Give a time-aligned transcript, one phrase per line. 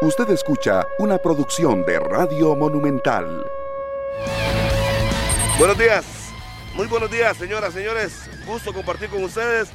[0.00, 3.44] Usted escucha una producción de Radio Monumental.
[5.58, 6.04] Buenos días,
[6.74, 8.30] muy buenos días, señoras, señores.
[8.46, 9.70] Gusto compartir con ustedes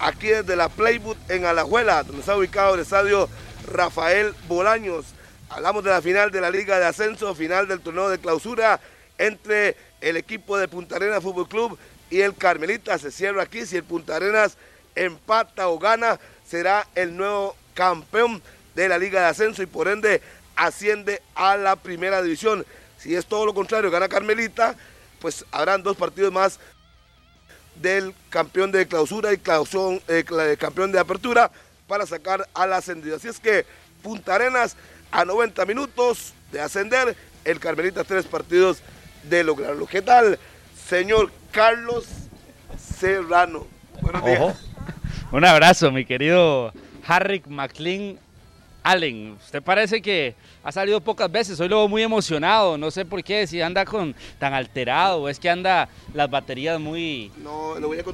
[0.00, 3.28] aquí desde la Playboot en Alajuela, donde está ubicado el estadio
[3.72, 5.14] Rafael Bolaños.
[5.48, 8.80] Hablamos de la final de la Liga de Ascenso, final del torneo de clausura
[9.18, 11.78] entre el equipo de Punta Arenas Fútbol Club
[12.10, 12.98] y el Carmelita.
[12.98, 13.64] Se cierra aquí.
[13.64, 14.56] Si el Punta Arenas
[14.96, 18.42] empata o gana, será el nuevo campeón
[18.74, 20.20] de la Liga de Ascenso y por ende
[20.56, 22.64] asciende a la primera división.
[22.98, 24.76] Si es todo lo contrario, gana Carmelita,
[25.20, 26.60] pues habrán dos partidos más
[27.76, 29.40] del campeón de clausura y
[30.08, 31.50] eh, campeón de apertura
[31.86, 33.16] para sacar al ascendido.
[33.16, 33.64] Así es que
[34.02, 34.76] Punta Arenas
[35.10, 38.82] a 90 minutos de ascender, el Carmelita tres partidos
[39.24, 39.86] de lograrlo.
[39.86, 40.38] ¿Qué tal,
[40.88, 42.06] señor Carlos
[42.98, 43.66] Serrano?
[44.00, 44.56] Buenos días.
[45.32, 46.72] Un abrazo, mi querido
[47.06, 48.18] Harry McLean
[48.82, 53.04] Allen, usted parece que ha salido pocas veces, hoy lo veo muy emocionado, no sé
[53.04, 57.30] por qué, si anda con tan alterado, o es que anda las baterías muy,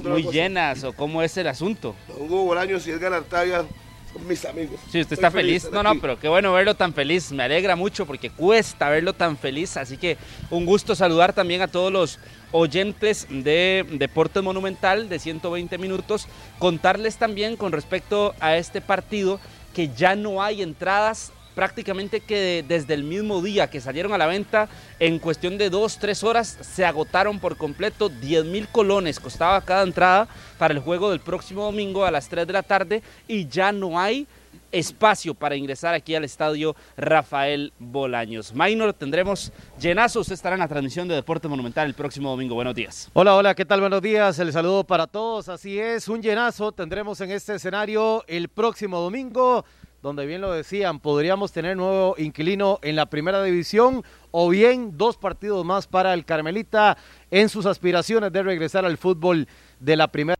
[0.03, 1.95] muy llenas, o cómo es el asunto.
[2.17, 3.65] Hugo Bolaños y Edgar Artavia
[4.11, 4.79] son mis amigos.
[4.91, 8.05] Sí, usted está feliz, no, no, pero qué bueno verlo tan feliz, me alegra mucho
[8.05, 10.17] porque cuesta verlo tan feliz, así que
[10.49, 12.19] un gusto saludar también a todos los
[12.51, 16.27] oyentes de Deportes Monumental de 120 minutos,
[16.59, 19.39] contarles también con respecto a este partido,
[19.77, 24.25] que ya no hay entradas prácticamente que desde el mismo día que salieron a la
[24.25, 28.09] venta, en cuestión de dos, tres horas, se agotaron por completo.
[28.09, 32.47] 10 mil colones costaba cada entrada para el juego del próximo domingo a las 3
[32.47, 34.25] de la tarde y ya no hay
[34.71, 38.53] espacio para ingresar aquí al estadio Rafael Bolaños.
[38.53, 40.21] Minor, tendremos llenazo.
[40.21, 42.55] Usted estará en la transmisión de Deporte Monumental el próximo domingo.
[42.55, 43.09] Buenos días.
[43.13, 43.81] Hola, hola, ¿qué tal?
[43.81, 44.37] Buenos días.
[44.39, 45.49] El saludo para todos.
[45.49, 49.65] Así es, un llenazo tendremos en este escenario el próximo domingo
[50.01, 55.17] donde bien lo decían, podríamos tener nuevo inquilino en la primera división o bien dos
[55.17, 56.97] partidos más para el Carmelita
[57.31, 59.47] en sus aspiraciones de regresar al fútbol
[59.79, 60.37] de la primera.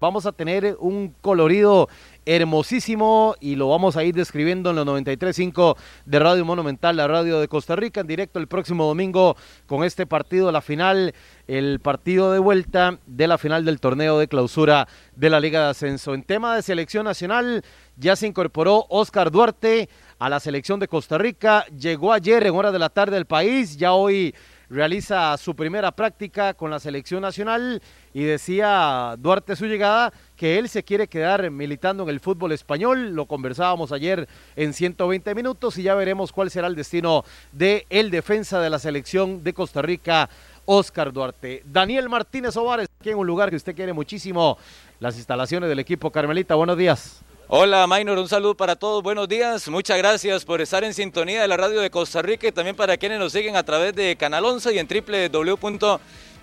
[0.00, 1.88] Vamos a tener un colorido
[2.26, 7.40] hermosísimo y lo vamos a ir describiendo en los 93.5 de Radio Monumental, la radio
[7.40, 11.14] de Costa Rica, en directo el próximo domingo con este partido, la final,
[11.48, 15.70] el partido de vuelta de la final del torneo de clausura de la Liga de
[15.70, 16.14] Ascenso.
[16.14, 17.64] En tema de selección nacional,
[17.96, 22.72] ya se incorporó Oscar Duarte a la selección de Costa Rica, llegó ayer en hora
[22.72, 24.34] de la tarde del país, ya hoy
[24.72, 27.82] realiza su primera práctica con la selección nacional
[28.14, 33.10] y decía Duarte su llegada que él se quiere quedar militando en el fútbol español.
[33.14, 38.10] Lo conversábamos ayer en 120 minutos y ya veremos cuál será el destino de el
[38.10, 40.28] defensa de la selección de Costa Rica,
[40.64, 41.62] Oscar Duarte.
[41.64, 44.58] Daniel Martínez Ovares, aquí en un lugar que usted quiere muchísimo,
[45.00, 46.54] las instalaciones del equipo Carmelita.
[46.54, 47.22] Buenos días.
[47.54, 51.48] Hola Maynor, un saludo para todos, buenos días, muchas gracias por estar en sintonía de
[51.48, 54.46] la radio de Costa Rica y también para quienes nos siguen a través de Canal
[54.46, 54.86] 11 y en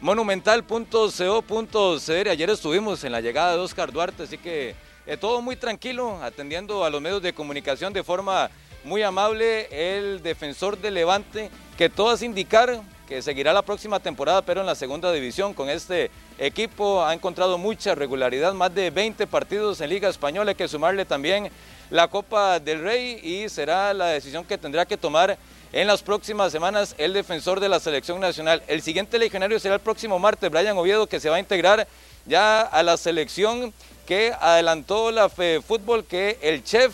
[0.02, 2.30] www.monumental.co.cr.
[2.30, 6.86] Ayer estuvimos en la llegada de Oscar Duarte, así que eh, todo muy tranquilo, atendiendo
[6.86, 8.50] a los medios de comunicación de forma
[8.84, 14.62] muy amable, el defensor de Levante, que todas indicar que seguirá la próxima temporada, pero
[14.62, 17.04] en la segunda división con este equipo.
[17.04, 20.52] Ha encontrado mucha regularidad, más de 20 partidos en Liga Española.
[20.52, 21.50] Hay que sumarle también
[21.90, 25.40] la Copa del Rey y será la decisión que tendrá que tomar
[25.72, 28.64] en las próximas semanas el defensor de la selección nacional.
[28.68, 31.88] El siguiente legionario será el próximo martes, Brian Oviedo, que se va a integrar
[32.26, 33.74] ya a la selección
[34.06, 36.94] que adelantó la Fútbol, que el chef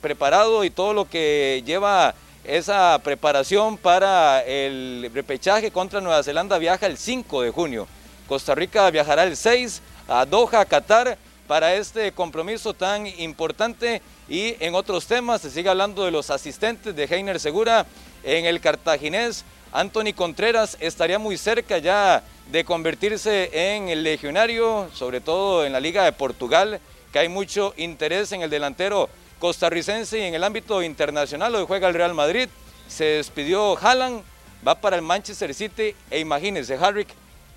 [0.00, 6.86] preparado y todo lo que lleva esa preparación para el repechaje contra Nueva Zelanda viaja
[6.86, 7.88] el 5 de junio.
[8.28, 14.74] Costa Rica viajará el 6 a Doha, Qatar, para este compromiso tan importante y en
[14.74, 17.86] otros temas se sigue hablando de los asistentes de Heiner Segura
[18.22, 19.44] en el cartaginés.
[19.72, 25.80] Anthony Contreras estaría muy cerca ya de convertirse en el legionario, sobre todo en la
[25.80, 26.80] Liga de Portugal,
[27.12, 31.88] que hay mucho interés en el delantero costarricense y en el ámbito internacional, donde juega
[31.88, 32.48] el Real Madrid.
[32.88, 34.22] Se despidió Haaland,
[34.66, 37.08] va para el Manchester City e imagínense, Harrick,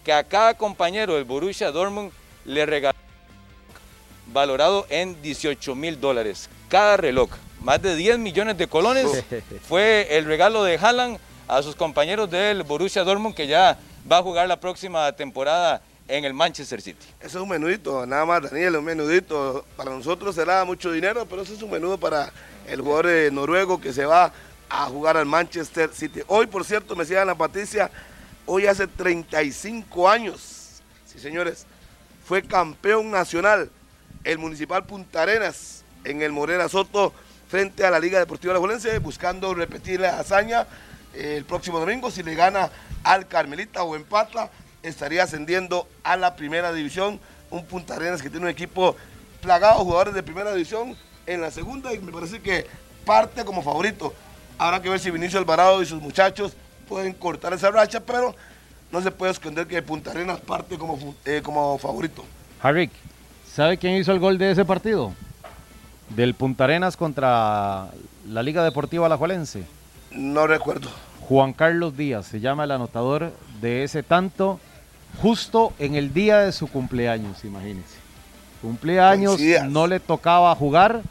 [0.03, 2.11] que a cada compañero del Borussia Dortmund
[2.45, 2.97] le regaló
[4.27, 7.29] valorado en 18 mil dólares cada reloj.
[7.61, 9.23] Más de 10 millones de colones
[9.67, 11.17] fue el regalo de Haaland
[11.47, 13.77] a sus compañeros del Borussia Dortmund que ya
[14.09, 17.05] va a jugar la próxima temporada en el Manchester City.
[17.19, 19.65] Eso es un menudito, nada más, Daniel, un menudito.
[19.75, 22.31] Para nosotros será mucho dinero, pero eso es un menudo para
[22.67, 24.31] el jugador eh, noruego que se va
[24.69, 26.21] a jugar al Manchester City.
[26.27, 27.89] Hoy, por cierto, me decía la Patricia,
[28.45, 31.65] hoy hace 35 años, sí señores,
[32.25, 33.69] fue campeón nacional
[34.23, 37.13] el Municipal Punta Arenas en el Morera Soto
[37.47, 40.65] frente a la Liga Deportiva Alajuelense, buscando repetir la hazaña
[41.13, 42.09] eh, el próximo domingo.
[42.11, 42.69] Si le gana
[43.03, 44.49] al Carmelita o empata,
[44.83, 47.19] estaría ascendiendo a la primera división.
[47.49, 48.95] Un Punta Arenas que tiene un equipo
[49.41, 52.65] plagado de jugadores de primera división en la segunda y me parece que
[53.05, 54.13] parte como favorito.
[54.57, 56.53] Habrá que ver si Vinicio Alvarado y sus muchachos
[56.89, 58.35] pueden cortar esa racha, pero
[58.91, 62.25] no se puede esconder que Punta Arenas parte como, eh, como favorito.
[62.61, 62.89] Harry,
[63.53, 65.13] ¿sabe quién hizo el gol de ese partido?
[66.09, 67.89] Del Punta Arenas contra
[68.27, 69.63] la Liga Deportiva Alajuelense.
[70.11, 70.89] No recuerdo.
[71.27, 74.59] Juan Carlos Díaz se llama el anotador de ese tanto
[75.21, 77.97] justo en el día de su cumpleaños, imagínense.
[78.61, 79.39] Cumpleaños,
[79.69, 81.01] no le tocaba jugar,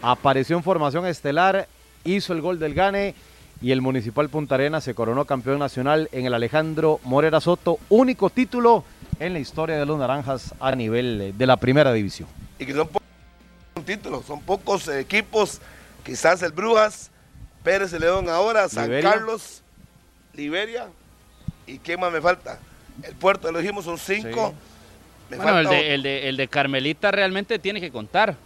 [0.00, 1.68] apareció en formación estelar,
[2.04, 3.14] hizo el gol del Gane
[3.60, 8.30] y el Municipal Punta Arenas se coronó campeón nacional en el Alejandro Morera Soto, único
[8.30, 8.84] título
[9.20, 12.28] en la historia de los Naranjas a nivel de la primera división.
[12.58, 12.88] Y que son
[13.82, 15.60] pocos títulos, son pocos equipos,
[16.04, 17.10] quizás el Brujas,
[17.62, 19.62] Pérez de León ahora, San Carlos,
[20.34, 20.88] Liberia,
[21.66, 22.58] ¿y qué más me falta?
[23.02, 24.54] El puerto, lo dijimos, son cinco.
[25.30, 28.36] bueno, el de, el, de, el de, Carmelita realmente tiene que contar,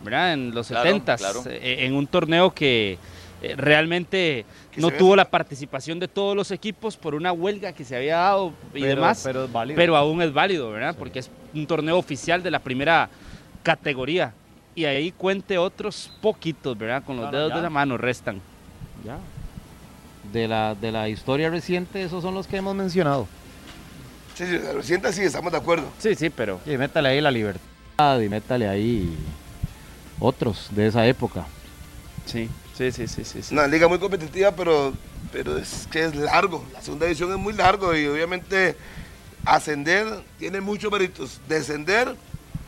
[0.00, 0.32] ¿verdad?
[0.34, 2.98] En los setentas, 70 eh, en un torneo que
[3.42, 4.44] eh, realmente
[4.76, 8.52] no tuvo la participación de todos los equipos por una huelga que se había dado
[8.74, 10.94] y demás, pero, pero, aún es válido, ¿verdad?
[10.98, 13.08] Porque es un torneo oficial de la primera
[13.62, 14.34] categoría.
[14.76, 17.02] Y ahí cuente otros poquitos, ¿verdad?
[17.02, 18.40] Con los dedos de la mano restan.
[19.04, 19.18] Ya.
[20.32, 23.26] De la, de la historia reciente, esos son los que hemos mencionado.
[24.34, 25.88] Sí, sí, la reciente sí, estamos de acuerdo.
[25.98, 26.60] Sí, sí, pero...
[26.66, 29.16] Y métale ahí la libertad y métale ahí
[30.20, 31.46] otros de esa época.
[32.26, 32.50] Sí.
[32.76, 33.54] Sí, sí, sí, sí.
[33.54, 34.92] Una liga muy competitiva, pero,
[35.32, 36.62] pero es que es largo.
[36.74, 38.76] La segunda división es muy largo y obviamente
[39.46, 40.06] ascender
[40.38, 41.40] tiene muchos méritos.
[41.48, 42.14] Descender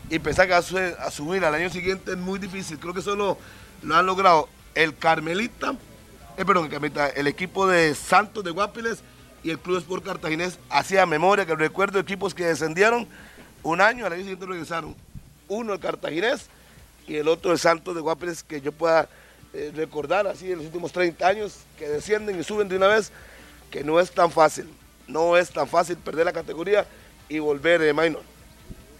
[0.09, 2.79] y empezar a, subir al año siguiente es muy difícil.
[2.79, 3.37] Creo que solo
[3.83, 5.75] lo han logrado el Carmelita,
[6.37, 8.99] eh, perdón, el, Carmelita, el equipo de Santos de Guapiles
[9.43, 10.57] y el Club Sport Cartaginés.
[10.69, 13.07] Hacía memoria que recuerdo equipos que descendieron
[13.61, 14.95] un año, al año siguiente regresaron.
[15.47, 16.47] Uno el Cartaginés
[17.07, 19.07] y el otro el Santos de Guapiles, que yo pueda
[19.53, 23.11] eh, recordar así en los últimos 30 años que descienden y suben de una vez,
[23.69, 24.67] que no es tan fácil,
[25.07, 26.87] no es tan fácil perder la categoría
[27.27, 28.28] y volver de minor.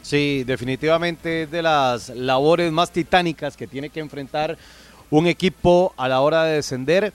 [0.01, 4.57] Sí, definitivamente es de las labores más titánicas que tiene que enfrentar
[5.10, 7.13] un equipo a la hora de descender.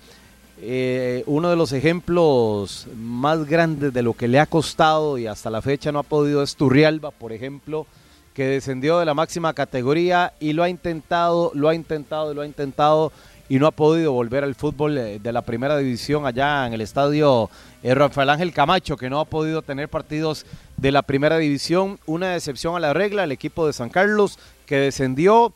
[0.60, 5.50] Eh, uno de los ejemplos más grandes de lo que le ha costado y hasta
[5.50, 7.86] la fecha no ha podido es Turrialba, por ejemplo,
[8.34, 12.46] que descendió de la máxima categoría y lo ha intentado, lo ha intentado, lo ha
[12.46, 13.12] intentado
[13.48, 16.80] y no ha podido volver al fútbol eh, de la primera división allá en el
[16.80, 17.50] estadio
[17.84, 20.46] eh, Rafael Ángel Camacho, que no ha podido tener partidos
[20.78, 22.00] de la primera división.
[22.06, 25.52] Una decepción a la regla, el equipo de San Carlos que descendió,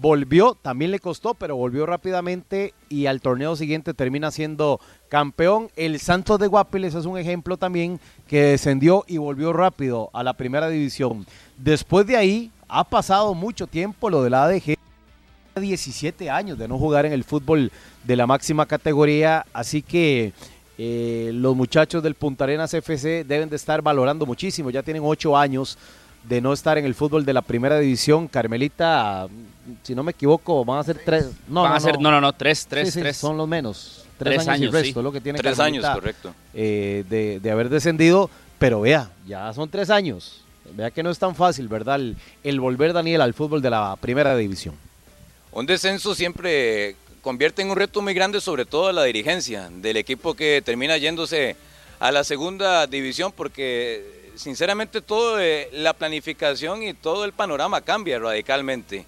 [0.00, 5.70] volvió, también le costó, pero volvió rápidamente y al torneo siguiente termina siendo campeón.
[5.74, 10.34] El Santos de Guapiles es un ejemplo también que descendió y volvió rápido a la
[10.34, 11.26] primera división.
[11.58, 14.76] Después de ahí ha pasado mucho tiempo lo del ADG.
[15.56, 17.70] 17 años de no jugar en el fútbol
[18.04, 20.32] de la máxima categoría, así que
[20.78, 25.36] eh, los muchachos del Punta Arenas FC deben de estar valorando muchísimo, ya tienen 8
[25.36, 25.78] años
[26.24, 28.28] de no estar en el fútbol de la primera división.
[28.28, 29.26] Carmelita,
[29.82, 31.30] si no me equivoco, van a ser tres.
[31.48, 33.16] No, van a ser, no, no, no, tres, tres, tres.
[33.16, 34.04] son los menos.
[34.18, 36.32] Tres, años, y resto, lo que tiene Tres años, correcto.
[36.54, 40.42] Eh, de, de haber descendido, pero vea, ya son tres años
[40.74, 42.00] Vea que no es tan fácil, ¿verdad?
[42.42, 44.74] El, volver, Daniel, al fútbol de la primera división.
[45.52, 50.34] Un descenso siempre convierte en un reto muy grande, sobre todo la dirigencia del equipo
[50.34, 51.56] que termina yéndose
[52.00, 55.40] a la segunda división, porque sinceramente toda
[55.72, 59.06] la planificación y todo el panorama cambia radicalmente.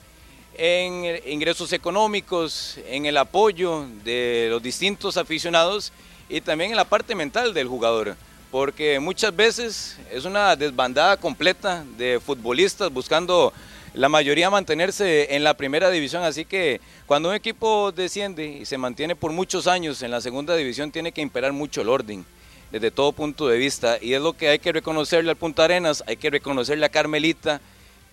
[0.56, 5.92] En ingresos económicos, en el apoyo de los distintos aficionados
[6.28, 8.16] y también en la parte mental del jugador
[8.54, 13.52] porque muchas veces es una desbandada completa de futbolistas buscando
[13.94, 18.76] la mayoría mantenerse en la primera división, así que cuando un equipo desciende y se
[18.76, 22.26] mantiene por muchos años en la segunda división tiene que imperar mucho el orden
[22.72, 26.02] desde todo punto de vista y es lo que hay que reconocerle al Punta Arenas,
[26.08, 27.60] hay que reconocerle a Carmelita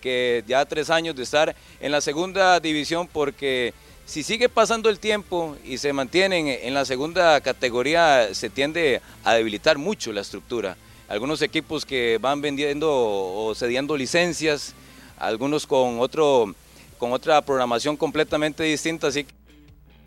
[0.00, 3.74] que ya tres años de estar en la segunda división porque
[4.06, 9.34] si sigue pasando el tiempo y se mantienen en la segunda categoría, se tiende a
[9.34, 10.76] debilitar mucho la estructura.
[11.08, 14.74] Algunos equipos que van vendiendo o cediendo licencias,
[15.22, 16.52] algunos con, otro,
[16.98, 19.06] con otra programación completamente distinta.
[19.06, 19.32] Así que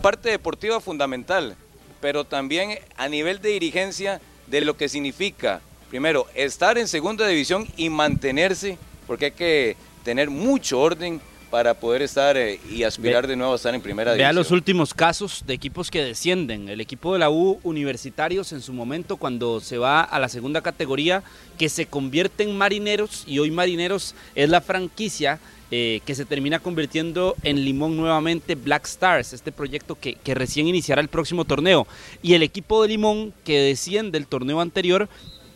[0.01, 1.55] parte deportiva fundamental,
[2.01, 7.65] pero también a nivel de dirigencia de lo que significa, primero, estar en segunda división
[7.77, 11.21] y mantenerse, porque hay que tener mucho orden
[11.55, 14.35] para poder estar eh, y aspirar de nuevo a estar en primera Vea división.
[14.35, 16.67] los últimos casos de equipos que descienden.
[16.67, 20.59] El equipo de la U Universitarios en su momento cuando se va a la segunda
[20.59, 21.23] categoría
[21.57, 25.39] que se convierte en Marineros y hoy Marineros es la franquicia
[25.71, 30.67] eh, que se termina convirtiendo en Limón nuevamente Black Stars, este proyecto que, que recién
[30.67, 31.87] iniciará el próximo torneo.
[32.21, 35.07] Y el equipo de Limón que desciende del torneo anterior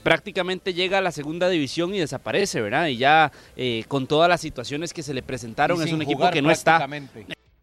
[0.09, 2.87] prácticamente llega a la segunda división y desaparece, ¿verdad?
[2.87, 6.41] Y ya eh, con todas las situaciones que se le presentaron es un equipo que
[6.41, 6.77] no está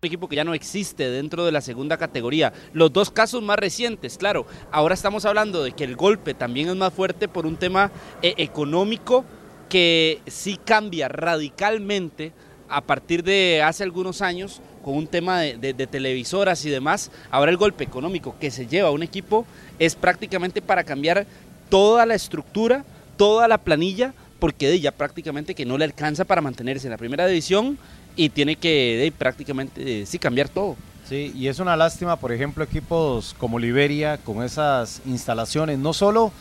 [0.03, 2.53] un equipo que ya no existe dentro de la segunda categoría.
[2.73, 6.77] Los dos casos más recientes, claro, ahora estamos hablando de que el golpe también es
[6.77, 7.91] más fuerte por un tema
[8.23, 9.25] eh, económico
[9.69, 12.33] que sí cambia radicalmente
[12.69, 17.11] a partir de hace algunos años con un tema de, de- de televisoras y demás.
[17.31, 19.47] Ahora el golpe económico que se lleva a un equipo
[19.79, 21.27] es prácticamente para cambiar
[21.69, 22.85] toda la estructura,
[23.17, 27.27] toda la planilla, porque ya prácticamente que no le alcanza para mantenerse en la primera
[27.27, 27.79] división
[28.17, 30.77] y tiene que prácticamente eh, sí cambiar todo.
[31.09, 36.33] Sí, y es una lástima, por ejemplo, equipos como Liberia con esas instalaciones, no solo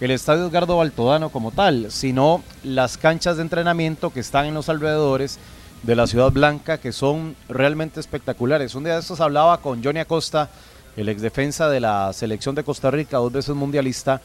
[0.00, 4.68] el Estadio Edgardo Baltodano como tal, sino las canchas de entrenamiento que están en los
[4.68, 5.38] alrededores
[5.82, 8.74] de la Ciudad Blanca, que son realmente espectaculares.
[8.74, 10.48] Un día de estos hablaba con Johnny Acosta,
[10.96, 14.22] el ex defensa de la selección de Costa Rica, dos veces mundialista,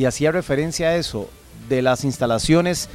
[0.00, 1.28] y hacía referencia a eso,
[1.68, 2.88] de las instalaciones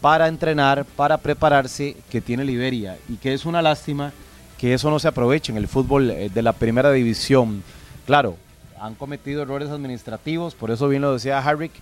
[0.00, 4.12] para entrenar, para prepararse que tiene Liberia, y que es una lástima
[4.56, 7.64] que eso no se aproveche en el fútbol eh, de la primera división.
[8.06, 8.36] Claro,
[8.80, 11.72] han cometido errores administrativos, por eso bien lo decía Harrick,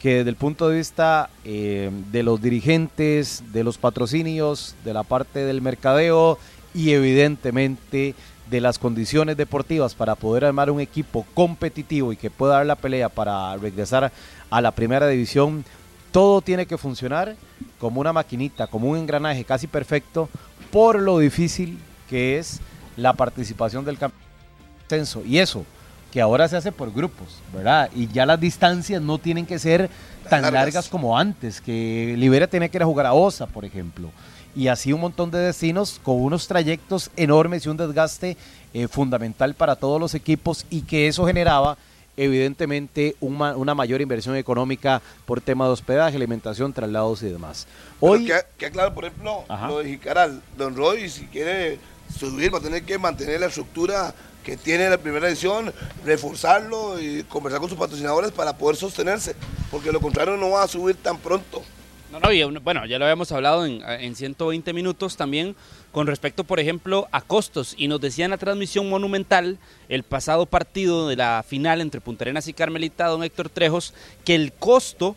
[0.00, 5.02] que desde el punto de vista eh, de los dirigentes, de los patrocinios, de la
[5.02, 6.38] parte del mercadeo
[6.74, 8.14] y evidentemente
[8.50, 12.76] de las condiciones deportivas para poder armar un equipo competitivo y que pueda dar la
[12.76, 14.12] pelea para regresar
[14.50, 15.64] a la primera división,
[16.12, 17.36] todo tiene que funcionar
[17.78, 20.28] como una maquinita, como un engranaje casi perfecto,
[20.70, 22.60] por lo difícil que es
[22.96, 24.26] la participación del campeonato.
[25.26, 25.64] Y eso,
[26.12, 27.90] que ahora se hace por grupos, ¿verdad?
[27.94, 29.90] Y ya las distancias no tienen que ser
[30.30, 30.64] tan Largas.
[30.64, 34.10] largas, como antes, que Libera tenía que ir a jugar a Osa, por ejemplo.
[34.56, 38.36] Y así un montón de destinos con unos trayectos enormes y un desgaste
[38.72, 41.76] eh, fundamental para todos los equipos y que eso generaba
[42.16, 47.66] evidentemente un ma- una mayor inversión económica por tema de hospedaje, alimentación, traslados y demás.
[48.00, 49.68] Hoy, Pero que, que claro, por ejemplo, Ajá.
[49.68, 51.78] lo de Jicaral, Don Roy, si quiere
[52.18, 55.72] subir, va a tener que mantener la estructura que tiene la primera edición,
[56.04, 59.34] reforzarlo y conversar con sus patrocinadores para poder sostenerse,
[59.70, 61.62] porque lo contrario no va a subir tan pronto.
[62.20, 65.54] No, no, bueno, ya lo habíamos hablado en, en 120 minutos también
[65.92, 67.74] con respecto, por ejemplo, a costos.
[67.76, 69.58] Y nos decía en la transmisión monumental,
[69.88, 73.94] el pasado partido de la final entre Punta Arenas y Carmelita, don Héctor Trejos,
[74.24, 75.16] que el costo,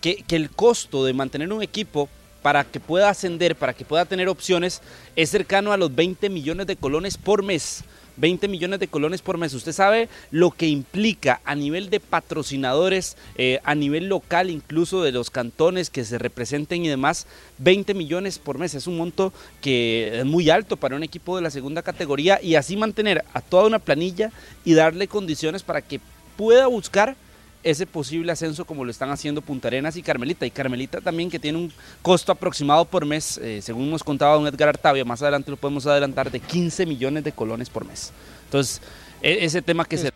[0.00, 2.08] que el costo de mantener un equipo
[2.42, 4.82] para que pueda ascender, para que pueda tener opciones,
[5.16, 7.84] es cercano a los 20 millones de colones por mes.
[8.20, 9.54] 20 millones de colones por mes.
[9.54, 15.12] Usted sabe lo que implica a nivel de patrocinadores, eh, a nivel local, incluso de
[15.12, 17.26] los cantones que se representen y demás.
[17.58, 21.42] 20 millones por mes es un monto que es muy alto para un equipo de
[21.42, 24.30] la segunda categoría y así mantener a toda una planilla
[24.64, 26.00] y darle condiciones para que
[26.36, 27.16] pueda buscar
[27.62, 30.46] ese posible ascenso como lo están haciendo Punta Arenas y Carmelita.
[30.46, 34.46] Y Carmelita también que tiene un costo aproximado por mes, eh, según nos contaba don
[34.46, 38.12] Edgar Artavia, más adelante lo podemos adelantar, de 15 millones de colones por mes.
[38.46, 38.80] Entonces,
[39.22, 40.10] e- ese tema que se...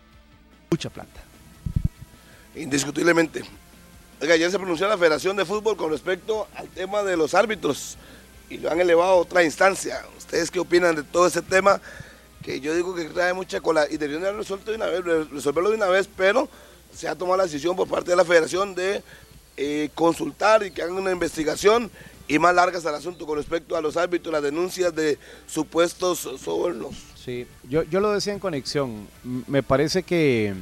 [0.71, 1.21] Mucha plata.
[2.55, 3.43] Indiscutiblemente.
[4.21, 7.97] Oiga, ayer se pronunció la Federación de Fútbol con respecto al tema de los árbitros
[8.49, 10.01] y lo han elevado a otra instancia.
[10.17, 11.81] ¿Ustedes qué opinan de todo ese tema?
[12.41, 15.69] Que yo digo que trae mucha cola y deberían resuelto de una vez, re- resolverlo
[15.71, 16.47] de una vez, pero
[16.95, 19.03] se ha tomado la decisión por parte de la Federación de
[19.57, 21.91] eh, consultar y que hagan una investigación
[22.27, 26.95] y más largas al asunto con respecto a los árbitros, las denuncias de supuestos sobornos.
[27.23, 29.07] Sí, yo, yo lo decía en conexión.
[29.23, 30.53] Me parece que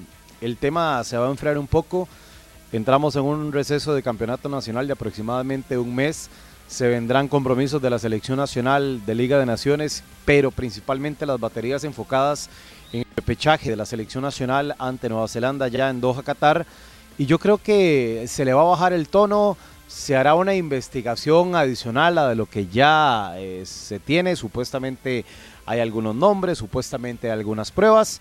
[0.41, 2.07] el tema se va a enfriar un poco.
[2.71, 6.29] Entramos en un receso de campeonato nacional de aproximadamente un mes.
[6.67, 11.83] Se vendrán compromisos de la selección nacional de Liga de Naciones, pero principalmente las baterías
[11.83, 12.49] enfocadas
[13.23, 16.65] en el pechaje de la selección nacional ante Nueva Zelanda ya en Doha, Qatar.
[17.17, 19.55] Y yo creo que se le va a bajar el tono,
[19.87, 24.35] se hará una investigación adicional a lo que ya eh, se tiene.
[24.35, 25.23] Supuestamente
[25.65, 28.19] hay algunos nombres, supuestamente hay algunas pruebas,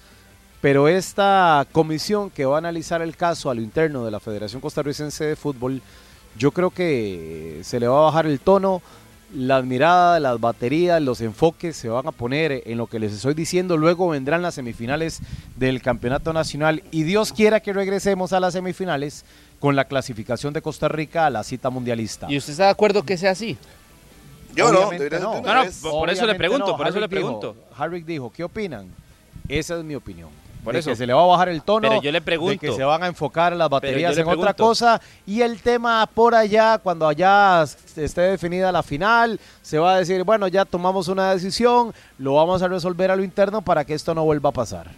[0.60, 4.60] pero esta comisión que va a analizar el caso a lo interno de la Federación
[4.60, 5.82] Costarricense de Fútbol,
[6.38, 8.82] yo creo que se le va a bajar el tono,
[9.34, 13.34] las miradas, las baterías, los enfoques se van a poner en lo que les estoy
[13.34, 13.76] diciendo.
[13.76, 15.20] Luego vendrán las semifinales
[15.56, 19.24] del Campeonato Nacional y Dios quiera que regresemos a las semifinales
[19.58, 22.26] con la clasificación de Costa Rica a la cita mundialista.
[22.30, 23.56] ¿Y usted está de acuerdo que sea así?
[24.54, 25.78] Yo no, Obviamente No, no, vez.
[25.78, 27.56] por- eso le pregunto, por eso le Harvick dijo- pregunto.
[27.76, 28.86] Harvick dijo, ¿qué opinan?
[29.48, 30.28] Esa es mi opinión.
[30.62, 30.90] Por De eso.
[30.90, 32.60] que se le va a bajar el tono, Pero yo le de pregunto.
[32.60, 36.78] que se van a enfocar las baterías en otra cosa y el tema por allá,
[36.78, 37.62] cuando allá
[37.96, 42.62] esté definida la final, se va a decir, bueno, ya tomamos una decisión, lo vamos
[42.62, 44.88] a resolver a lo interno para que esto no vuelva a pasar.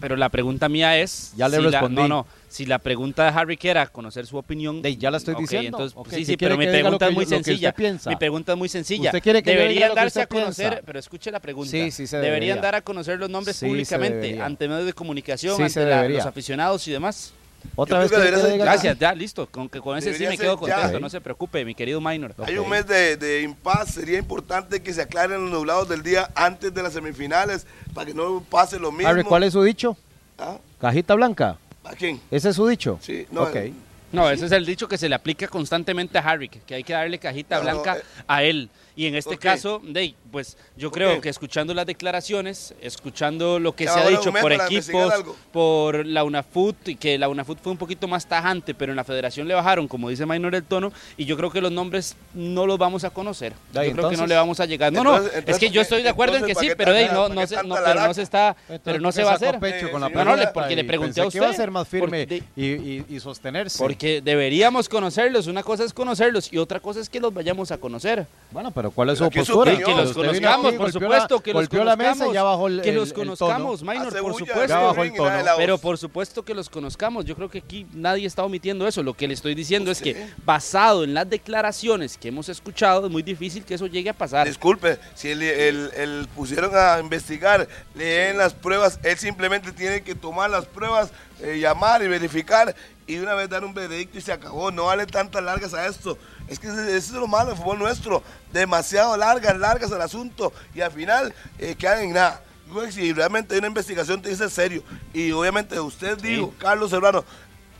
[0.00, 1.32] Pero la pregunta mía es.
[1.36, 2.02] Ya le si la- respondí.
[2.02, 2.26] no, no.
[2.48, 4.80] Si la pregunta de Harry que era conocer su opinión.
[4.82, 5.68] De- ya la estoy ok, diciendo.
[5.78, 7.72] entonces, Ok, sí, ¿qué sí, pero mi pregunta es muy sencilla.
[7.72, 8.10] piensa?
[8.10, 9.10] Mi pregunta es muy sencilla.
[9.10, 10.86] ¿Usted quiere que yo diga deberían darse a conocer, piensa?
[10.86, 11.70] pero escuche la pregunta.
[11.70, 12.62] Sí, sí se deberían debería.
[12.62, 16.86] dar a conocer los nombres Sí públicamente ante medios de comunicación, ante la- los aficionados
[16.86, 17.32] y demás.
[17.76, 19.46] Otra vez que que Gracias, ya, listo.
[19.50, 21.00] Con, que con ese sí Debería me ser quedo contento.
[21.00, 22.34] No se preocupe, mi querido Minor.
[22.44, 26.30] Hay un mes de, de impas, sería importante que se aclaren los nublados del día
[26.34, 29.08] antes de las semifinales para que no pase lo mismo.
[29.08, 29.96] Harry, ¿cuál es su dicho?
[30.38, 30.58] ¿Ah?
[30.80, 31.58] ¿Cajita blanca?
[31.84, 32.20] ¿A quién?
[32.30, 32.98] ¿Ese es su dicho?
[33.02, 33.56] Sí, no, Ok.
[33.56, 33.72] eh,
[34.12, 36.92] No, ese es el dicho que se le aplica constantemente a Harry, que hay que
[36.92, 38.70] darle cajita No, no, blanca eh, a él.
[38.96, 41.20] Y en este caso, Dey, pues yo ¿Por creo qué?
[41.22, 45.12] que escuchando las declaraciones, escuchando lo que se ha dicho por equipos,
[45.52, 49.04] por la UNAFUT, y que la UNAFUT fue un poquito más tajante, pero en la
[49.04, 52.66] federación le bajaron, como dice Minor el tono, y yo creo que los nombres no
[52.66, 53.52] los vamos a conocer.
[53.72, 54.92] Yo creo que no le vamos a llegar.
[54.92, 56.76] No, Entonces- no, entonces, es que yo estoy de acuerdo en que sí, ¿para qué
[56.76, 59.24] pero Dey, no, no, se, no, pero no se está, Entonces, pero no ¿por se
[59.24, 59.58] va a hacer.
[59.58, 62.42] pecho con la Sí, No, no, porque le pregunté a usted, ser más firme porque-
[62.56, 63.78] y, y- y sostenerse.
[63.78, 65.46] Porque deberíamos conocerlos.
[65.48, 68.26] Una cosa es conocerlos y otra cosa es que los vayamos a conocer.
[68.50, 69.76] Bueno, pero ¿cuál es Pero su postura?
[69.76, 72.18] Que los Usted conozcamos, aquí, por supuesto, la- que los golpeó la conozcamos.
[72.18, 73.92] mesa y ya bajó el que el- los el conozcamos, tono.
[73.92, 74.66] Minor, Hace por supuesto.
[74.66, 75.30] Ya bajó el tono.
[75.56, 77.24] Pero por supuesto que los conozcamos.
[77.24, 79.02] Yo creo que aquí nadie está omitiendo eso.
[79.02, 83.12] Lo que le estoy diciendo es que basado en las declaraciones que hemos escuchado, es
[83.12, 84.46] muy difícil que eso llegue a pasar.
[84.46, 90.14] Disculpe, si el, el- el pusieron a investigar, leen las pruebas, él simplemente tiene que
[90.14, 91.10] tomar las pruebas,
[91.40, 92.74] eh, llamar y verificar
[93.06, 94.70] y de una vez dar un veredicto y se acabó.
[94.70, 96.16] No vale tantas largas a esto.
[96.48, 98.22] Es que eso es lo malo del fútbol nuestro.
[98.52, 102.42] Demasiado largas, largas el asunto y al final eh, quedan en nada.
[102.90, 104.82] Si realmente hay una investigación, que ser serio.
[105.12, 107.24] Y obviamente usted dijo, Carlos Serrano,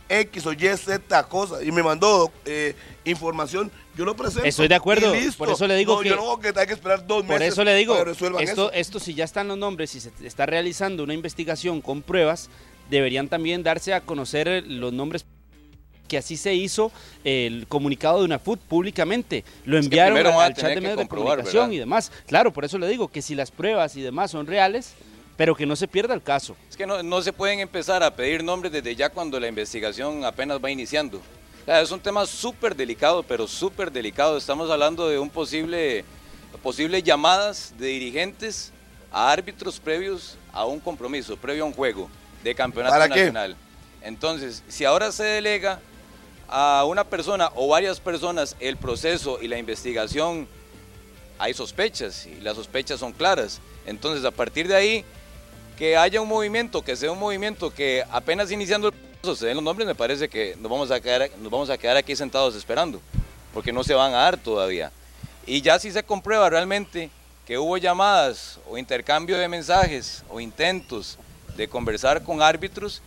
[0.07, 4.45] X o Y, Z cosa, y me mandó eh, información, yo lo presento.
[4.45, 7.05] Estoy de acuerdo, por eso le digo No, que- Yo no que hay que esperar
[7.05, 8.71] dos meses Por eso le digo, esto, eso.
[8.71, 12.49] esto si ya están los nombres y se está realizando una investigación con pruebas,
[12.89, 15.25] deberían también darse a conocer eh, los nombres
[16.07, 16.91] que así se hizo
[17.23, 19.43] el comunicado de una FUT públicamente.
[19.65, 21.71] Lo Es que enviaron al, chat de medios de comunicación ¿verdad?
[21.71, 22.11] y demás.
[22.27, 24.93] Claro, por eso le digo que si las pruebas y demás son reales,
[25.37, 26.55] pero que no se pierda el caso.
[26.69, 30.23] Es que no, no se pueden empezar a pedir nombres desde ya cuando la investigación
[30.23, 31.21] apenas va iniciando.
[31.67, 34.37] Es un tema súper delicado, pero súper delicado.
[34.37, 36.05] Estamos hablando de un posible,
[36.61, 38.71] posibles llamadas de dirigentes
[39.11, 42.07] a árbitros previos a un compromiso, previo a un juego
[42.43, 43.21] de campeonato ¿Para qué?
[43.21, 43.57] nacional.
[44.03, 45.79] Entonces, si ahora se delega
[46.47, 50.47] a una persona o varias personas el proceso y la investigación,
[51.37, 53.59] hay sospechas y las sospechas son claras.
[53.85, 55.05] Entonces, a partir de ahí,
[55.77, 59.55] que haya un movimiento, que sea un movimiento que apenas iniciando el proceso se den
[59.55, 62.55] los nombres, me parece que nos vamos a quedar, nos vamos a quedar aquí sentados
[62.55, 63.01] esperando,
[63.53, 64.91] porque no se van a dar todavía.
[65.45, 67.09] Y ya si se comprueba realmente
[67.45, 71.17] que hubo llamadas o intercambio de mensajes o intentos
[71.55, 73.01] de conversar con árbitros,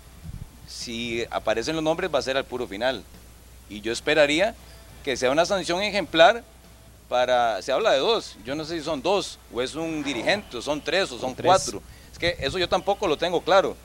[0.68, 3.02] si aparecen los nombres va a ser al puro final.
[3.68, 4.54] Y yo esperaría
[5.04, 6.42] que sea una sanción ejemplar
[7.08, 10.56] para, se habla de dos, yo no sé si son dos, o es un dirigente,
[10.58, 11.46] o son tres, o son Tres.
[11.46, 11.82] cuatro.
[12.12, 13.76] Es que eso yo tampoco lo tengo claro.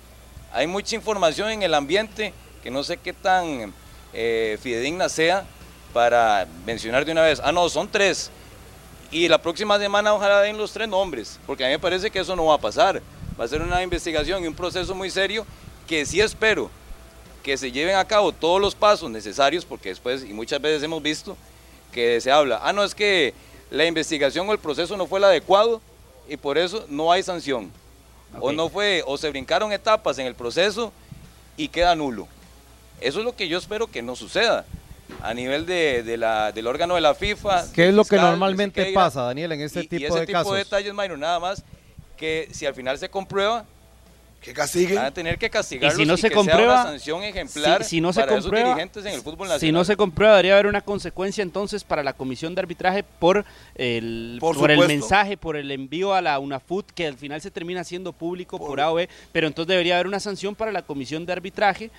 [0.51, 3.73] Hay mucha información en el ambiente que no sé qué tan
[4.13, 5.45] eh, fidedigna sea
[5.93, 8.29] para mencionar de una vez, ah, no, son tres.
[9.11, 12.19] Y la próxima semana ojalá den los tres nombres, porque a mí me parece que
[12.19, 13.01] eso no va a pasar.
[13.39, 15.45] Va a ser una investigación y un proceso muy serio
[15.87, 16.69] que sí espero
[17.43, 21.03] que se lleven a cabo todos los pasos necesarios, porque después, y muchas veces hemos
[21.03, 21.35] visto
[21.91, 23.33] que se habla, ah, no, es que
[23.69, 25.81] la investigación o el proceso no fue el adecuado
[26.29, 27.69] y por eso no hay sanción.
[28.39, 28.53] O Ok.
[28.53, 30.91] no fue, o se brincaron etapas en el proceso
[31.57, 32.27] y queda nulo.
[33.01, 34.65] Eso es lo que yo espero que no suceda
[35.21, 37.65] a nivel de, de la, del órgano de la FIFA.
[37.73, 40.19] ¿Qué es lo que fiscal, del normalmente pasa, Daniel, en este y- tipo y ese
[40.21, 40.53] de tipo casos?
[40.53, 41.61] de detalles, Mayro, nada más
[42.17, 43.65] que si al final se comprueba,
[44.43, 44.95] Que castiguen.
[44.97, 47.83] van a tener que castigarlos Y si no se que sea comprueba, una sanción ejemplar
[47.83, 49.59] si, si no se para esos comprueba, dirigentes en el fútbol nacional.
[49.59, 53.45] si no se comprueba, debería haber una consecuencia entonces para la comisión de arbitraje por
[53.75, 57.51] el, Por por, el mensaje, por el envío a la UNAFUT, que al final se
[57.51, 60.71] termina haciendo público por, Por- A o B, pero entonces debería haber una sanción para
[60.71, 61.89] la comisión de arbitraje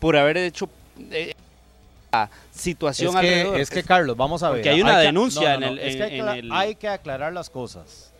[0.00, 0.68] por haber hecho
[1.12, 1.34] eh,
[2.12, 3.54] la situación Es alrededor.
[3.56, 4.58] que, es que, Carlos, vamos a ver.
[4.58, 6.30] Porque hay una que- denuncia no, no, en no, el- es que hay, en- que,
[6.32, 8.10] en el- hay que aclarar las cosas.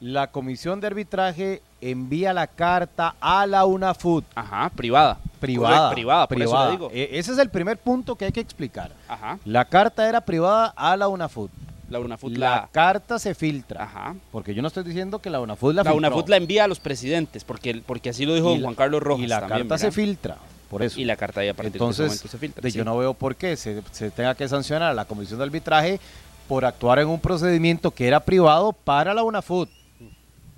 [0.00, 5.18] La comisión de arbitraje envía la carta a la UNAFUT Ajá, privada.
[5.40, 5.90] privada.
[5.90, 6.90] Privada, por eso digo.
[6.92, 8.92] E- ese es el primer punto que hay que explicar.
[9.08, 9.38] Ajá.
[9.44, 11.50] La carta era privada a la UNAFUT.
[11.90, 12.68] La UNAFUT La la...
[12.70, 13.84] carta se filtra.
[13.84, 14.14] Ajá.
[14.30, 15.96] Porque yo no estoy diciendo que la UNAFUT la La filtró.
[16.08, 19.02] UNAFUT la envía a los presidentes, porque, porque así lo dijo Y la- Juan Carlos
[19.02, 20.36] Rojas Y la también, carta se filtra.
[20.70, 21.00] Por eso.
[21.00, 22.62] Y la carta ya a partir de ese Entonces, momento se filtra.
[22.62, 22.76] de- sí.
[22.78, 25.98] yo no veo por qué se, se tenga que sancionar a la Comisión de Arbitraje
[26.46, 29.68] por actuar en un procedimiento que era privado para la UNAFUT.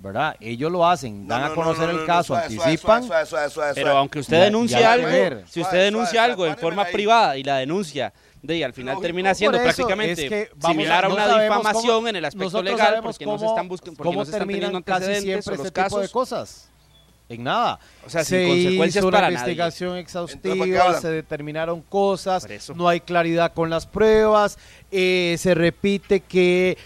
[0.01, 0.35] ¿Verdad?
[0.39, 3.07] Ellos lo hacen, dan No, a no, conocer no, no, el caso, anticipan.
[3.75, 5.07] Pero aunque usted denuncie algo,
[5.47, 8.11] si usted denuncia algo en forma privada y la denuncia,
[8.41, 9.03] de y al final Lógico.
[9.03, 12.99] termina siendo prácticamente es que vamos similar a, una difamación cómo- en el aspecto legal
[13.03, 15.23] porque no se cómo- están buscando, porque cómo no se están terminan teniendo casi antecedentes
[15.45, 16.11] siempre o los este tipo de casos.
[16.11, 16.67] cosas.
[17.29, 17.79] En nada.
[18.05, 21.81] O sea, se sin consecuencias hizo una para investigación Entonces, ¿para qué exhaustiva, se determinaron
[21.83, 24.57] cosas, no hay claridad con las pruebas,
[24.91, 26.77] eh, se repite que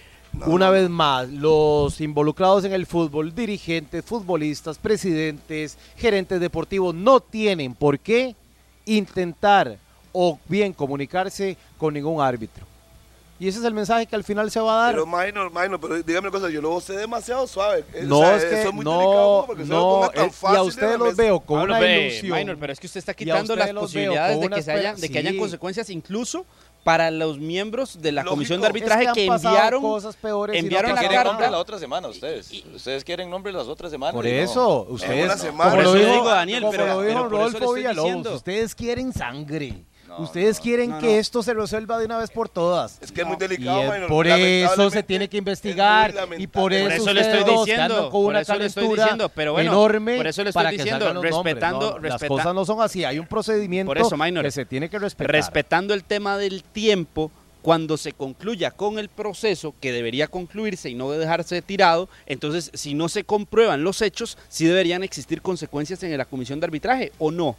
[0.45, 7.75] una vez más los involucrados en el fútbol, dirigentes, futbolistas, presidentes, gerentes deportivos, no tienen
[7.75, 8.35] por qué
[8.85, 9.77] intentar
[10.11, 12.65] o bien comunicarse con ningún árbitro.
[13.37, 14.93] Y ese es el mensaje que al final se va a dar.
[14.93, 17.83] Pero minor, minor, pero dígame una cosa, yo lo sé demasiado suave.
[18.03, 20.31] No, o sea, es que eso muy no, porque se lo no, tan eh, y
[20.31, 21.21] fácil a de ustedes los mesa.
[21.21, 22.37] veo con Pablo, una ve, ilusión.
[22.37, 25.19] minor, pero es que usted está quitando las posibilidades de que, se hayan, de que
[25.19, 25.39] hayan sí.
[25.39, 26.45] consecuencias incluso
[26.85, 28.35] para los miembros de la Lógico.
[28.35, 30.99] comisión de que arbitraje Es que, pasado enviaron cosas peores y no enviaron Que la
[30.99, 31.31] quieren carta.
[31.31, 32.51] nombre la otra semana ustedes.
[32.75, 34.13] Ustedes quieren nombre las otras semanas.
[34.13, 34.37] Por y no.
[34.37, 35.71] eso, una ustedes, semana.
[35.71, 37.79] como Por lo eso dijo, digo, Daniel, como pero- pero por eso le Rodolfo estoy
[37.79, 38.35] Villalobos, diciendo.
[38.35, 39.73] ustedes quieren sangre.
[40.17, 41.11] No, ustedes no, quieren no, que no.
[41.13, 42.97] esto se resuelva de una vez por todas.
[43.01, 44.07] Es que es muy Y delicado, es- minor.
[44.09, 47.51] por eso se tiene que es investigar y por eso, Por eso le estoy que
[47.51, 50.49] diciendo, con por una eso le estoy calentura diciendo, pero bueno, enorme por eso le
[50.49, 51.33] estoy para que diciendo, nombres.
[51.35, 54.65] respetando- No, las cosas no son así, hay un procedimiento Por eso, Minor, que se
[54.65, 55.31] tiene que respetar.
[55.31, 60.93] respetando el tema del tiempo, cuando se concluya con el proceso que debería concluirse y
[60.93, 66.15] no dejarse tirado, entonces si no se comprueban los hechos, sí deberían existir consecuencias en
[66.15, 67.55] la comisión de arbitraje o no.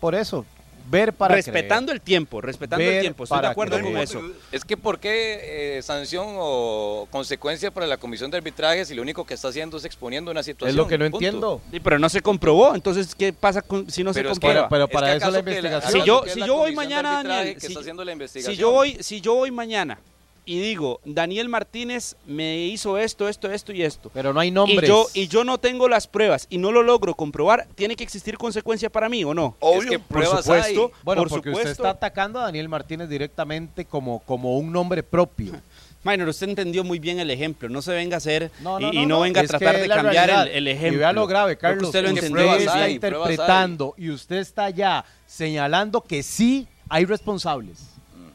[0.00, 0.46] Por eso,
[0.88, 3.92] ver para respetando el tiempo, respetando el tiempo, estoy de acuerdo creer.
[3.92, 4.20] con eso.
[4.52, 9.02] Es que ¿por qué eh, sanción o consecuencia para la comisión de arbitraje si lo
[9.02, 10.70] único que está haciendo es exponiendo una situación?
[10.70, 11.16] Es lo que no Punto.
[11.18, 11.60] entiendo.
[11.70, 14.68] Sí, pero no se comprobó, entonces ¿qué pasa con- si no Pero se comprueba?
[14.68, 15.92] pero para que eso la investigación.
[15.92, 18.56] Si yo- si voy mañana, Daniel, que si- está haciendo la Si investigación.
[18.56, 19.98] yo voy, si yo voy mañana
[20.44, 24.10] y digo, Daniel Martínez me hizo esto, esto, esto y esto.
[24.14, 24.82] Pero no hay nombres.
[24.84, 28.04] Y yo, y yo no tengo las pruebas y no lo logro comprobar, ¿tiene que
[28.04, 29.56] existir consecuencia para mí o no?
[29.60, 29.80] Obvio.
[29.82, 31.02] Es que Por pruebas supuesto, hay.
[31.04, 31.70] Bueno, por porque supuesto.
[31.70, 35.52] usted está atacando a Daniel Martínez directamente como, como un nombre propio.
[36.02, 37.68] Minor, usted entendió muy bien el ejemplo.
[37.68, 39.78] No se venga a hacer No, y, no, y no, no, no, venga a tratar
[39.78, 40.56] de cambiar el, realidad.
[40.56, 40.98] el Y ejemplo.
[41.00, 41.84] vea lo grave, Carlos.
[41.88, 42.46] usted lo usted entendió.
[42.46, 42.94] pruebas está hay.
[42.94, 47.89] interpretando y usted está ya señalando que sí hay responsables.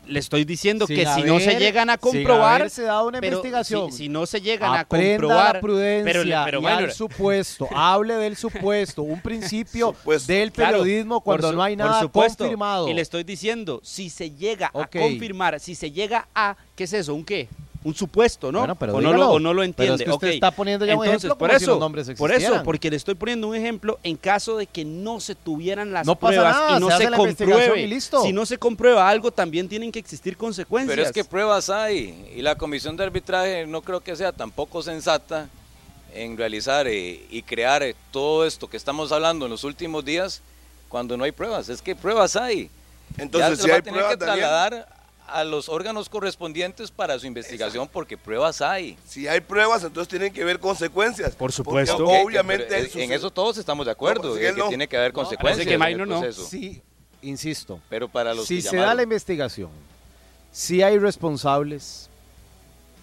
[0.08, 3.38] Le estoy diciendo Sin que si no se llegan a comprobar, haberse dado una pero
[3.38, 3.92] investigación.
[3.92, 6.14] Si, si no se llegan a Aprenda comprobar, la prudencia
[6.46, 7.68] pero, pero, y al supuesto.
[7.74, 9.02] Hable del supuesto.
[9.04, 10.32] Un principio Supuesto.
[10.32, 12.44] del Claro, periodismo cuando su- no hay nada supuesto.
[12.44, 12.88] confirmado.
[12.90, 16.94] Y le estoy diciendo, si se llega a confirmar, si se llega a, ¿qué es
[16.94, 17.14] eso?
[17.16, 17.48] ¿Un qué?
[17.86, 18.60] Un supuesto, ¿no?
[18.60, 20.04] Bueno, pero o, no lo, o no lo Pero entiende.
[20.04, 20.34] es que usted ok.
[20.34, 22.96] está poniendo ya un Entonces, ejemplo por si eso, los nombres por eso, porque le
[22.96, 26.56] estoy poniendo un ejemplo en caso de que no se tuvieran las No pasa pruebas
[26.56, 27.82] nada, y no se compruebe.
[27.84, 28.24] y listo.
[28.24, 30.96] Si no se comprueba algo, también tienen que existir consecuencias.
[30.96, 34.82] Pero es que pruebas hay y la comisión de arbitraje no creo que sea tampoco
[34.82, 35.48] sensata
[36.12, 40.42] en realizar eh, y crear eh, todo esto que estamos hablando en los últimos días
[40.90, 41.70] cuando no hay pruebas.
[41.70, 42.72] Es que pruebas hay.
[43.20, 44.95] Entonces, ya si se va hay a tener pruebas, que Daniel, trasladar
[45.28, 48.98] a los órganos correspondientes para su investigación porque pruebas hay.
[49.08, 51.30] si hay pruebas, entonces tienen que haber consecuencias.
[51.32, 52.04] Por Porque supuesto.
[52.06, 54.68] Ok, obviamente, en eso todos estamos de acuerdo, No, pues, él que no.
[54.70, 56.32] tiene que haber No, consecuencias que en el Mayno no.
[56.32, 56.82] Sí,
[57.22, 57.80] insisto.
[57.90, 59.70] Pero para los si que se da la investigación,
[60.52, 62.10] si hay responsables,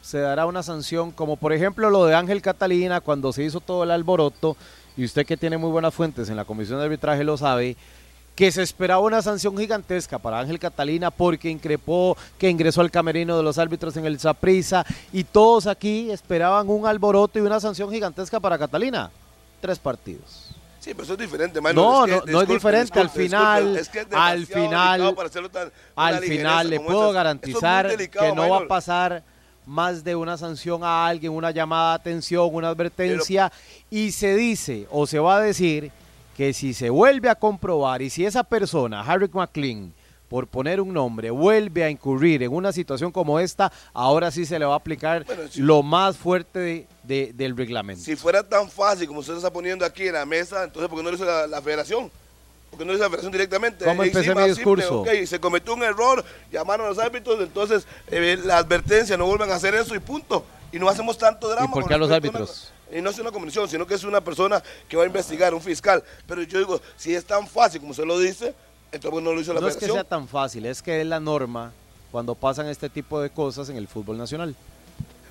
[0.01, 3.85] se dará una sanción, como por ejemplo lo de Ángel Catalina cuando se hizo todo
[3.85, 4.57] el alboroto,
[4.97, 7.77] y usted que tiene muy buenas fuentes en la comisión de arbitraje lo sabe,
[8.35, 13.37] que se esperaba una sanción gigantesca para Ángel Catalina porque increpó que ingresó al camerino
[13.37, 17.90] de los árbitros en el Saprisa y todos aquí esperaban un alboroto y una sanción
[17.90, 19.11] gigantesca para Catalina.
[19.61, 20.49] Tres partidos.
[20.81, 21.61] Sí, pero eso es diferente.
[21.61, 23.01] No, Es que, no, no es disculpe, diferente.
[23.01, 27.14] Al final, disculpe, es que es al final, para tan- Al final le puedo es
[27.14, 29.23] garantizar delicado, que no va a pasar
[29.64, 33.53] más de una sanción a alguien, una llamada de atención, una advertencia,
[33.90, 35.92] y se dice o se va a decir
[36.37, 39.92] que si se vuelve a comprobar y si esa persona, Harry McLean,
[40.29, 44.59] por poner un nombre, vuelve a incurrir en una situación como esta, ahora sí se
[44.59, 48.03] le va a aplicar Bueno, si- lo más fuerte de- de- del reglamento.
[48.03, 51.05] Si fuera tan fácil como usted está poniendo aquí en la mesa, entonces ¿por qué
[51.05, 52.11] no lo hizo la, la federación?
[52.71, 53.85] ¿Por qué no lo hizo la federación directamente?
[53.85, 55.03] ¿Cómo empecé sí, mi discurso?
[55.03, 59.51] ok, se cometió un error, llamaron a los árbitros, entonces eh, la advertencia, no vuelvan
[59.51, 60.47] a hacer eso y punto.
[60.73, 61.66] Y no hacemos tanto drama.
[61.68, 62.73] ¿Y por qué a los árbitros?
[62.93, 65.61] Y no es una comisión, sino que es una persona que va a investigar, un
[65.63, 66.03] fiscal.
[66.27, 68.55] Pero yo digo, si es tan fácil como usted lo dice,
[68.93, 71.01] entonces ¿por qué no lo hizo la No es que sea tan fácil, es que
[71.01, 71.73] es la norma
[72.11, 74.55] cuando pasan este tipo de cosas en el fútbol nacional.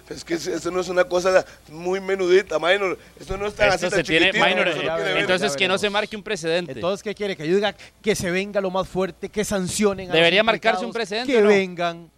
[0.09, 2.97] Es que eso no es una cosa muy menudita, minor.
[3.17, 5.77] Eso no es tan Esto así se tan tiene, minor, no eh, entonces que no
[5.77, 6.73] se marque un precedente.
[6.73, 7.37] Entonces, ¿qué quiere?
[7.37, 10.85] Que yo diga que se venga lo más fuerte, que sancionen a los Debería marcarse
[10.85, 11.47] un precedente, Que ¿no?
[11.47, 12.09] vengan.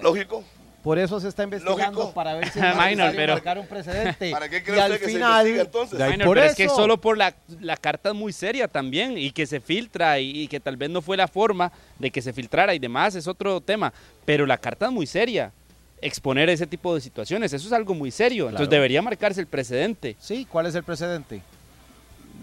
[0.00, 0.42] Lógico.
[0.82, 2.12] Por eso se está investigando Lógico.
[2.12, 4.30] para ver si es Minor, pero- marcar un precedente.
[4.32, 5.98] ¿Para qué cree y al que se final, investiga entonces?
[5.98, 9.16] Minor, por pero eso, es que solo por la, la carta es muy seria también
[9.16, 12.20] y que se filtra y, y que tal vez no fue la forma de que
[12.20, 13.92] se filtrara y demás es otro tema,
[14.24, 15.52] pero la carta es muy seria.
[16.00, 20.16] Exponer ese tipo de situaciones, eso es algo muy serio, entonces debería marcarse el precedente.
[20.18, 21.42] Sí, ¿cuál es el precedente?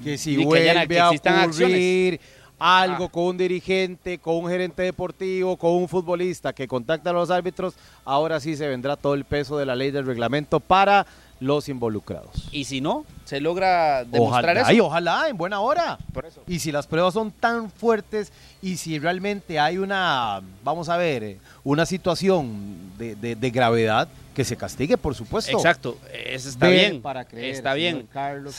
[0.01, 2.21] Que si Y que vuelve que a existan ocurrir
[2.59, 3.09] algo Ah.
[3.09, 7.73] con un dirigente, con un gerente deportivo, con un futbolista que contacta a los árbitros,
[8.05, 11.05] ahora sí se vendrá todo el peso de la ley del reglamento para
[11.39, 12.49] los involucrados.
[12.51, 14.73] Y si no, se logra demostrar Ojalá, eso.
[14.73, 15.97] y ojalá, en buena hora.
[16.13, 16.41] Por eso.
[16.47, 21.23] Y si las pruebas son tan fuertes y si realmente hay una, vamos a ver,
[21.23, 25.51] eh, una situación de, de- de gravedad, que se castigue, por supuesto.
[25.51, 27.01] Exacto, eso está bien.
[27.01, 28.07] para creer, está bien.
[28.09, 28.55] Carlos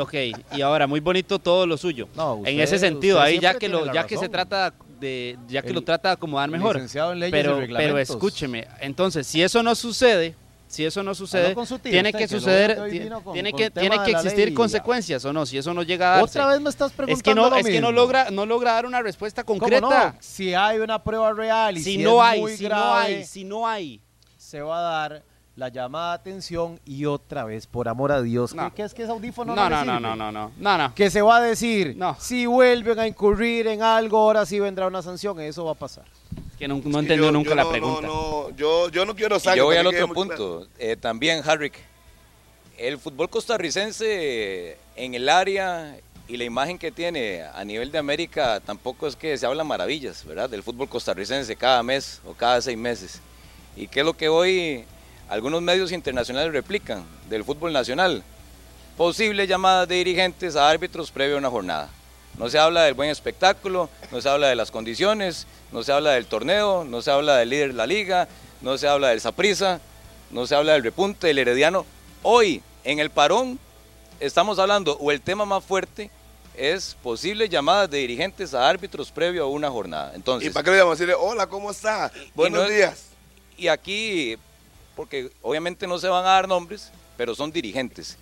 [0.00, 0.14] ok,
[0.52, 2.08] y ahora muy bonito todo lo suyo.
[2.14, 5.62] No, en usted- ese sentido, ahí ya que lo ya que se trata de ya
[5.62, 6.76] que El lo trata de acomodar mejor.
[6.76, 8.10] licenciado en leyes y pero pero reglamentos.
[8.10, 10.36] escúcheme, entonces si eso no sucede,
[10.68, 12.90] si eso no sucede, tío, tiene que suceder, con-
[13.32, 16.14] tiene con que tiene que existir ley y- consecuencias o no, si eso no llega
[16.14, 16.38] a darse.
[16.38, 18.74] Otra vez me estás preguntando es que no lo es que no logra no logra
[18.74, 20.12] dar una respuesta ¿Cómo concreta.
[20.12, 20.16] no?
[20.20, 23.24] Si hay una prueba real y Si, si, no es hay, muy si no hay,
[23.24, 24.00] si no hay.
[24.44, 25.22] Se va a dar
[25.56, 28.68] la llamada de atención y otra vez, por amor a Dios, No.
[28.70, 30.94] ¿qué, qué es que ese audífono No, no, no, no, no, no, no, no, no.
[30.94, 32.16] Que se va a decir, No.
[32.20, 36.04] si vuelven a incurrir en algo, ahora sí vendrá una sanción, eso va a pasar.
[36.58, 38.00] Que no, no Es entendió yo- nunca yo la no- pregunta.
[38.06, 39.58] No, no, yo, yo no quiero sangre.
[39.58, 40.36] yo voy al otro muy claro.
[40.60, 40.68] punto.
[40.78, 41.74] Eh, también, Harrick,
[42.76, 48.60] el fútbol costarricense en el área y la imagen que tiene a nivel de América
[48.60, 50.50] tampoco es que se habla maravillas, ¿verdad?
[50.50, 53.20] Del fútbol costarricense cada mes o cada seis meses.
[53.76, 54.84] ¿Y qué es lo que hoy
[55.28, 58.22] algunos medios internacionales replican del fútbol nacional?
[58.96, 61.88] Posibles llamadas de dirigentes a árbitros previo a una jornada.
[62.38, 66.12] No se habla del buen espectáculo, no se habla de las condiciones, no se habla
[66.12, 68.28] del torneo, no se habla del líder de la liga,
[68.60, 69.80] no se habla del Saprissa,
[70.30, 71.84] no se habla del repunte del Herediano.
[72.22, 73.58] Hoy, en el parón,
[74.20, 76.10] estamos hablando, o el tema más fuerte
[76.56, 80.10] es posibles llamadas de dirigentes a árbitros previo a una jornada.
[80.12, 82.12] ¿Y Entonces, para qué le vamos a decirle, hola, ¿cómo está?
[82.34, 83.04] Buenos no es- días.
[83.56, 84.36] Y aquí,
[84.96, 88.16] porque obviamente no se van a dar nombres, pero son dirigentes.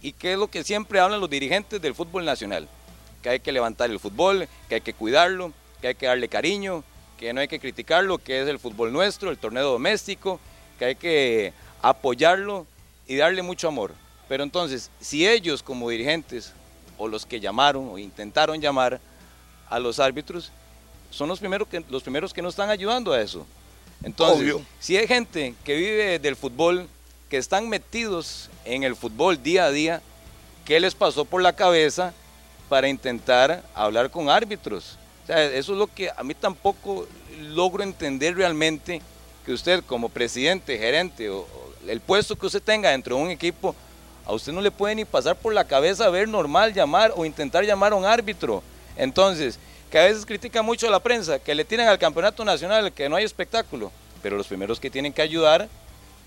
[0.00, 2.68] ¿Y qué es lo que siempre hablan los dirigentes del fútbol nacional?
[3.22, 6.82] Que hay que levantar el fútbol, que hay que cuidarlo, que hay que darle cariño,
[7.18, 10.40] que no hay que criticarlo, que es el fútbol nuestro, el torneo doméstico,
[10.78, 12.66] que hay que apoyarlo
[13.06, 13.94] y darle mucho amor.
[14.28, 16.52] Pero entonces, si ellos como dirigentes,
[16.98, 19.00] o los que llamaron o intentaron llamar
[19.68, 20.50] a los árbitros,
[21.10, 23.46] son los primeros que, los primeros que no están ayudando a eso.
[24.02, 24.62] Entonces, Obvio.
[24.80, 26.88] si hay gente que vive del fútbol,
[27.28, 30.02] que están metidos en el fútbol día a día,
[30.64, 32.12] ¿qué les pasó por la cabeza
[32.68, 34.98] para intentar hablar con árbitros?
[35.24, 37.06] O sea, eso es lo que a mí tampoco
[37.40, 39.00] logro entender realmente,
[39.46, 43.30] que usted como presidente, gerente o, o el puesto que usted tenga dentro de un
[43.30, 43.74] equipo,
[44.24, 47.64] a usted no le puede ni pasar por la cabeza ver normal llamar o intentar
[47.64, 48.62] llamar a un árbitro.
[48.96, 49.58] Entonces,
[49.92, 53.10] que a veces critica mucho a la prensa, que le tiran al campeonato nacional, que
[53.10, 55.68] no hay espectáculo, pero los primeros que tienen que ayudar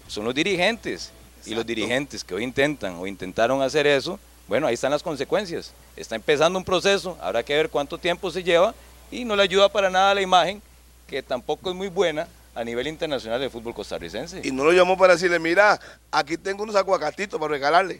[0.07, 1.11] son los dirigentes.
[1.47, 5.73] Y los dirigentes que hoy intentan o intentaron hacer eso, bueno, ahí están las consecuencias.
[5.95, 8.75] Está empezando un proceso, habrá que ver cuánto tiempo se lleva
[9.09, 10.61] y no le ayuda para nada a la imagen,
[11.07, 14.41] que tampoco es muy buena a nivel internacional del fútbol costarricense.
[14.43, 15.79] Y no lo llamó para decirle, mira,
[16.11, 17.99] aquí tengo unos aguacatitos para regalarle.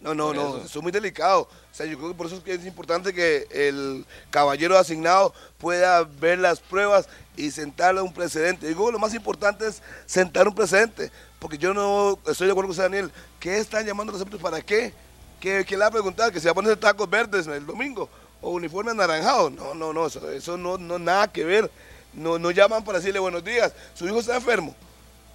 [0.00, 0.62] No, no, Por no, eso.
[0.64, 1.42] eso es muy delicado.
[1.42, 5.34] O sea, yo creo que por eso es que es importante que el caballero asignado
[5.58, 8.68] pueda ver las pruebas y sentarle un precedente.
[8.68, 12.70] Digo, lo más importante es sentar un precedente, porque yo no estoy de acuerdo con
[12.70, 13.10] usted, Daniel.
[13.40, 14.92] ¿Qué están llamando a los árbitros para qué?
[15.40, 16.32] ¿Qué, qué le va a preguntar?
[16.32, 18.08] ¿Que se va a poner tacos verdes el domingo?
[18.40, 19.50] ¿O uniforme anaranjado?
[19.50, 21.70] No, no, no, eso, eso no, no, nada que ver.
[22.12, 24.74] No, no llaman para decirle buenos días, su hijo está enfermo.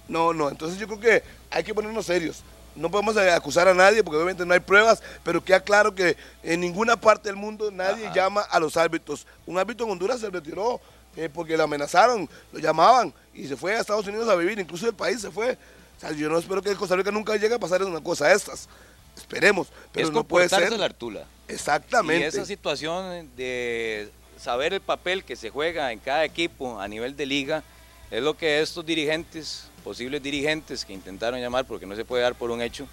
[0.08, 2.42] No, no, entonces yo creo que hay que ponernos serios.
[2.74, 6.60] No podemos acusar a nadie porque obviamente no hay pruebas, pero queda claro que en
[6.60, 9.26] ninguna parte del mundo nadie llama a los árbitros.
[9.46, 10.80] Un árbitro en Honduras se retiró
[11.16, 14.86] eh, porque lo amenazaron, lo llamaban y se fue a Estados Unidos a vivir, incluso
[14.86, 15.58] el país se fue.
[15.96, 18.34] O sea, yo no espero que Costa Rica nunca llegue a pasar una cosa de
[18.34, 18.68] estas.
[19.16, 20.72] Esperemos, pero es no puede ser.
[20.72, 21.26] la artula.
[21.48, 22.24] Exactamente.
[22.24, 27.14] Y esa situación de saber el papel que se juega en cada equipo a nivel
[27.14, 27.62] de liga
[28.10, 32.34] es lo que estos dirigentes, posibles dirigentes que intentaron llamar, porque no se puede dar
[32.34, 32.86] por un hecho,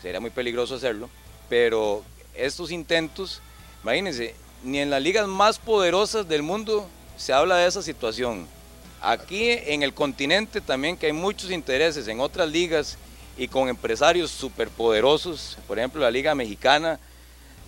[0.00, 1.08] sería muy peligroso hacerlo,
[1.48, 3.40] pero estos intentos,
[3.82, 8.46] imagínense, ni en las ligas más poderosas del mundo se habla de esa situación.
[9.00, 12.98] Aquí en el continente también que hay muchos intereses en otras ligas
[13.36, 16.98] y con empresarios superpoderosos, por ejemplo la Liga Mexicana,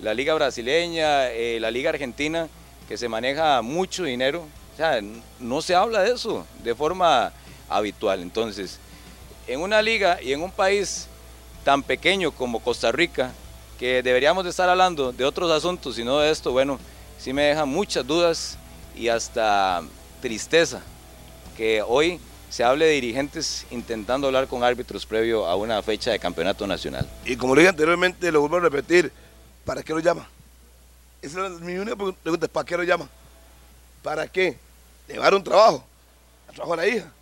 [0.02, 2.48] la Liga Brasileña, eh, la Liga Argentina,
[2.88, 4.46] que se maneja mucho dinero.
[4.74, 5.00] O sea,
[5.40, 7.32] no se habla de eso de forma
[7.68, 8.22] habitual.
[8.22, 8.78] Entonces,
[9.46, 11.06] en una liga y en un país
[11.64, 13.32] tan pequeño como Costa Rica,
[13.78, 16.78] que deberíamos de estar hablando de otros asuntos y no de esto, bueno,
[17.18, 18.58] sí me deja muchas dudas
[18.96, 19.82] y hasta
[20.20, 20.82] tristeza
[21.56, 26.18] que hoy se hable de dirigentes intentando hablar con árbitros previo a una fecha de
[26.18, 27.08] campeonato nacional.
[27.24, 29.12] Y como lo dije anteriormente, lo vuelvo a repetir,
[29.64, 30.28] ¿para qué lo llama?
[31.20, 33.08] Esa es mi única pregunta, ¿para qué lo llama?
[34.02, 34.56] ¿Para qué?
[35.08, 35.84] Llevar un trabajo,
[36.48, 37.12] el trabajo a la hija.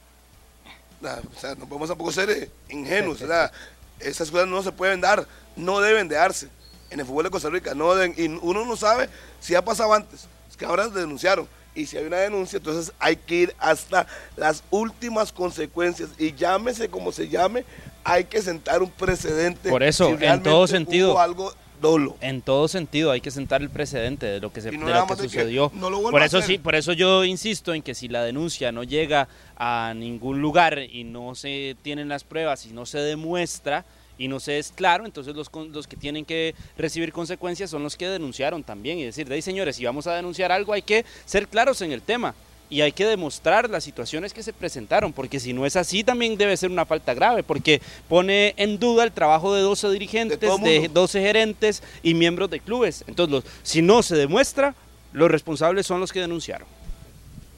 [1.15, 3.53] O sea, no podemos tampoco ser eh, ingenuos, ¿verdad?
[4.01, 6.49] Esas cosas no se pueden dar, no deben de darse
[6.91, 7.75] en el fútbol de Costa Rica.
[7.75, 9.09] No deben, y uno no sabe
[9.41, 11.49] si ha pasado antes, es que ahora denunciaron.
[11.75, 16.09] Y si hay una denuncia, entonces hay que ir hasta las últimas consecuencias.
[16.19, 17.65] Y llámese como se llame,
[18.03, 19.69] hay que sentar un precedente.
[19.69, 21.21] Por eso, si en todo sentido.
[21.21, 21.53] algo
[21.87, 22.17] dolo.
[22.21, 25.07] En todo sentido hay que sentar el precedente de lo que se no de lo
[25.07, 25.71] que sucedió.
[25.75, 28.73] no lo vuelva por eso sí, por eso yo insisto en que si la denuncia
[28.73, 33.85] no llega a ningún lugar y no se tienen las pruebas y no se demuestra
[34.19, 37.97] y no se es claro, entonces los, los que tienen que recibir consecuencias son los
[37.97, 41.05] que denunciaron también y decir, de ahí señores, si vamos a denunciar algo hay que
[41.25, 42.35] ser claros en el tema
[42.69, 46.37] y hay que demostrar las situaciones que se presentaron, porque si no es así también
[46.37, 50.47] debe ser una falta grave, porque pone en duda el trabajo de 12 dirigentes, De
[50.49, 51.01] de, mundo.
[51.01, 53.05] 12 gerentes y miembros de clubes.
[53.07, 54.75] Entonces, los- si no se demuestra,
[55.13, 56.67] los responsables son los que denunciaron.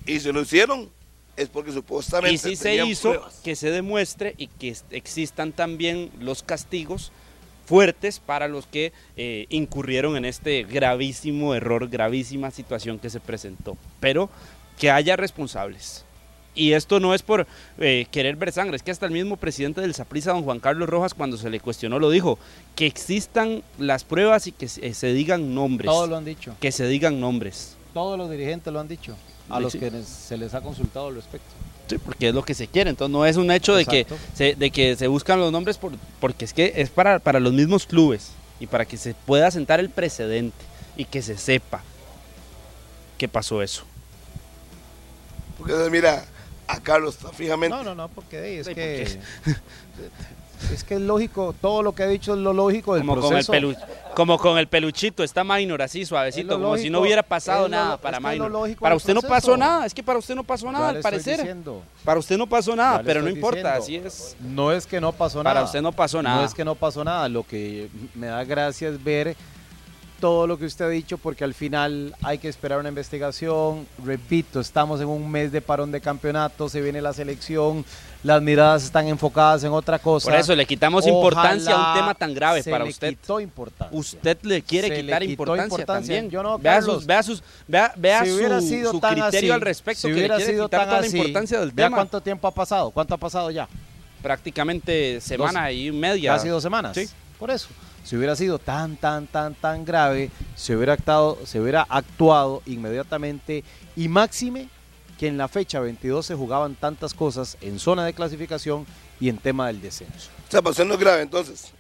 [0.07, 0.89] Y si lo hicieron,
[1.37, 2.35] es porque supuestamente.
[2.35, 3.41] Y si se hizo, pruebas.
[3.45, 7.13] que se demuestre y que existan también los castigos
[7.67, 13.77] fuertes para los que eh, incurrieron en este gravísimo error, gravísima situación que se presentó.
[14.01, 14.31] Pero
[14.79, 16.05] que haya responsables.
[16.55, 17.47] Y esto no es por
[17.79, 20.89] eh, querer ver sangre, es que hasta el mismo presidente del Saprissa, don Juan Carlos
[20.89, 22.39] Rojas, cuando se le cuestionó, lo dijo,
[22.75, 25.87] que existan las pruebas y que se, se digan nombres.
[25.87, 26.57] Todos lo han dicho.
[26.59, 27.77] Que se digan nombres.
[27.95, 29.17] Todos los dirigentes lo han dicho.
[29.49, 31.49] A los que se les ha consultado al respecto.
[31.87, 32.91] Sí, porque es lo que se quiere.
[32.91, 35.93] Entonces no es un hecho de que, se, de que se buscan los nombres por,
[36.21, 39.81] porque es que es para, para los mismos clubes y para que se pueda sentar
[39.81, 40.59] el precedente
[40.97, 41.83] y que se sepa
[43.17, 43.85] que pasó eso.
[45.59, 46.25] Porque mira,
[46.67, 47.77] a Carlos está fijamente.
[47.77, 49.03] No, no, no, porque es Sí, que
[50.73, 53.37] es que es lógico, todo lo que he dicho es lo lógico del Como con,
[53.37, 53.53] el proceso.
[53.53, 53.77] pelu-
[54.15, 57.77] como con el peluchito, está minor así suavecito, como si no hubiera pasado es lo-
[57.77, 58.77] nada es para que es lo minor.
[58.77, 59.35] Para usted no proceso.
[59.49, 61.37] pasó nada, es que para usted no pasó Ya nada le al estoy parecer.
[61.39, 61.83] diciendo.
[62.05, 64.09] Para usted no pasó nada, pero no importa, diciendo.
[64.09, 64.37] así es.
[64.41, 65.55] No es que no pasó nada.
[65.55, 66.41] Para usted no pasó nada.
[66.41, 67.29] No es que no pasó nada.
[67.29, 69.37] Lo que me da gracia es ver
[70.21, 73.87] todo lo que usted ha dicho porque al final hay que esperar una investigación.
[74.05, 77.85] Repito, estamos en un mes de parón de campeonato, se viene la selección,
[78.23, 80.31] las miradas están enfocadas en otra cosa.
[80.31, 83.11] Por eso le quitamos importancia a un Ojalá tema tan grave se para le usted.
[83.11, 83.97] quitó importancia.
[83.97, 86.15] Usted le quiere Se le quitar quitó importancia, importancia.
[86.17, 86.31] también.
[86.31, 89.61] Yo no, vea sus, vea sus, vea, vea si su, sido su criterio así, al
[89.61, 91.87] respecto, si que le hubiera quiere sido quitar tan toda así, la importancia del vea
[91.87, 91.97] tema.
[91.97, 93.69] cuánto tiempo ha pasado, cuánto ha pasado ya.
[94.23, 96.35] Prácticamente semana y media.
[96.35, 96.95] Casi dos semanas.
[96.97, 97.09] Sí.
[97.39, 97.69] Por eso.
[98.09, 103.65] Si hubiera sido tan, tan, tan, tan grave, se hubiera actuado, se hubiera actuado inmediatamente
[103.97, 104.71] y máxime
[105.19, 108.87] que en la fecha 22 se jugaban tantas cosas en zona de clasificación
[109.21, 110.31] y en tema del descenso.
[110.49, 111.71] O sea, usted no es grave, entonces.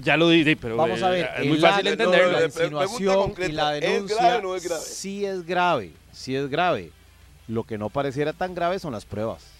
[0.00, 2.38] Ya lo dije, pero Vamos a eh, ver, es muy fácil acto, entenderlo.
[2.38, 4.82] La insinuación y la ¿es denuncia grave o no es grave?
[4.82, 6.92] sí es grave, sí es grave.
[7.46, 9.57] Lo que no pareciera tan grave son las pruebas.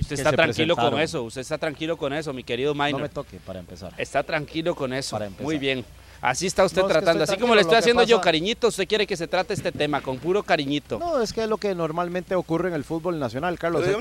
[0.00, 3.02] Usted está tranquilo con eso, usted está tranquilo con eso, mi querido No Minor.
[3.02, 3.92] me toque para empezar.
[3.96, 5.14] Está tranquilo con eso.
[5.16, 5.44] Para empezar.
[5.44, 5.84] Muy bien.
[6.20, 7.24] Así está usted No, es que tratando.
[7.24, 10.18] Así como le estoy haciendo yo cariñito, usted quiere que se trate este tema con
[10.18, 11.00] puro cariñito.
[11.00, 13.82] No, es que es lo que normalmente ocurre en el fútbol nacional, Carlos.
[13.84, 13.94] Hay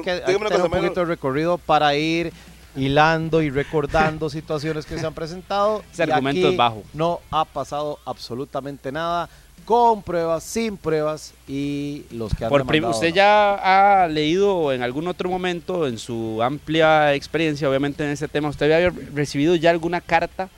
[0.00, 2.32] que, hay hay una tener cosa, un poquito de recorrido para ir
[2.74, 5.82] hilando y recordando situaciones que se han presentado.
[5.92, 6.82] Ese Y argumento aquí es bajo.
[6.94, 9.28] No ha pasado absolutamente nada,
[9.68, 13.14] con pruebas, sin pruebas y los que han Por demandado, usted no.
[13.16, 18.48] ya ha leído en algún otro momento, en su amplia experiencia, obviamente en ese tema,
[18.48, 20.48] usted había recibido ya alguna carta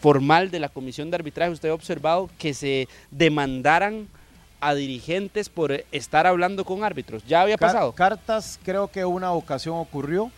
[0.00, 4.08] formal de la comisión de arbitraje, usted ha observado que se demandaran
[4.60, 7.22] a dirigentes por estar hablando con árbitros.
[7.28, 7.92] ¿Ya había Car- pasado?
[7.92, 10.32] cartas, creo que una ocasión ocurrió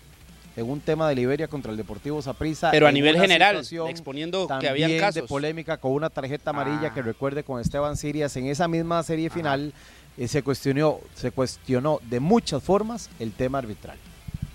[0.58, 2.70] en un tema de Liberia contra el Deportivo Saprissa.
[2.70, 5.22] Pero a nivel general, exponiendo que también habían de casos.
[5.28, 6.94] polémica con una tarjeta amarilla Ah.
[6.94, 9.72] que recuerde con Esteban Sirias en esa misma serie final
[10.16, 13.96] eh, se cuestionó se cuestionó de muchas formas el tema arbitral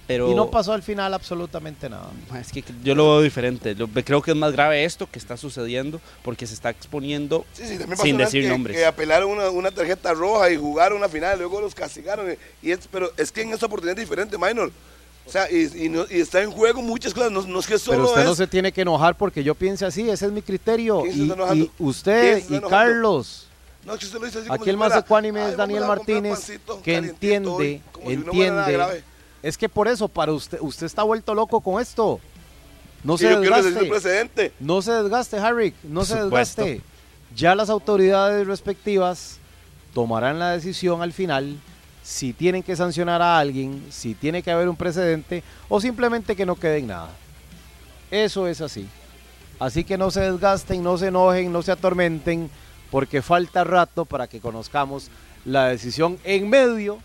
[0.06, 2.10] Pero Y no pasó al final absolutamente nada.
[2.38, 3.74] es que yo lo veo diferente.
[3.74, 7.64] Lo- creo que es más grave esto que está sucediendo porque se está exponiendo Sí,
[7.66, 8.76] sí, sin decir que, nombres.
[8.76, 12.36] que apelaron una, una tarjeta roja y jugaron una final, luego los castigaron.
[12.62, 14.74] Y es, pero es que en esta oportunidad es diferente, Minor.
[15.26, 17.80] O sea, y, y no- y está en juego muchas cosas, no, no es que
[17.80, 18.28] solo Pero usted es...
[18.28, 21.02] no se tiene que enojar porque yo piense así, ese es mi criterio.
[21.04, 22.60] ¿Quién se Y, usted y?
[22.62, 23.48] Carlos.
[23.86, 26.34] No, es que usted lo dice así Aquí el más ecuánime "Ay, es Daniel Martínez,
[26.34, 29.04] pancito que calientito hoy", entiende, si entiende.
[29.42, 32.20] Es que por eso, para usted, usted está vuelto loco con esto.
[33.04, 34.54] No se yo quiero decir desgaste.
[34.60, 36.62] No se desgaste, Harry, no Por se supuesto.
[36.64, 36.90] desgaste.
[37.36, 39.40] Ya las autoridades respectivas
[39.94, 41.58] tomarán la decisión al final
[42.04, 46.46] si tienen que sancionar a alguien, si tiene que haber un precedente o simplemente que
[46.46, 47.10] no quede en nada.
[48.12, 48.88] Eso es así.
[49.60, 52.50] Así que no se desgasten, no se enojen, no se atormenten,
[52.92, 55.10] porque falta rato para que conozcamos
[55.46, 57.00] la decisión en medio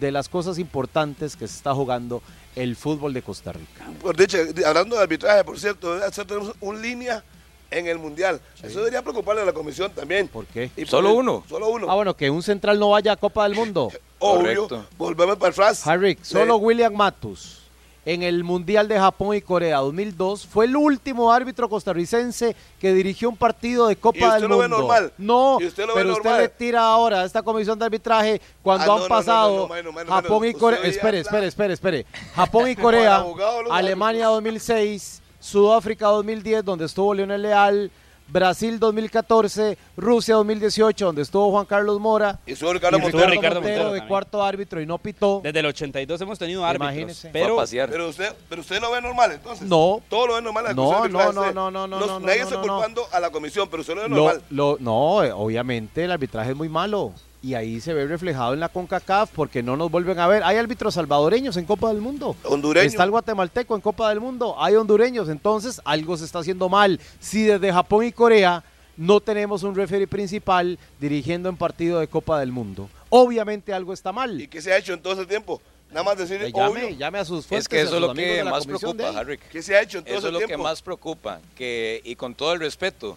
[0.00, 2.22] de las cosas importantes que se está jugando
[2.56, 3.84] el fútbol de Costa Rica.
[4.00, 7.22] Por dicho, hablando de arbitraje, por cierto, tenemos un línea
[7.70, 8.40] en el Mundial.
[8.62, 10.28] Eso debería preocuparle a la comisión también.
[10.28, 10.70] ¿Por qué?
[10.76, 11.44] Y por ¿Solo el- uno?
[11.48, 11.86] Solo uno.
[11.90, 13.90] Ah, bueno, que un central no vaya a Copa del Mundo.
[14.18, 14.66] Obvio.
[14.68, 14.86] Correcto.
[14.96, 15.86] Volvemos para atrás.
[15.86, 17.62] Harry, solo William Matus
[18.06, 23.28] en el Mundial de Japón y Corea 2002 fue el último árbitro costarricense que dirigió
[23.28, 24.78] un partido de Copa ¿Y usted del lo ve Mundo.
[24.78, 25.12] normal?
[25.18, 26.42] No, ¿Y usted lo ve pero usted normal?
[26.42, 30.04] le tira ahora a esta comisión de arbitraje cuando Ah, han no, pasado no, no,
[30.12, 30.80] Japón y usted Corea.
[30.84, 32.06] Espere, espere, espere, espere.
[32.36, 33.24] Japón y Corea,
[33.72, 37.90] Alemania 2006, Sudáfrica 2010, donde estuvo Leonel Leal.
[38.28, 43.30] Brasil 2014, Rusia 2018, donde estuvo Juan Carlos Mora, Y solo Ricardo y Estuvo Montero.
[43.30, 44.08] Ricardo, Ricardo Montero, Montero de también.
[44.08, 45.40] cuarto árbitro y no pitó.
[45.44, 47.30] Desde el 82 hemos tenido árbitros, Imagínese.
[47.32, 47.56] Pero.
[47.70, 49.68] Pero usted, pero usted lo ve normal, entonces.
[49.68, 50.02] No.
[50.10, 50.64] Todo lo ve normal.
[50.64, 52.72] la No, no, no, no, no, no, no, no, Nadie no, está no, no.
[52.74, 54.42] culpando a la comisión, pero usted lo ve Lo- normal.
[54.50, 57.12] lo- no, eh, obviamente el arbitraje es muy malo
[57.46, 60.42] y ahí se ve reflejado en la CONCACAF porque no nos vuelven a ver.
[60.42, 62.34] Hay árbitros salvadoreños en Copa del Mundo.
[62.42, 62.84] Hondureño.
[62.88, 64.56] Está el guatemalteco en Copa del Mundo.
[64.58, 66.98] Hay hondureños, entonces algo se está haciendo mal.
[67.20, 68.64] Si desde Japón y Corea
[68.96, 74.10] no tenemos un referee principal dirigiendo en partido de Copa del Mundo, obviamente algo está
[74.10, 74.40] mal.
[74.40, 75.62] ¿Y qué se ha hecho en todo ese tiempo?
[75.92, 76.74] Nada más decir, Eh, obvio.
[76.82, 77.66] llame, llame a sus fuentes.
[77.66, 79.08] Es que eso es lo que más preocupa.
[79.10, 79.38] Harry.
[79.52, 82.16] ¿Qué se ha hecho en todo Eso ese es lo que más preocupa, que, y
[82.16, 83.16] con todo el respeto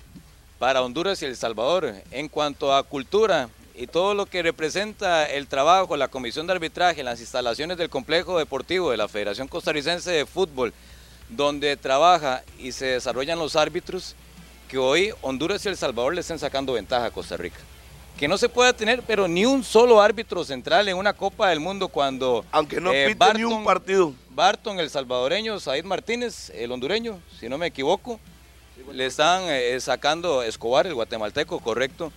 [0.59, 3.49] para Honduras y El Salvador, en cuanto a cultura
[3.79, 8.37] y todo lo que representa el trabajo, la comisión de arbitraje, las instalaciones del complejo
[8.37, 10.73] deportivo de la Federación Costarricense de Fútbol,
[11.29, 14.15] donde trabaja y se desarrollan los árbitros,
[14.67, 17.55] que hoy Honduras y El Salvador le estén sacando ventaja a Costa Rica.
[18.17, 21.61] Que no se pueda tener, pero ni un solo árbitro central en una Copa del
[21.61, 22.43] Mundo cuando...
[22.51, 24.13] Aunque no eh, pite ni un partido.
[24.31, 28.19] Barton, el salvadoreño, Said Martínez, el hondureño, si no me equivoco,
[28.91, 32.11] le están eh, sacando, Escobar, el guatemalteco, correcto,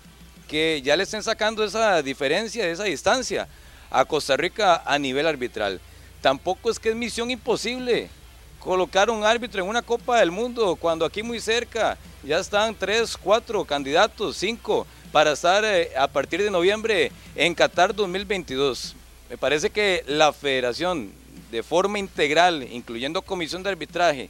[0.52, 3.48] que ya le estén sacando esa diferencia, esa distancia
[3.90, 5.80] a Costa Rica a nivel arbitral.
[6.20, 8.10] Tampoco es que es misión imposible
[8.60, 13.16] colocar un árbitro en una Copa del Mundo cuando aquí muy cerca ya están tres,
[13.16, 18.94] cuatro candidatos, cinco, para estar eh, a partir de noviembre en Qatar 2022.
[19.30, 21.12] Me parece que la federación
[21.50, 24.28] de forma integral, incluyendo comisión de arbitraje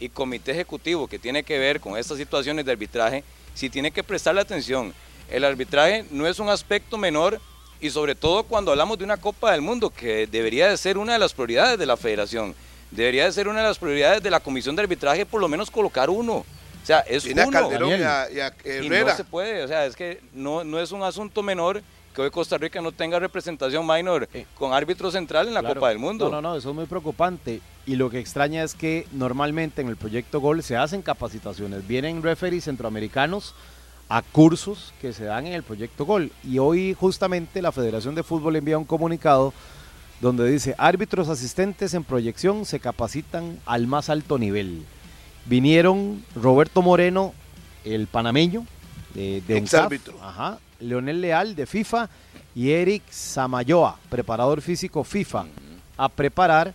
[0.00, 4.02] y comité ejecutivo que tiene que ver con estas situaciones de arbitraje, sí tiene que
[4.02, 4.94] prestarle atención.
[5.30, 7.40] El arbitraje no es un aspecto menor
[7.80, 11.12] y sobre todo cuando hablamos de una Copa del Mundo, que debería de ser una
[11.12, 12.54] de las prioridades de la federación,
[12.90, 15.70] debería de ser una de las prioridades de la comisión de arbitraje, por lo menos
[15.70, 16.36] colocar uno.
[16.82, 17.60] O sea, es Tiene a uno.
[17.60, 20.80] Calderón y a, y a Y no se puede, o sea, es que no, no
[20.80, 21.82] es un asunto menor
[22.14, 25.74] que hoy Costa Rica no tenga representación minor Eh, con árbitro central en la Claro.
[25.76, 26.24] Copa del Mundo.
[26.30, 27.60] No, no, no, eso es muy preocupante.
[27.86, 31.86] Y lo que extraña es que normalmente en el proyecto Gol se hacen capacitaciones.
[31.86, 33.54] Vienen referees centroamericanos
[34.08, 36.32] a cursos que se dan en el proyecto Gol.
[36.44, 39.52] Y hoy justamente la Federación de Fútbol envía un comunicado
[40.20, 44.84] donde dice, árbitros asistentes en proyección se capacitan al más alto nivel.
[45.44, 47.34] Vinieron Roberto Moreno,
[47.84, 48.66] el panameño,
[49.14, 49.92] de, de UNCAF,
[50.22, 52.10] ajá, Leonel Leal de FIFA
[52.54, 55.46] y Eric Samayoa, preparador físico FIFA,
[55.96, 56.74] a preparar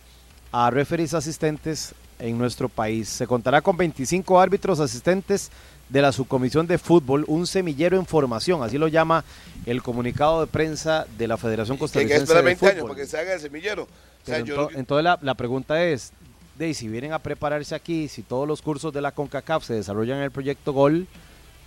[0.50, 3.08] a referees asistentes en nuestro país.
[3.08, 5.50] Se contará con 25 árbitros asistentes
[5.88, 9.24] de la subcomisión de fútbol, un semillero en formación, así lo llama
[9.66, 11.84] el comunicado de prensa de la Federación Tiene que
[12.18, 12.90] Costarricense esperar de 20 años Fútbol.
[12.90, 13.82] para que se haga el semillero.
[13.84, 13.86] O
[14.26, 16.12] sea, Pero yo ento- lo que- entonces la, la pregunta es,
[16.58, 20.18] de si vienen a prepararse aquí, si todos los cursos de la CONCACAF se desarrollan
[20.18, 21.06] en el proyecto Gol,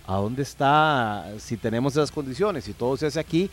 [0.06, 1.26] ¿a dónde está?
[1.38, 3.50] Si tenemos esas condiciones, si todo se hace aquí,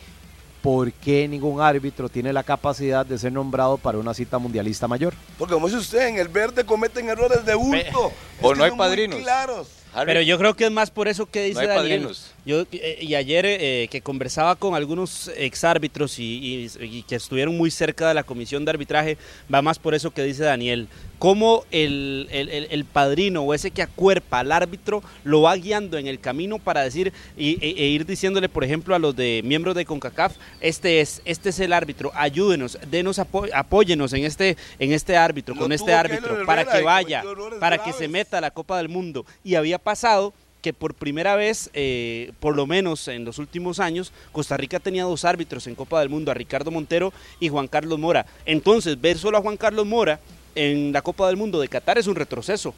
[0.62, 5.14] ¿por qué ningún árbitro tiene la capacidad de ser nombrado para una cita mundialista mayor?
[5.38, 8.10] Porque como dice usted, en el verde cometen errores de bulto.
[8.42, 9.20] O que no hay padrinos.
[9.20, 9.68] claros.
[9.94, 12.08] Harry, Pero yo creo que es más por eso que dice Daniel.
[12.44, 17.56] Yo, eh, y ayer eh, que conversaba con algunos exárbitros y, y, y que estuvieron
[17.56, 19.18] muy cerca de la comisión de arbitraje,
[19.52, 20.88] va más por eso que dice Daniel.
[21.18, 26.06] Cómo el, el- el- padrino o ese que acuerpa al árbitro lo va guiando en
[26.06, 29.74] el camino para decir y, e, e ir diciéndole, por ejemplo, a los de miembros
[29.74, 34.92] de CONCACAF, este es, este es el árbitro, ayúdenos, denos apo- apóyenos en este, en
[34.92, 37.22] este árbitro, Lo con este árbitro, para que vaya,
[37.60, 39.24] para que se meta a la Copa del Mundo.
[39.42, 44.12] Y había pasado que por primera vez, eh, por lo menos en los últimos años,
[44.32, 47.98] Costa Rica tenía dos árbitros en Copa del Mundo, a Ricardo Montero y Juan Carlos
[47.98, 48.26] Mora.
[48.44, 50.18] Entonces, ver solo a Juan Carlos Mora
[50.56, 52.74] en la Copa del Mundo de Qatar es un retroceso,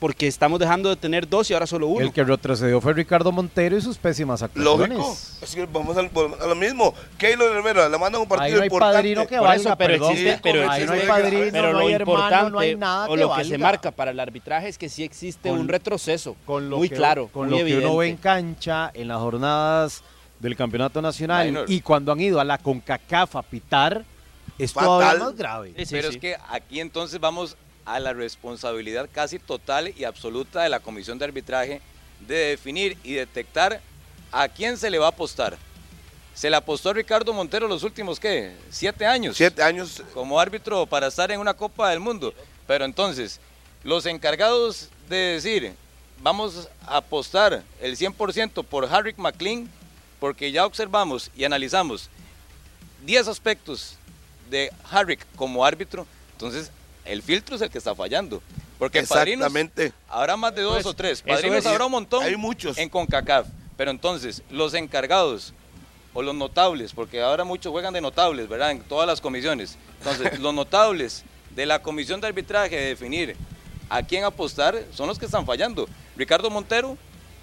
[0.00, 2.00] porque estamos dejando de tener dos y ahora solo uno.
[2.04, 4.96] El que retrocedió fue Ricardo Montero y sus pésimas actuaciones.
[4.96, 5.16] Lógico.
[5.42, 6.94] Es que vamos a, a lo mismo.
[7.18, 8.96] Keylor Rivera le mandan un Ahí partido no hay importante.
[8.96, 10.12] padrino que valga, eso, pero perdón.
[10.12, 13.08] existe, pero ahí no hay padrino, pero no lo hay hermano, importante no hay nada
[13.08, 13.58] o lo que se valga.
[13.66, 16.94] marca para el arbitraje es que sí existe Con- un retroceso, con lo muy que,
[16.94, 18.22] claro, con muy lo que uno ve en evidente.
[18.22, 20.02] cancha en las jornadas
[20.38, 21.64] del campeonato nacional Minor.
[21.68, 24.04] y cuando han ido a la CONCACAF a pitar
[24.58, 24.88] es Fatal.
[24.88, 25.72] todavía más grave.
[25.76, 26.14] Sí, sí, Pero sí.
[26.16, 31.18] es que aquí entonces vamos a la responsabilidad casi total y absoluta de la comisión
[31.18, 31.80] de arbitraje
[32.26, 33.80] de definir y detectar
[34.32, 35.56] a quién se le va a apostar.
[36.34, 38.54] Se le apostó a Ricardo Montero los últimos, ¿qué?
[38.70, 39.36] Siete años.
[39.36, 40.02] Siete años.
[40.14, 42.32] como árbitro para estar en una Copa del Mundo.
[42.66, 43.40] Pero entonces,
[43.82, 45.74] los encargados de decir,
[46.22, 49.68] vamos a apostar el 100% por Harry McLean,
[50.20, 52.08] porque ya observamos y analizamos
[53.04, 53.96] 10 aspectos
[54.50, 56.70] de Harry como árbitro, entonces
[57.04, 58.42] el filtro es el que está fallando.
[58.78, 59.92] Porque padrinos Exactamente.
[60.08, 61.20] habrá más de dos Pues, o tres.
[61.22, 61.66] Padrinos es.
[61.66, 62.78] habrá un montón Hay muchos.
[62.78, 63.48] en CONCACAF.
[63.76, 65.52] Pero entonces, los encargados
[66.14, 68.70] o los notables, porque ahora muchos juegan de notables, ¿verdad?
[68.70, 69.76] En todas las comisiones.
[69.98, 71.24] Entonces, los notables
[71.56, 73.36] de la comisión de arbitraje de definir
[73.88, 75.88] a quién apostar son los que están fallando.
[76.16, 76.96] Ricardo Montero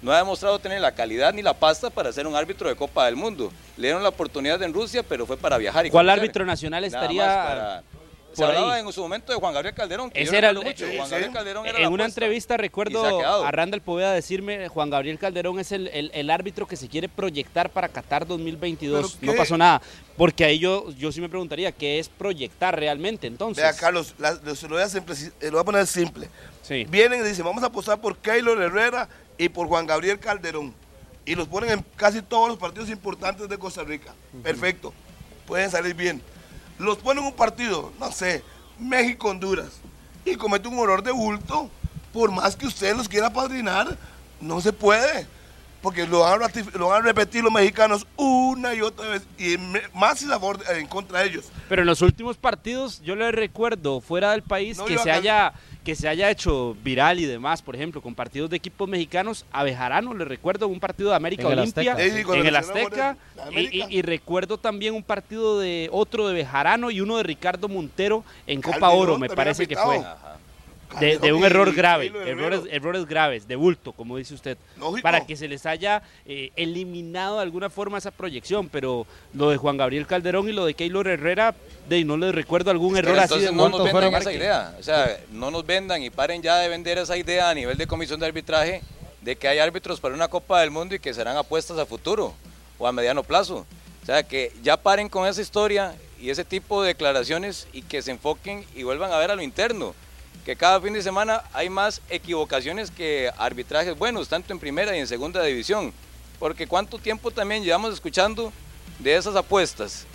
[0.06, 3.06] no ha demostrado tener la calidad ni la pasta para ser un árbitro de Copa
[3.06, 3.52] del Mundo.
[3.76, 5.84] Le dieron la oportunidad en Rusia, pero fue para viajar.
[5.84, 6.20] Y ¿Cuál conocer.
[6.20, 7.82] árbitro nacional estaría
[8.32, 8.82] Se por hablaba ahí?
[8.86, 10.10] en su momento de Juan Gabriel Calderón.
[10.12, 10.86] Que Ese era el- mucho.
[10.96, 11.10] Juan.
[11.10, 15.58] Gabriel Calderón era En la una entrevista recuerdo a Randall Poveda decirme, Juan Gabriel Calderón
[15.58, 19.16] es el, el- el árbitro que se quiere proyectar para Qatar 2022.
[19.18, 19.82] ¿Pero No pasó nada.
[20.16, 23.60] Porque ahí yo, yo sí me preguntaría, ¿qué es proyectar realmente entonces?
[23.64, 26.28] Vea, Carlos, la- lo, se lo voy, a simple- lo voy a poner simple.
[26.62, 26.84] Sí.
[26.88, 29.08] Vienen y dicen, vamos a apostar por Keylor Herrera
[29.38, 30.74] y por Juan Gabriel Calderón.
[31.24, 34.14] Y los ponen en casi todos los partidos importantes de Costa Rica.
[34.42, 34.94] Perfecto.
[35.46, 36.22] Pueden salir bien.
[36.78, 38.44] Los ponen en un partido, no sé,
[38.78, 39.80] México-Honduras.
[40.24, 41.70] Y cometen un error de bulto.
[42.12, 43.96] Por más que usted los quiera padrinar,
[44.40, 45.26] no se puede.
[45.82, 49.22] Porque lo van a, ratif- lo van a repetir los mexicanos una y otra vez.
[49.38, 49.56] Y
[49.94, 51.46] más en, favor en contra de ellos.
[51.68, 55.52] Pero en los últimos partidos, yo le recuerdo fuera del país No que se haya
[55.86, 59.62] que se haya hecho viral y demás, por ejemplo, con partidos de equipos mexicanos, a
[59.62, 62.10] Bejarano le recuerdo un partido de América En el Olimpia Azteca.
[62.10, 63.86] Sí, sí, cuando en el Azteca y, América.
[63.88, 68.24] y- y recuerdo también un partido de otro de Bejarano y uno de Ricardo Montero
[68.48, 69.98] en Copa Calderón Oro, me parece que fue.
[69.98, 70.38] Ajá.
[71.00, 75.02] De, un error grave, errores, errores graves, de bulto, como dice usted, Lógico.
[75.02, 79.56] para que se les haya eh, eliminado de alguna forma esa proyección, pero lo de
[79.56, 81.54] Juan Gabriel Calderón y lo de Keylor Herrera,
[81.88, 84.74] de no les recuerdo algún error Pero así de entonces no nos vendan esa idea.
[84.78, 87.86] O sea, no nos vendan y paren ya de vender esa idea a nivel de
[87.86, 88.82] comisión de arbitraje
[89.20, 92.34] de que hay árbitros para una Copa del Mundo y que serán apuestas a futuro
[92.78, 93.66] o a mediano plazo.
[94.02, 98.02] O sea, que ya paren con esa historia y ese tipo de declaraciones y que
[98.02, 99.94] se enfoquen y vuelvan a ver a lo interno.
[100.44, 105.00] Que cada fin de semana hay más equivocaciones que arbitrajes buenos, tanto en primera y
[105.00, 105.92] en segunda división.
[106.38, 108.52] Porque cuánto tiempo también llevamos escuchando
[109.00, 110.06] de esas apuestas,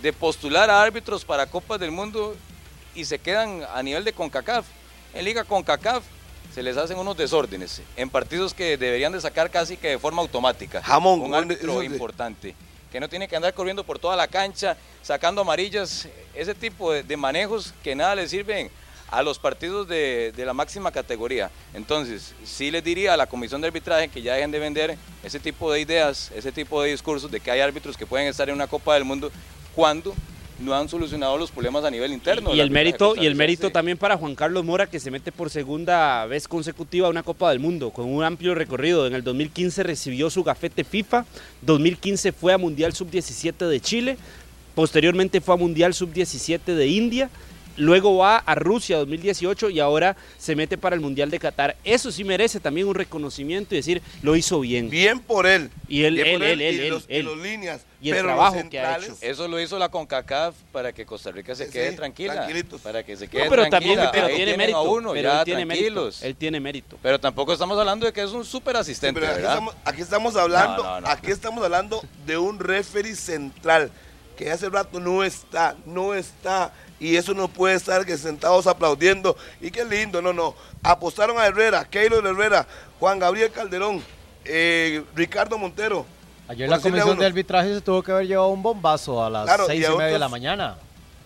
[0.00, 2.36] de postular a árbitros para Copas del Mundo
[2.94, 4.66] y se quedan a nivel de CONCACAF.
[5.14, 6.04] En Liga CONCACAF
[6.54, 10.22] se les hacen unos desórdenes en partidos que deberían de sacar casi que de forma
[10.22, 10.82] automática.
[10.82, 12.54] Jamón, Un árbitro de- importante,
[12.92, 17.02] que no tiene que andar corriendo por toda la cancha, sacando amarillas, ese tipo de,
[17.02, 18.70] de manejos que nada le sirven
[19.12, 21.50] a los partidos de, de la máxima categoría.
[21.74, 25.38] Entonces, sí les diría a la comisión de arbitraje que ya dejen de vender ese
[25.38, 28.54] tipo de ideas, ese tipo de discursos de que hay árbitros que pueden estar en
[28.54, 29.30] una Copa del Mundo
[29.74, 30.14] cuando
[30.60, 32.54] no han solucionado los problemas a nivel interno.
[32.54, 35.50] Y el mérito, y el mérito también para Juan Carlos Mora, que se mete por
[35.50, 39.06] segunda vez consecutiva a una Copa del Mundo, con un amplio recorrido.
[39.06, 41.26] En el 2015 recibió su gafete FIFA,
[41.60, 44.16] 2015 fue a Mundial Sub-17 de Chile,
[44.74, 47.30] posteriormente fue a Mundial Sub-17 de India
[47.76, 51.76] luego va a Rusia 2018 y ahora se mete para el Mundial de Qatar.
[51.84, 54.90] Eso sí merece también un reconocimiento y decir, lo hizo bien.
[54.90, 55.70] Bien por él.
[55.88, 57.24] Y él, Bien él, por él, él, y él, los, y él.
[57.26, 57.82] los líneas.
[58.00, 59.16] Y el pero trabajo que ha hecho.
[59.20, 62.34] Eso lo hizo la CONCACAF para que Costa Rica se quede sí, tranquila.
[62.34, 62.80] tranquilitos.
[62.80, 64.78] Para que se quede No, pero también pero Ahí tiene mérito.
[64.78, 65.84] a uno, pero ya él tiene mérito.
[65.92, 66.22] tranquilos.
[66.22, 66.98] Él tiene mérito.
[67.00, 69.52] Pero tampoco estamos hablando de que es un súper Sí, asistente, pero aquí, ¿verdad?
[69.54, 71.08] estamos, aquí estamos hablando, No, no, no.
[71.08, 73.90] aquí estamos hablando de un referee central
[74.36, 76.72] que hace rato no está, no está.
[77.02, 79.36] Y eso no puede estar que sentados aplaudiendo.
[79.60, 80.54] Y qué lindo, no, no.
[80.84, 82.64] Apostaron a Herrera, Keylor Herrera,
[83.00, 84.00] Juan Gabriel Calderón,
[84.44, 86.06] eh, Ricardo Montero.
[86.46, 89.66] Ayer la comisión de arbitraje se tuvo que haber llevado un bombazo a las Claro,
[89.66, 90.76] seis y media de la mañana,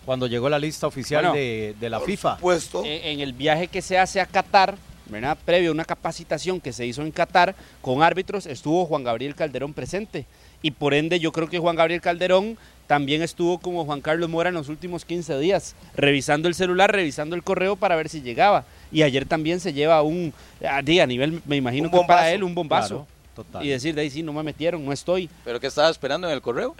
[0.05, 2.35] cuando llegó la lista oficial Bueno, de, de la Por FIFA.
[2.37, 2.83] supuesto.
[2.83, 4.75] En, en el viaje que se hace a Qatar,
[5.07, 5.37] ¿verdad?
[5.45, 9.73] previo a una capacitación que se hizo en Qatar con árbitros, estuvo Juan Gabriel Calderón
[9.73, 10.25] presente.
[10.63, 12.57] Y por ende yo creo que Juan Gabriel Calderón
[12.87, 17.35] también estuvo como Juan Carlos Mora en los últimos 15 días, revisando el celular, revisando
[17.35, 18.63] el correo para ver si llegaba.
[18.91, 20.33] Y ayer también se lleva un,
[20.67, 23.05] a nivel, me imagino que para él un bombazo.
[23.05, 23.65] Claro, total.
[23.65, 25.29] Y decir, de ahí sí, no me metieron, no estoy.
[25.43, 26.75] ¿Pero qué estaba esperando en el correo?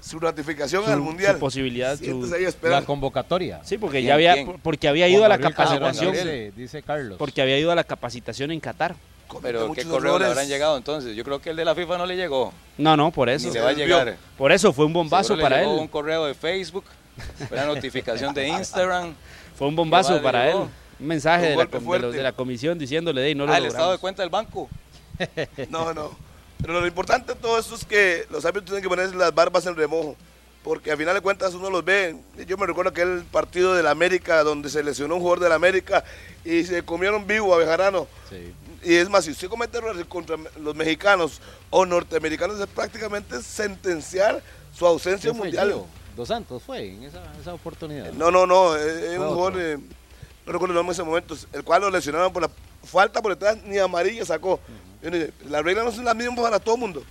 [0.00, 1.32] Su ratificación Su, al Mundial.
[1.34, 2.30] su posibilidad, su-
[2.62, 3.60] la convocatoria.
[3.64, 4.52] Sí, porque ¿Quién, ya había, quién?
[4.62, 6.12] porque había ido a la Gabriel capacitación.
[6.12, 7.16] Dice, dice Carlos.
[7.18, 8.96] Porque había ido a la capacitación en Qatar.
[9.42, 11.14] ¿Pero qué muchos correo le habrán llegado entonces?
[11.16, 12.52] Yo creo que el de la FIFA no le llegó.
[12.78, 13.48] No, no, por eso.
[13.48, 14.16] Ni le va a llegar.
[14.38, 15.80] Por eso fue un bombazo le para llegó él.
[15.80, 16.84] un correo de Facebook,
[17.50, 19.14] una notificación de Instagram.
[19.56, 20.56] Fue un bombazo para él.
[21.00, 23.58] Un mensaje Un de la, de, los de la comisión diciéndole, de no lo Ah,
[23.58, 24.00] el estado de logramos".
[24.00, 24.68] cuenta del banco.
[25.68, 26.10] No, no.
[26.60, 29.66] Pero lo importante de todo esto es que los árbitros tienen que ponerse las barbas
[29.66, 30.16] en remojo.
[30.62, 32.16] Porque al final de cuentas uno los ve.
[32.46, 35.56] Yo me recuerdo aquel partido de la América donde se lesionó un jugador de la
[35.56, 36.02] América
[36.42, 38.06] y se comieron vivo a Bejarano.
[38.30, 38.54] Sí.
[38.84, 44.42] Y es más, si usted comete errores contra los mexicanos o norteamericanos, es prácticamente sentenciar
[44.72, 45.84] su ausencia ¿Quién fue, mundial.
[46.14, 48.12] Dos Santos fue en esa, esa oportunidad.
[48.12, 49.78] No, no, no, es es un jugador, eh,
[50.46, 52.50] no recuerdo el nombre en ese momento, el cual lo lesionaron por la
[52.84, 54.60] falta por detrás, ni amarilla sacó.
[55.02, 57.02] Uno dice, Las reglas no son las mismas para todo el mundo.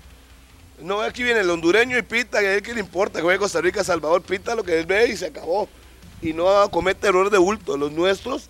[0.80, 3.39] No, aquí viene el hondureño y pita, que a él que le importa, que juegue
[3.39, 5.67] Costa Rica, Salvador, pita lo que él ve y se acabó.
[6.21, 7.78] Y no comete errores de bulto.
[7.78, 8.49] Los nuestros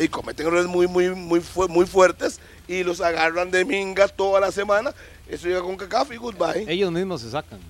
[0.00, 4.40] y cometen errores muy, muy, muy, fu- muy fuertes y los agarran de minga toda
[4.40, 4.94] la semana.
[5.28, 6.64] Eso llega con CACAF y goodbye.
[6.70, 7.60] Ellos mismos se sacan.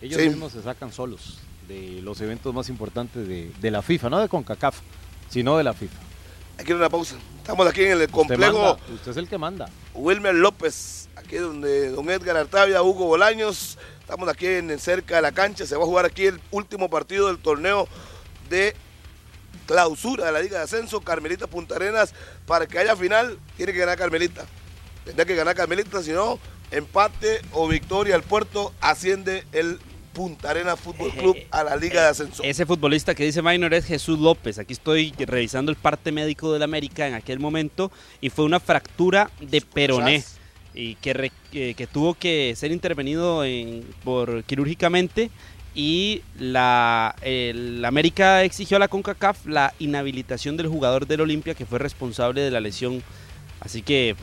[0.00, 0.28] Ellos Sí.
[0.28, 1.38] mismos se sacan solos
[1.68, 4.78] de los eventos más importantes de, de la FIFA, no de CONCACAF,
[5.30, 5.98] sino de la FIFA.
[6.58, 7.16] Hay que ir a una pausa.
[7.38, 8.78] Estamos aquí en el complejo.
[8.94, 9.68] usted es el que manda.
[9.94, 15.32] Wilmer López, aquí donde don Edgar Artavia, Hugo Bolaños, estamos aquí en, cerca de la
[15.32, 17.88] cancha, se va a jugar aquí el último partido del torneo
[18.48, 18.74] de
[19.66, 22.14] clausura de la Liga de Ascenso, Carmelita Punta Arenas,
[22.46, 24.44] para que haya final, tiene que ganar Carmelita.
[25.04, 26.38] Tendrá que ganar Carmelita, si no,
[26.70, 29.78] empate o victoria al puerto, asciende el
[30.12, 32.42] Punta Arenas Fútbol Club a la Liga de Ascenso.
[32.42, 34.58] Ese futbolista que dice Minor es Jesús López.
[34.58, 37.92] Aquí estoy revisando el parte médico del América en aquel momento
[38.22, 40.24] y fue una fractura de peroné
[40.72, 45.30] y que, re- que, que tuvo que ser intervenido en- por quirúrgicamente
[45.76, 51.66] y la, el América exigió a la CONCACAF la inhabilitación del jugador del Olimpia que
[51.66, 53.02] fue responsable de la lesión.
[53.60, 54.16] Así que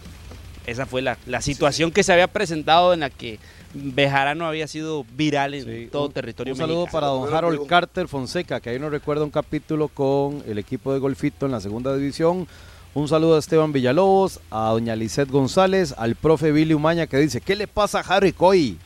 [0.65, 3.37] esa fue la, la situación que se había presentado en la que
[3.75, 6.91] Bejarano había sido viral en Sí, todo un- territorio Un saludo mexicano.
[7.01, 7.67] para don Harold.
[7.67, 11.59] Carter Fonseca, que ahí nos recuerda un capítulo con el equipo de Golfito en la
[11.61, 12.47] segunda división.
[12.95, 17.41] Un saludo a Esteban Villalobos, a doña Lisette González, al profe Billy Umaña que dice,
[17.41, 18.77] ¿qué le pasa a Harry Coy?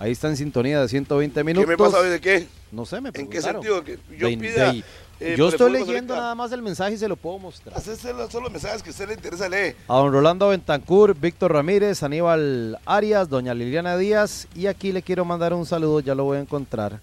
[0.00, 1.68] Ahí está en sintonía de 120 ¿Qué minutos.
[1.68, 2.48] me pasa hoy de qué?
[2.72, 3.62] No sé, me ¿En qué preguntaron.
[3.62, 3.84] sentido?
[3.84, 4.82] Que yo De- pida, de-
[5.20, 7.76] eh, yo estoy leyendo nada más el mensaje y se lo puedo mostrar.
[7.76, 9.76] Hacerse los- son los mensajes que a usted le interesa leer.
[9.88, 15.26] A don Rolando Bentancur, Víctor Ramírez, Aníbal Arias, doña Liliana Díaz y aquí le quiero
[15.26, 16.98] mandar un saludo, ya lo voy a encontrar.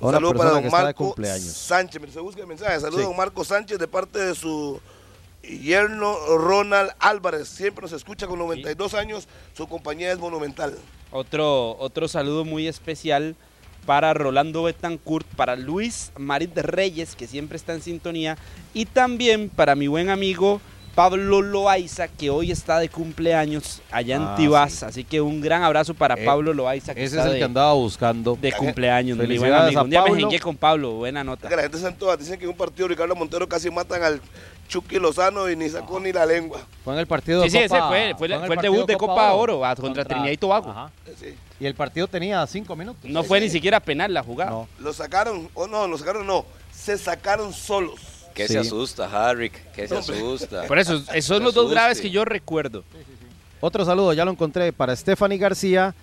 [0.00, 1.44] Un una saludo persona para que don está de Marco cumpleaños.
[1.52, 2.02] Sánchez.
[2.12, 2.80] Se busca el mensaje.
[2.80, 3.04] Saludos Sí.
[3.04, 4.80] a don Marco Sánchez de parte de su
[5.42, 7.48] yerno Ronald Álvarez.
[7.48, 9.28] Siempre nos escucha con 92 años.
[9.56, 10.74] Su compañía es monumental.
[11.16, 13.36] Otro, otro saludo muy especial
[13.86, 18.36] para Rolando Betancourt, para Luis Marit Reyes, que siempre está en sintonía,
[18.72, 20.60] y también para mi buen amigo
[20.94, 24.72] Pablo Loaiza, que hoy está de cumpleaños allá en Ah, Tibás.
[24.74, 24.84] sí.
[24.84, 27.38] Así que un gran abrazo para Eh, Pablo Loaiza, que Ese está es el de,
[27.38, 28.38] que andaba buscando.
[28.40, 29.18] de cumpleaños.
[29.18, 29.80] Mi buen Felicidades amigo.
[29.80, 31.48] a Un día me jengué con Pablo, buena nota.
[31.48, 32.18] Que la gente en todas.
[32.18, 34.20] Dicen que en un partido Ricardo Montero casi matan al
[34.68, 36.60] Chucky Lozano y ni sacó ni la lengua.
[36.84, 38.62] Fue en el partido Sí, sí, de ese Copa- fue, fue, el- en fue el
[38.62, 40.70] debut de Copa Oro ah, contra, Trinidad y Tobago.
[40.70, 40.90] Ajá.
[41.18, 41.34] Sí.
[41.58, 43.04] Y el partido tenía cinco minutos.
[43.04, 44.50] No fue ni siquiera penal la jugada.
[44.52, 44.68] No.
[44.78, 46.44] Lo sacaron, o no, lo sacaron no.
[46.72, 48.00] Se sacaron solos.
[48.34, 48.54] ¿Qué Sí.
[48.54, 49.50] se asusta, Harry?
[49.74, 50.64] ¿Qué se asusta?
[50.66, 52.84] Por eso, esos son los dos graves que yo recuerdo.
[53.60, 55.94] Otro saludo, ya lo encontré, para Stephanie García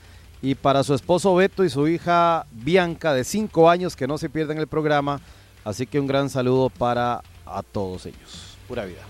[0.42, 4.30] y para su esposo Beto y su hija Bianca de cinco años, que no se
[4.30, 5.20] pierden el programa.
[5.64, 8.58] Así que un gran saludo para a todos ellos.
[8.68, 9.02] Pura vida.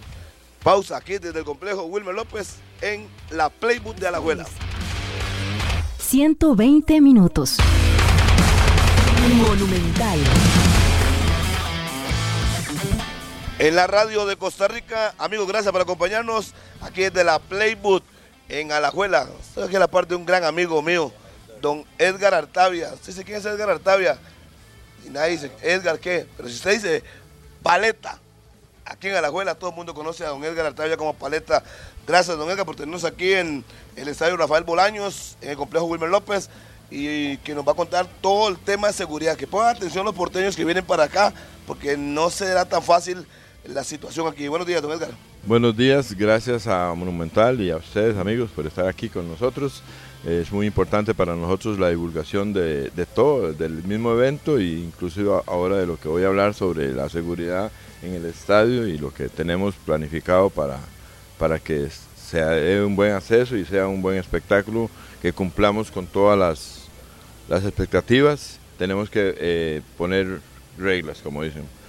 [0.63, 4.45] Pausa aquí desde el complejo Wilmer López en la Playbook de Alajuela.
[5.99, 7.57] 120 minutos.
[9.37, 10.19] Monumental.
[13.61, 18.03] En la radio de Costa Rica, amigos, gracias por acompañarnos aquí desde la Playbook
[18.49, 19.27] en Alajuela.
[19.39, 21.11] Estoy aquí en la parte de un gran amigo mío,
[21.61, 22.91] don Edgar Artavia.
[22.91, 24.17] ¿Usted dice quién es Edgar Artavia?
[25.05, 26.25] Y nadie dice, ¿Edgar qué?
[26.35, 27.03] Pero si usted dice
[27.61, 28.17] paleta,
[28.83, 31.63] aquí en Alajuela todo el mundo conoce a don Edgar Artavia como paleta.
[32.07, 33.63] Gracias, don Edgar, por tenernos aquí en
[33.95, 36.49] el estadio Rafael Bolaños, en el complejo Wilmer López,
[36.89, 39.37] y que nos va a contar todo el tema de seguridad.
[39.37, 41.31] Que pongan atención los porteños que vienen para acá,
[41.67, 43.27] porque no será tan fácil
[43.65, 44.47] la situación aquí.
[44.47, 45.11] Buenos días, don Edgar.
[45.45, 49.83] Buenos días, gracias a Monumental y a ustedes amigos por estar aquí con nosotros.
[50.25, 55.77] Es muy importante para nosotros la divulgación de, todo, del mismo evento e inclusive ahora
[55.77, 57.71] de lo que voy a hablar sobre la seguridad
[58.03, 60.77] en el estadio y lo que tenemos planificado para,
[61.39, 62.51] para que sea
[62.85, 64.89] un buen acceso y sea un buen espectáculo,
[65.21, 66.83] que cumplamos con todas las,
[67.49, 68.59] las expectativas.
[68.77, 70.39] Tenemos que eh, poner
[70.77, 71.80] reglas, como dicen.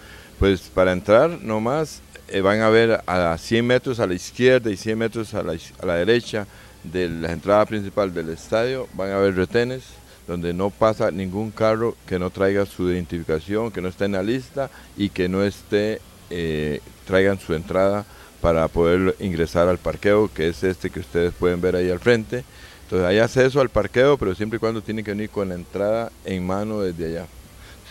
[0.43, 4.77] Pues para entrar nomás eh, van a ver a 100 metros a la izquierda y
[4.77, 6.49] 100 metros a la, a la derecha
[6.83, 9.85] de la entrada principal del estadio, van a haber retenes
[10.27, 14.25] donde no pasa ningún carro que no traiga su identificación, que no esté en la
[14.25, 18.05] lista y que no esté, eh, traigan su entrada
[18.41, 22.43] para poder ingresar al parqueo, que es este que ustedes pueden ver ahí al frente.
[22.83, 26.11] Entonces hay acceso al parqueo, pero siempre y cuando tienen que venir con la entrada
[26.25, 27.27] en mano desde allá.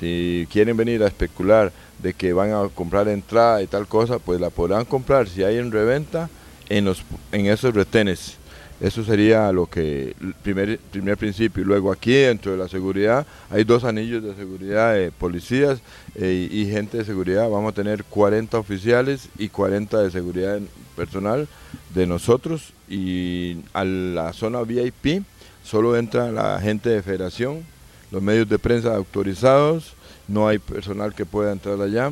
[0.01, 4.41] Si quieren venir a especular de que van a comprar entrada y tal cosa, pues
[4.41, 6.27] la podrán comprar si hay en reventa
[6.69, 8.37] en, los, en esos retenes.
[8.79, 11.61] Eso sería lo que, primer, primer principio.
[11.61, 15.81] Y luego aquí, dentro de la seguridad, hay dos anillos de seguridad de policías
[16.15, 17.47] eh, y gente de seguridad.
[17.47, 20.59] Vamos a tener 40 oficiales y 40 de seguridad
[20.95, 21.47] personal
[21.93, 22.73] de nosotros.
[22.89, 25.23] Y a la zona VIP
[25.63, 27.63] solo entra la gente de federación,
[28.11, 29.93] los medios de prensa autorizados,
[30.27, 32.11] no hay personal que pueda entrar allá.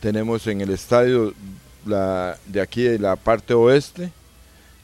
[0.00, 1.34] Tenemos en el estadio
[1.84, 4.12] de aquí, de la parte oeste,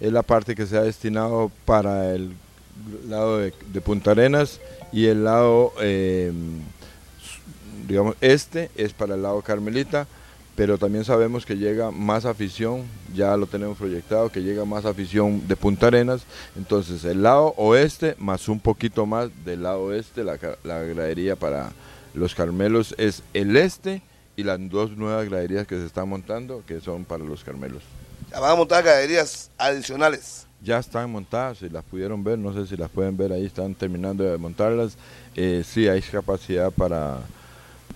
[0.01, 2.33] es la parte que se ha destinado para el
[3.09, 4.61] lado de, de Punta Arenas
[4.93, 6.33] y el lado, eh,
[7.87, 10.07] digamos, este es para el lado Carmelita,
[10.57, 12.85] pero también sabemos que llega más afición,
[13.15, 16.23] ya lo tenemos proyectado, que llega más afición de Punta Arenas,
[16.57, 21.73] entonces el lado oeste más un poquito más del lado oeste, la, la gradería para
[22.15, 24.03] los Carmelos es el este
[24.37, 27.83] y las dos nuevas graderías que se están montando, que son para los Carmelos.
[28.31, 30.47] Ya van a montar graderías adicionales.
[30.63, 33.75] Ya están montadas, si las pudieron ver, no sé si las pueden ver ahí, están
[33.75, 34.97] terminando de montarlas.
[35.37, 37.19] Eh, sí, hay capacidad para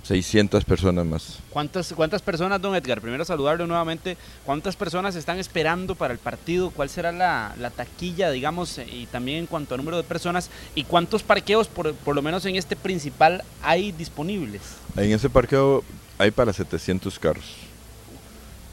[0.02, 1.38] 600 personas más.
[1.50, 3.00] ¿Cuántas, ¿Cuántas personas, don Edgar?
[3.00, 4.16] Primero saludarlo nuevamente.
[4.44, 6.70] ¿Cuántas personas están esperando para el partido?
[6.70, 10.50] ¿Cuál será la, la taquilla, digamos, y también en cuanto a número de personas?
[10.74, 14.62] ¿Y cuántos parqueos, por, por lo menos en este principal, hay disponibles?
[14.96, 15.84] En ese parqueo
[16.16, 17.44] hay para 700 carros.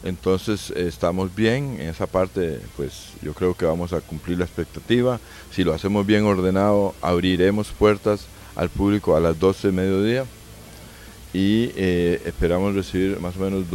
[0.04, 5.20] Entonces estamos bien en esa parte, pues yo creo que vamos a cumplir la expectativa.
[5.52, 10.26] Si lo hacemos bien ordenado, abriremos puertas al público a las 12 de mediodía
[11.36, 13.66] y eh, esperamos recibir más o menos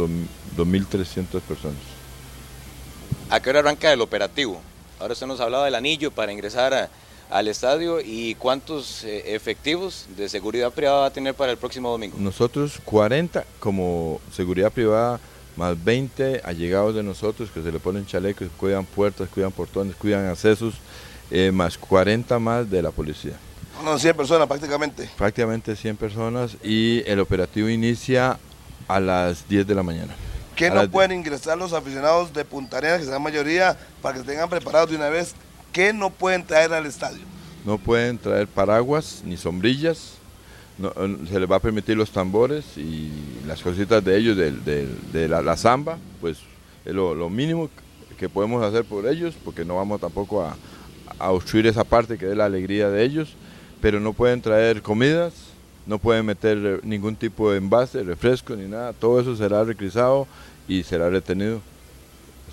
[0.57, 1.77] 2.300 personas.
[3.29, 4.59] ¿A qué hora arranca el operativo?
[4.99, 6.89] Ahora usted nos hablaba del anillo para ingresar a,
[7.29, 11.91] al estadio y cuántos eh, efectivos de seguridad privada va a tener para el próximo
[11.91, 12.17] domingo.
[12.19, 15.19] Nosotros 40 como seguridad privada
[15.55, 20.25] más 20 allegados de nosotros que se le ponen chalecos, cuidan puertas, cuidan portones, cuidan
[20.25, 20.73] accesos,
[21.29, 23.37] eh, más 40 más de la policía.
[23.83, 25.09] No, 100 personas prácticamente.
[25.17, 28.37] Prácticamente 100 personas y el operativo inicia
[28.87, 30.13] a las 10 de la mañana.
[30.55, 34.17] ¿Qué A no pueden ingresar los aficionados de Punta Arenas, que son la mayoría, para
[34.19, 35.33] que tengan preparados de una vez?
[35.71, 37.21] ¿Qué no pueden traer al estadio?
[37.65, 40.13] No pueden traer paraguas ni sombrillas.
[40.77, 43.09] no, eh, se les va a permitir los tambores y
[43.45, 44.63] las cositas de ellos, del-
[45.11, 46.37] de, la, la samba, pues
[46.85, 47.69] es lo, lo mínimo
[48.17, 50.55] que podemos hacer por ellos, porque no vamos tampoco a,
[51.19, 53.33] a obstruir esa parte que es la alegría de ellos,
[53.81, 55.33] pero no pueden traer comidas,
[55.85, 60.27] no pueden meter ningún tipo de envase, refresco ni nada, todo eso será requisado
[60.67, 61.61] y será retenido.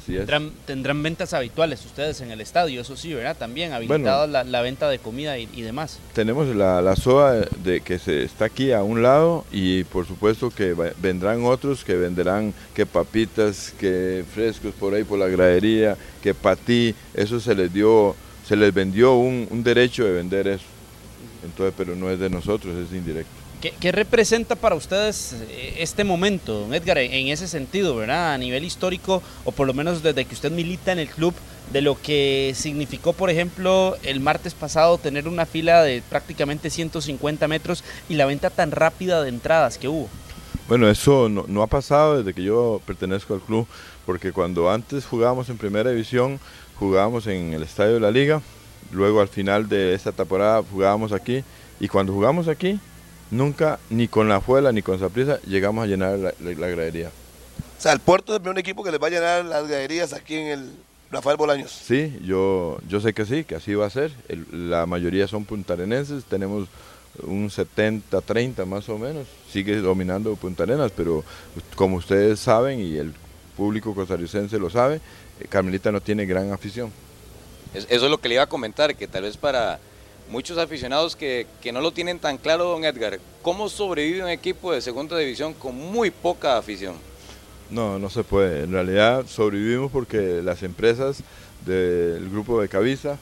[0.07, 3.37] Tendrán, tendrán ventas habituales ustedes en el estadio, eso sí, ¿verdad?
[3.37, 5.99] También habilitada la, la venta de comida y, y demás.
[6.15, 6.97] Tenemos la, la
[7.35, 11.45] de, de que se está aquí a un lado y por supuesto que va- vendrán
[11.45, 17.39] otros que venderán que papitas, que frescos por ahí por la gradería, que patí, eso
[17.39, 18.17] se les dio,
[18.47, 20.65] se les vendió un, un derecho de vender eso.
[21.45, 23.31] Entonces, pero no es de nosotros, es indirecto.
[23.61, 28.35] ¿Qué, representa para ustedes eh, este momento, don Edgar, en ese sentido, ¿verdad?
[28.35, 31.35] A nivel histórico, o por lo menos desde que usted milita en el club,
[31.73, 37.49] de lo que significó, por ejemplo, el martes pasado tener una fila de prácticamente 150
[37.49, 40.09] metros y la venta tan rápida de entradas que hubo.
[40.69, 43.67] Bueno, eso no, no ha pasado desde que yo pertenezco al club,
[44.07, 46.39] porque cuando antes jugábamos en primera división,
[46.77, 48.41] jugábamos en el estadio de la liga,
[48.93, 51.45] luego al final de esta temporada jugábamos aquí,
[51.81, 52.81] y cuando jugamos aquí,
[53.31, 57.09] nunca, ni con la Fuela ni con Zaprisa, llegamos a llenar la, gradería.
[57.79, 60.13] O sea, el puerto es el primer equipo que les va a llenar las graderías
[60.13, 60.71] aquí en el
[61.11, 61.71] Rafael Bolaños.
[61.71, 64.13] Sí, yo, yo sé que sí, que así va a ser.
[64.51, 66.69] la mayoría son puntarenenses, tenemos
[67.23, 69.27] un 70-30 más o menos.
[69.51, 71.25] Sigue dominando Punta Arenas, pero
[71.77, 73.15] como ustedes saben y el
[73.57, 75.01] público costarricense lo sabe,
[75.41, 76.93] eh, Carmelita no tiene gran afición.
[77.75, 79.79] Eso es lo que le iba a comentar, que tal vez para
[80.31, 83.19] muchos aficionados que, no lo tienen tan claro, don Edgar.
[83.43, 86.95] ¿Cómo sobrevive un equipo de segunda división con muy poca afición?
[87.71, 88.65] No, no se puede.
[88.65, 91.23] En realidad sobrevivimos porque las empresas
[91.67, 93.19] del grupo de Cabeza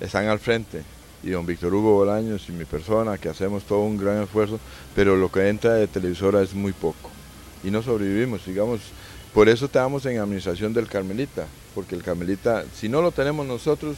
[0.00, 0.82] están al frente.
[1.22, 4.60] Y don Víctor Hugo Bolaños y mi persona, que hacemos todo un gran esfuerzo,
[4.94, 7.10] pero lo que entra de televisora es muy poco.
[7.64, 8.80] Y no sobrevivimos, digamos.
[9.34, 13.96] Por eso estamos en administración del Carmelita, porque el Carmelita, si no lo tenemos nosotros,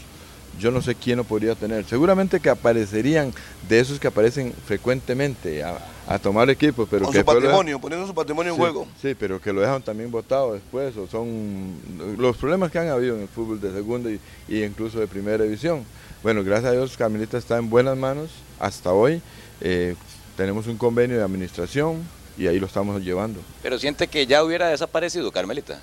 [0.58, 1.84] yo no sé quién lo podría tener.
[1.84, 3.34] Seguramente que aparecerían
[3.68, 8.14] de esos que aparecen frecuentemente a, tomar equipos, pero Con que su patrimonio, poniendo su
[8.14, 8.88] patrimonio en juego.
[9.02, 11.74] Sí, pero que lo dejan también votado después, o son
[12.16, 15.84] los problemas que han habido en el fútbol de segunda y, incluso de primera división.
[16.22, 19.20] Bueno, gracias a Dios Carmelita está en buenas manos hasta hoy.
[19.60, 19.96] Eh,
[20.34, 22.02] tenemos un convenio de administración
[22.36, 23.40] y ahí lo estamos llevando.
[23.62, 25.80] Pero siente que ya hubiera desaparecido Carmelita.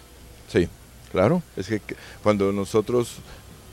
[0.51, 0.67] Sí,
[1.11, 1.41] claro.
[1.55, 1.81] Es que
[2.21, 3.17] cuando nosotros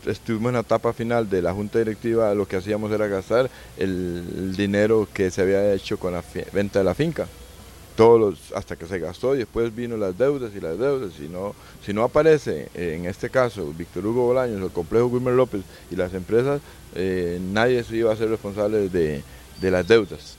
[0.07, 4.55] estuvimos en la etapa final de la junta directiva, lo que hacíamos era gastar el,
[4.57, 7.26] dinero que se había hecho con la venta de la finca.
[7.97, 11.12] Todos los, hasta que se gastó y después vino las deudas y las deudas.
[11.18, 11.55] Si no,
[11.85, 16.14] si no aparece, en este caso, Víctor Hugo Bolaños, el complejo Wilmer López y las
[16.14, 16.62] empresas,
[16.95, 19.22] eh, nadie se iba a ser responsable de,
[19.69, 20.37] las deudas.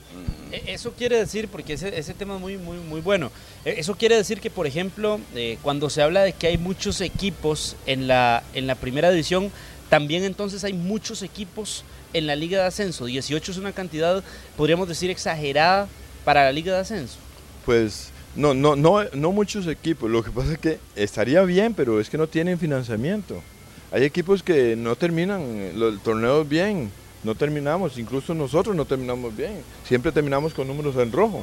[0.52, 3.30] E, eso quiere decir, porque ese, ese, tema es muy, muy, muy bueno,
[3.64, 7.00] e, eso quiere decir que, por ejemplo, eh, cuando se habla de que hay muchos
[7.00, 9.50] equipos en la, en la primera división,
[9.88, 13.06] también entonces hay muchos equipos en la liga de ascenso.
[13.06, 14.22] 18 es una cantidad,
[14.56, 15.88] podríamos decir, exagerada
[16.24, 17.16] para la liga de ascenso.
[17.64, 20.10] Pues no, no, no, no muchos equipos.
[20.10, 23.42] Lo que pasa es que estaría bien, pero es que no tienen financiamiento.
[23.90, 26.90] Hay equipos que no terminan los torneos bien
[27.24, 31.42] no terminamos, incluso nosotros no terminamos bien, siempre terminamos con números en rojo.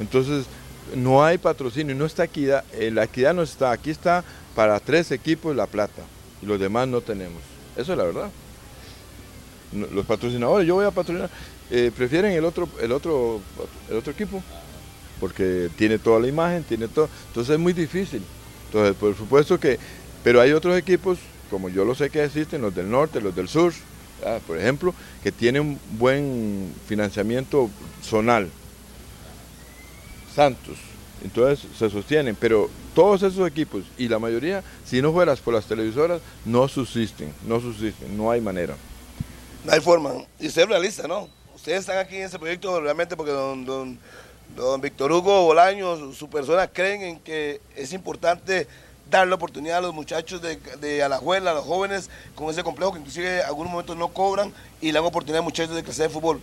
[0.00, 0.46] Entonces,
[0.94, 5.10] no hay patrocinio, no está equidad, eh, la equidad no está, aquí está para tres
[5.12, 6.02] equipos la plata
[6.42, 7.42] y los demás no tenemos.
[7.76, 8.30] Eso es la verdad.
[9.92, 11.30] Los patrocinadores, yo voy a patrocinar,
[11.70, 13.40] eh, prefieren el otro, el otro,
[13.90, 14.42] el otro equipo,
[15.18, 18.22] porque tiene toda la imagen, tiene todo, entonces es muy difícil.
[18.66, 19.78] Entonces, por supuesto que,
[20.22, 21.18] pero hay otros equipos,
[21.50, 23.72] como yo lo sé que existen, los del norte, los del sur,
[24.24, 27.68] Ah, por ejemplo, que tiene un buen financiamiento
[28.02, 28.48] zonal.
[30.34, 30.78] Santos,
[31.22, 35.66] entonces se sostienen, pero todos esos equipos y la mayoría, si no fueras por las
[35.66, 38.76] televisoras, no subsisten, no subsisten, no hay manera.
[39.64, 40.10] No hay forma.
[40.40, 41.28] Y es realista, ¿no?
[41.54, 43.98] Ustedes están aquí en ese proyecto realmente porque don, don,
[44.56, 48.66] don Víctor Hugo Bolaños, su persona, creen en que es importante
[49.14, 52.92] dar la oportunidad a los muchachos de, de Alajuela, a los jóvenes con ese complejo
[52.92, 56.06] que inclusive en algunos momentos no cobran y le dan oportunidad a muchachos de crecer
[56.06, 56.40] en fútbol.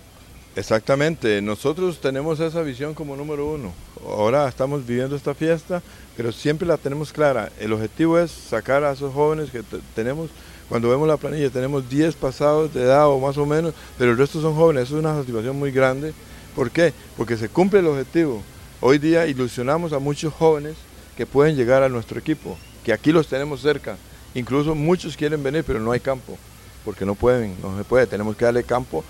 [0.55, 3.73] Exactamente, nosotros tenemos esa visión como número uno.
[4.05, 5.81] Ahora estamos viviendo esta fiesta,
[6.15, 7.51] pero siempre la tenemos clara.
[7.59, 9.63] El objetivo es sacar a esos jóvenes que
[9.93, 10.29] tenemos,
[10.69, 14.17] cuando vemos la planilla, tenemos 10 pasados de edad o más o menos, pero el
[14.17, 14.83] resto son jóvenes.
[14.83, 16.13] Eso es una satisfacción muy grande.
[16.55, 16.93] ¿Por qué?
[17.17, 18.41] Porque se cumple el objetivo.
[18.79, 20.75] Hoy día ilusionamos a muchos jóvenes
[21.21, 23.95] que pueden llegar a nuestro equipo, que aquí los tenemos cerca.
[24.33, 26.35] Incluso muchos quieren venir, pero no hay campo,
[26.83, 28.07] porque no pueden, no se puede.
[28.07, 29.03] Tenemos que darle campo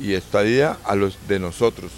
[0.00, 1.92] y estadía a los de nosotros.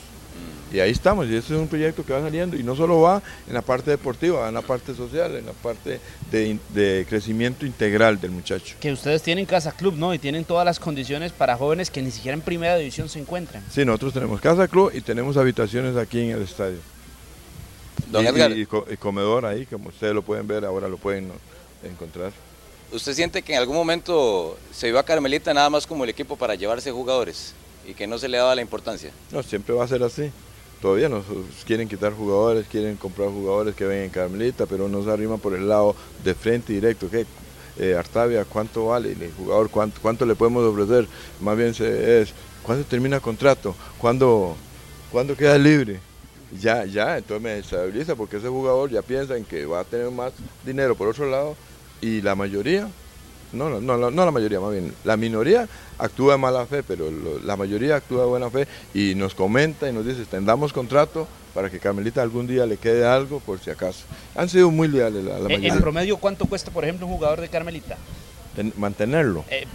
[0.72, 3.22] Y ahí estamos, y ese es un proyecto que va saliendo, y no solo va
[3.46, 6.00] en la parte deportiva, va en la parte social, en la parte
[6.32, 8.74] de, de, crecimiento integral del muchacho.
[8.80, 10.12] Que ustedes tienen Casa Club, ¿no?
[10.12, 13.62] Y tienen todas las condiciones para jóvenes que ni siquiera en primera división se encuentran.
[13.70, 16.78] Sí, nosotros tenemos Casa Club y tenemos habitaciones aquí en el estadio
[18.12, 21.30] y, comedor ahí, como ustedes lo pueden ver, ahora lo pueden
[21.82, 22.32] encontrar.
[22.92, 26.36] ¿Usted siente que en algún momento se iba a Carmelita nada más como el equipo
[26.36, 27.54] para llevarse jugadores
[27.86, 29.12] y que no se le daba la importancia?
[29.30, 30.30] No, siempre va a ser así.
[30.82, 31.24] Todavía nos
[31.66, 35.54] quieren quitar jugadores, quieren comprar jugadores que ven en Carmelita, pero no se arriman por
[35.54, 35.94] el lado
[36.24, 37.08] de frente directo.
[37.10, 37.26] ¿Qué?
[37.78, 39.70] Eh, Artavia, ¿cuánto vale el jugador?
[39.70, 41.06] ¿Cuánto, cuánto le podemos ofrecer?
[41.40, 42.30] Más bien se, es,
[42.62, 43.74] ¿cuándo termina el contrato?
[43.98, 44.56] ¿Cuándo
[45.10, 46.00] ¿cuándo queda libre?
[46.50, 50.10] Ya, ya, entonces me desestabiliza porque ese jugador ya piensa en que va a tener
[50.10, 50.32] más
[50.64, 51.54] dinero por otro lado
[52.00, 52.88] y la mayoría,
[53.52, 57.10] no, no, no, no la mayoría, más bien, la minoría actúa de mala fe, pero
[57.10, 61.26] lo- la mayoría actúa de buena fe y nos comenta y nos dice, tendamos contrato
[61.54, 64.04] para que Carmelita algún día le quede algo por si acaso.
[64.34, 65.74] Han sido muy leales la, la Eh, mayoría.
[65.74, 67.96] En promedio, ¿cuánto cuesta, por ejemplo, un jugador de Carmelita?
[68.56, 69.44] Ten- mantenerlo.
[69.48, 69.66] Eh,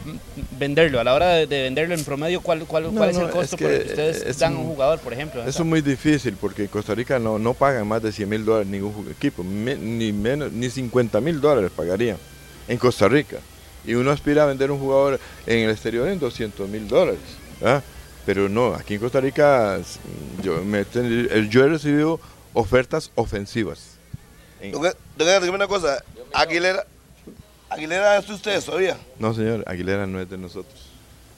[0.59, 3.25] venderlo, a la hora de, de venderlo en promedio, ¿cuál, cuál, No, cuál es no,
[3.25, 5.13] el costo es por el que, que ustedes es dan a un- un jugador, por
[5.13, 5.41] ejemplo?
[5.45, 8.43] Eso es muy difícil porque en Costa Rica no, no pagan más de 100 mil
[8.43, 12.17] dólares ningún equipo, me- ni menos, ni 50 mil dólares pagarían
[12.67, 13.37] en Costa Rica.
[13.85, 17.19] Y uno aspira a vender un jugador en el exterior en 200 mil dólares.
[17.63, 17.81] ¿ah?
[18.25, 19.79] Pero no, aquí en Costa Rica
[20.43, 20.83] yo, me,
[21.49, 22.19] yo he recibido
[22.53, 23.91] ofertas ofensivas.
[25.53, 26.03] Una cosa.
[26.33, 26.85] Aguilera,
[27.75, 28.97] Aguilera es de ustedes todavía.
[29.19, 30.73] no, señor, Aguilera no es de nosotros.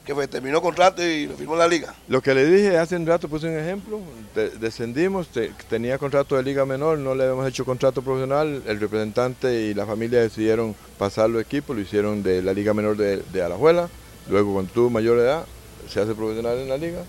[0.05, 1.93] Que fue, terminó contrato y lo firmó la liga.
[2.07, 3.99] Lo que le dije hace un rato, puse un ejemplo,
[4.33, 8.79] de- descendimos, te- tenía contrato de liga menor, no le habíamos hecho contrato profesional, el
[8.79, 13.41] representante y la familia decidieron pasarlo equipo, lo hicieron de la liga menor de, de
[13.43, 13.89] Alajuela,
[14.29, 15.45] luego cuando tuvo mayor edad
[15.89, 17.03] se hace profesional en la liga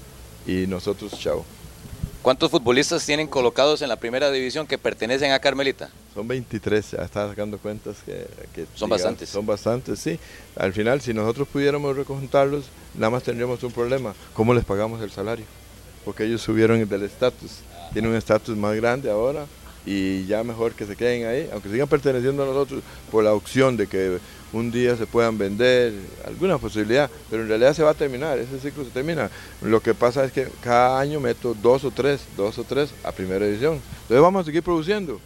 [0.44, 1.44] y nosotros chao.
[2.28, 5.88] ¿Cuántos futbolistas tienen colocados en la primera división que pertenecen a Carmelita?
[6.12, 8.26] Son 23, ya estaba sacando cuentas que...
[8.54, 9.28] que, Son digamos, bastantes.
[9.30, 10.20] Son bastantes, sí.
[10.54, 15.10] Al final, si nosotros pudiéramos reconjuntarlos, nada más tendríamos un problema, ¿cómo les pagamos el
[15.10, 15.46] salario?
[16.04, 17.60] Porque ellos subieron del estatus,
[17.94, 19.46] tienen un estatus más grande ahora
[19.86, 23.78] y ya mejor que se queden ahí, aunque sigan perteneciendo a nosotros por la opción
[23.78, 24.18] de que
[24.52, 25.92] un día se puedan vender,
[26.26, 29.30] alguna posibilidad, pero en realidad se va a terminar, ese ciclo se termina.
[29.62, 33.12] Lo que pasa es que cada año meto dos o tres, dos o tres a
[33.12, 33.74] primera división.
[34.02, 35.20] Entonces vamos a seguir produciendo.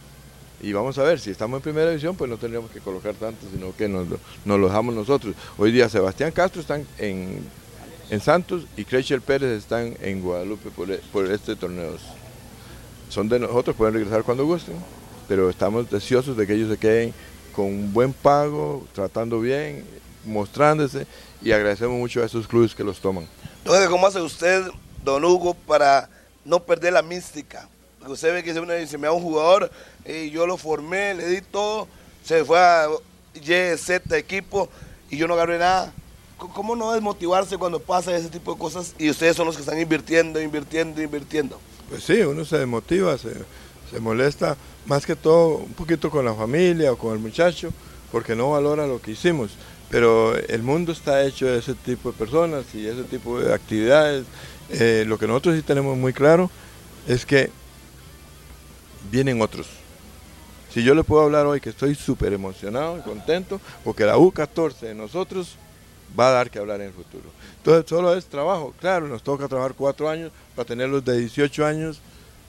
[0.61, 3.45] Y vamos a ver, si estamos en primera división, pues no tendríamos que colocar tanto,
[3.53, 4.07] sino que nos,
[4.45, 5.35] nos lo dejamos nosotros.
[5.57, 7.39] Hoy día Sebastián Castro están en,
[8.09, 11.97] en Santos y Creichel Pérez están en Guadalupe por, e- por este torneo.
[13.09, 14.75] Son de nosotros, pueden regresar cuando gusten,
[15.27, 17.13] pero estamos deseosos de que ellos se queden
[17.55, 19.85] con un buen pago, tratando bien,
[20.25, 21.07] mostrándose
[21.41, 23.27] y agradecemos mucho a esos clubes que los toman.
[23.65, 24.63] Edgar, ¿cómo hace usted,
[25.03, 26.09] don Hugo, para
[26.45, 27.67] no perder la mística?
[27.99, 29.71] Porque usted ve que se me, da un jugador,
[30.05, 31.87] y yo lo formé, le di todo,
[32.23, 32.87] se fue a
[33.33, 34.69] Y, Z equipo
[35.09, 35.93] y yo no agarré nada.
[36.37, 39.79] ¿Cómo no desmotivarse cuando pasa ese tipo de cosas y ustedes son los que están
[39.79, 41.59] invirtiendo, invirtiendo, invirtiendo?
[41.89, 43.29] Pues sí, uno se desmotiva, se,
[43.91, 47.71] se molesta más que todo un poquito con la familia o con el muchacho,
[48.11, 49.51] porque no valora lo que hicimos.
[49.89, 54.25] Pero el mundo está hecho de ese tipo de personas y ese tipo de actividades.
[54.69, 56.49] Eh, lo que nosotros sí tenemos muy claro
[57.07, 57.51] es que
[59.11, 59.67] vienen otros.
[60.73, 64.79] Si yo le puedo hablar hoy que estoy súper emocionado y contento, porque la U14
[64.79, 65.57] de nosotros
[66.19, 67.25] va a dar que hablar en el futuro.
[67.57, 71.65] Entonces solo es trabajo, claro, nos toca trabajar cuatro años para tener los de 18
[71.65, 71.99] años,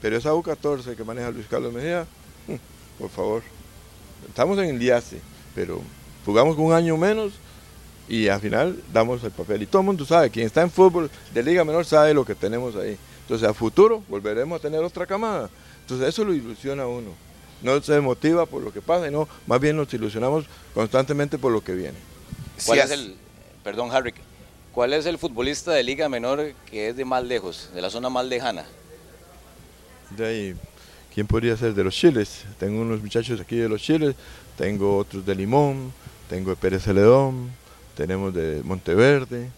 [0.05, 2.05] pero esa U14 que maneja Luis Carlos Mejía,
[2.45, 3.41] mm, por favor,
[4.27, 5.19] estamos en el IACE,
[5.55, 5.81] pero
[6.23, 7.33] jugamos con un año menos
[8.07, 9.63] y al final damos el papel.
[9.63, 12.35] Y todo el mundo sabe, quien está en fútbol de Liga Menor sabe lo que
[12.35, 12.99] tenemos ahí.
[13.21, 15.49] Entonces a futuro volveremos a tener otra camada.
[15.81, 17.09] Entonces eso lo ilusiona a uno.
[17.63, 20.45] No se motiva por lo que pasa, no, más bien nos ilusionamos
[20.75, 21.97] constantemente por lo que viene.
[22.63, 23.15] ¿Cuál Sí, es el,
[23.63, 24.13] perdón Harry,
[24.71, 28.11] cuál es el futbolista de Liga Menor que es de más lejos, de la zona
[28.11, 28.65] más lejana?
[30.11, 30.55] De ahí,
[31.13, 31.73] ¿quién podría ser?
[31.73, 32.45] De los chiles.
[32.59, 34.15] Tengo unos muchachos aquí de los chiles,
[34.57, 35.91] tengo otros de Limón,
[36.29, 37.49] tengo de Pérez Celedón,
[37.95, 39.49] tenemos de Monteverde,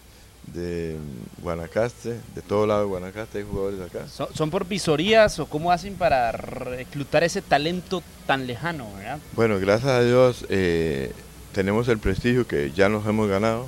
[0.54, 0.96] de
[1.42, 4.08] Guanacaste, de todo lado de Guanacaste hay jugadores acá.
[4.08, 9.18] ¿Son, son por visorías o cómo hacen para reclutar ese talento tan lejano, verdad?
[9.32, 11.12] Bueno, gracias a Dios eh,
[11.52, 13.66] tenemos el prestigio que ya nos hemos ganado,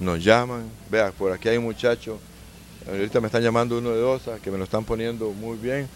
[0.00, 2.18] nos llaman, vea, por aquí hay un muchacho,
[2.88, 5.88] ahorita me están llamando uno de Osa, que me lo están poniendo muy bien.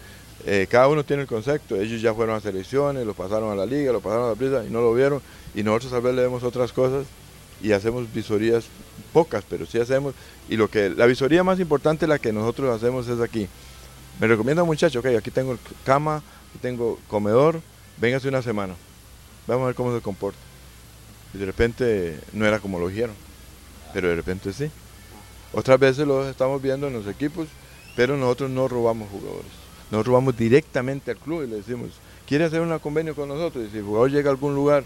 [0.45, 3.65] Eh, cada uno tiene el concepto, ellos ya fueron a selecciones, lo pasaron a la
[3.65, 5.21] liga, lo pasaron a la prisa y no lo vieron,
[5.53, 7.05] y nosotros tal vez le vemos otras cosas
[7.61, 8.65] y hacemos visorías
[9.13, 10.15] pocas, pero sí hacemos,
[10.49, 13.47] y lo que la visoría más importante la que nosotros hacemos es aquí.
[14.19, 17.61] Me recomienda muchacho, ok, aquí tengo cama, aquí tengo comedor,
[17.97, 18.73] véngase una semana,
[19.45, 20.39] vamos a ver cómo se comporta.
[21.35, 23.15] Y de repente no era como lo dijeron,
[23.93, 24.71] pero de repente sí.
[25.53, 27.47] Otras veces lo estamos viendo en los equipos,
[27.95, 29.51] pero nosotros no robamos jugadores.
[29.91, 31.89] Nosotros robamos directamente al club y le decimos,
[32.25, 33.65] ¿quiere hacer un convenio con nosotros?
[33.67, 34.85] Y si el jugador llega a algún lugar,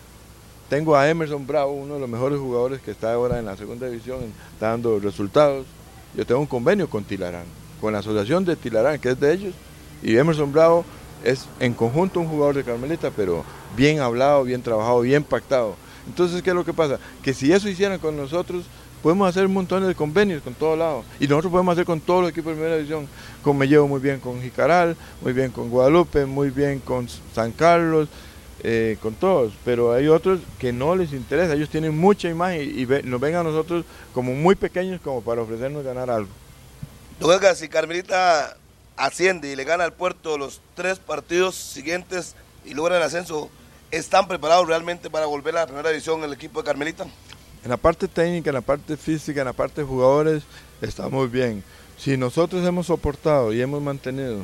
[0.70, 3.88] tengo a Emerson Bravo, uno de los mejores jugadores que está ahora en la segunda
[3.88, 4.20] división,
[4.54, 5.68] está dando resultados.
[6.16, 7.46] Yo tengo un convenio con Tilarán,
[7.80, 9.54] con la asociación de Tilarán, que es de ellos,
[10.02, 10.84] y Emerson Bravo
[11.24, 13.44] es en conjunto un jugador de Carmelita, pero
[13.76, 15.76] bien hablado, bien trabajado, bien pactado.
[16.08, 17.00] Entonces, ¿qué es lo que pasa?
[17.24, 18.66] Que si eso hicieran con nosotros,
[19.02, 21.06] podemos hacer un montón de convenios con todos lados.
[21.20, 23.08] Y nosotros podemos hacer con todos los equipos de primera división.
[23.44, 27.52] Como me llevo muy bien con Jicaral, muy bien con Guadalupe, muy bien con San
[27.52, 28.10] Carlos,
[28.64, 29.54] eh, con todos.
[29.64, 31.54] Pero hay otros que no les interesa.
[31.54, 35.84] Ellos tienen mucha imagen y, nos ven a nosotros como muy pequeños como para ofrecernos
[35.84, 36.30] ganar algo.
[37.20, 38.58] Edgar, si Carmelita
[38.98, 42.36] asciende y le gana al puerto los tres partidos siguientes
[42.66, 43.50] y logra el ascenso,
[43.92, 47.06] ¿están preparados realmente para volver a la primera división el equipo de Carmelita?
[47.66, 50.44] En la parte técnica, en la parte física, en la parte de jugadores,
[50.84, 51.64] estamos bien.
[51.98, 54.38] Si nosotros hemos soportado y hemos mantenido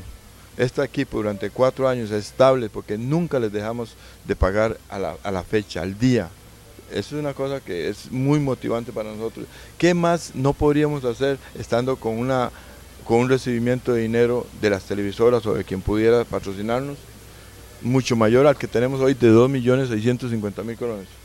[0.57, 3.93] este equipo durante cuatro años estable, porque nunca les dejamos
[4.25, 4.97] de pagar a
[5.31, 6.29] la, fecha, al día,
[6.89, 9.45] eso es una cosa que es muy motivante para nosotros.
[9.77, 12.49] ¿Qué más no podríamos hacer estando con, una,
[13.05, 16.97] con un recibimiento de dinero de las televisoras o de quien pudiera patrocinarnos?
[17.83, 21.20] Mucho mayor al que tenemos hoy de 2.650.000 colones.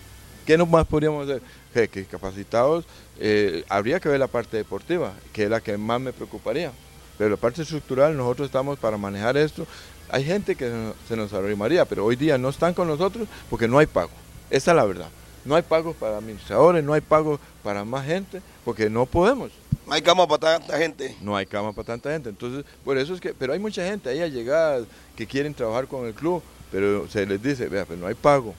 [0.46, 1.42] ¿Qué más podríamos hacer?
[1.90, 2.84] Que, capacitados,
[3.18, 6.70] eh, habría que ver la parte deportiva, que es la que más me preocuparía.
[7.18, 9.66] Pero la parte estructural, nosotros estamos para manejar esto.
[10.08, 13.78] Hay gente que se nos arrimaría, pero hoy día no están con nosotros porque no
[13.78, 14.10] hay pago.
[14.48, 15.08] Esa es la verdad.
[15.44, 19.50] No hay pago para administradores, no hay pago para más gente, porque no podemos.
[19.86, 21.16] No hay cama para tanta gente.
[21.20, 22.28] No hay cama para tanta gente.
[22.28, 24.84] Entonces, por eso es que, pero hay mucha gente ahí llegada
[25.16, 28.54] que quieren trabajar con el club, pero se les dice, vea, pero no hay pago.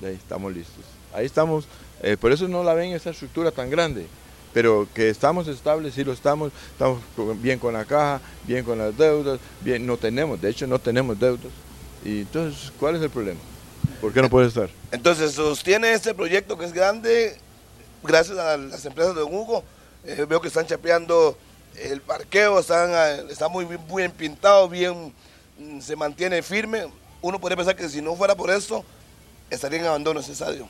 [0.00, 0.84] De ahí estamos listos.
[1.14, 1.66] Ahí estamos,
[2.02, 4.06] eh, por eso no la ven esa estructura tan grande,
[4.52, 7.00] pero que estamos estables, sí lo estamos, estamos
[7.40, 11.18] bien con la caja, bien con las deudas, bien, no tenemos, de hecho no tenemos
[11.18, 11.52] deudas.
[12.04, 13.38] Y entonces, ¿cuál es el problema?
[14.00, 14.68] ¿Por qué no puede estar?
[14.90, 17.36] Entonces, sostiene este proyecto que es grande,
[18.02, 19.62] gracias a las empresas de Don Hugo.
[20.04, 21.38] Eh, veo que están chapeando
[21.76, 25.14] el parqueo, están, eh, está muy bien pintado, bien,
[25.58, 26.86] mm, se mantiene firme.
[27.22, 28.84] Uno podría pensar que si no fuera por esto,
[29.48, 30.68] estaría en abandono ese estadio.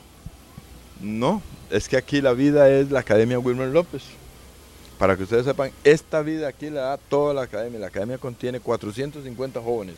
[1.05, 4.01] No, es que aquí la vida es la Academia Wilmer López.
[4.97, 7.79] Para que ustedes sepan, esta vida aquí la da toda la academia.
[7.79, 9.97] La academia contiene 450 jóvenes.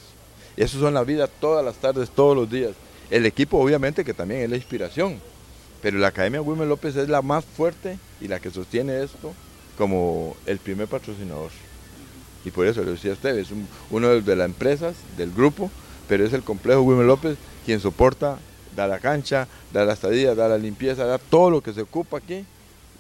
[0.58, 2.72] Eso son la vida todas las tardes, todos los días.
[3.10, 5.22] El equipo obviamente que también es la inspiración.
[5.82, 9.34] Pero la Academia Wilmer López es la más fuerte y la que sostiene esto
[9.78, 11.52] como el primer patrocinador.
[12.44, 13.48] Y por eso lo decía usted, es
[13.92, 15.72] uno de las empresas del grupo,
[16.10, 18.40] pero es el complejo Wilmer López quien soporta
[18.78, 22.20] da la cancha, da la estadía, da la limpieza, da todo lo que se ocupa
[22.20, 22.46] aquí,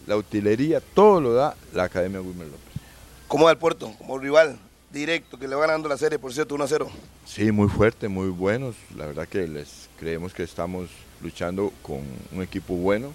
[0.08, 2.82] la utilería, todo lo da la Academia Wilmer López.
[3.28, 3.94] ¿Cómo va el puerto?
[4.00, 4.58] Como rival
[4.92, 6.90] directo, que le va ganando la serie, por cierto, 1 a 0.
[7.26, 8.76] Sí, muy fuerte, muy buenos.
[8.96, 10.90] La verdad que les creemos que estamos
[11.22, 12.02] luchando con
[12.32, 13.14] un equipo bueno.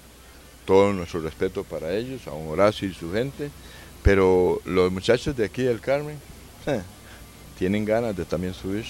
[0.64, 3.50] Todo nuestro respeto para ellos, a un Horacio y su gente.
[4.04, 6.16] Pero los muchachos de aquí del Carmen
[6.66, 6.82] eh,
[7.58, 8.84] tienen ganas de también subir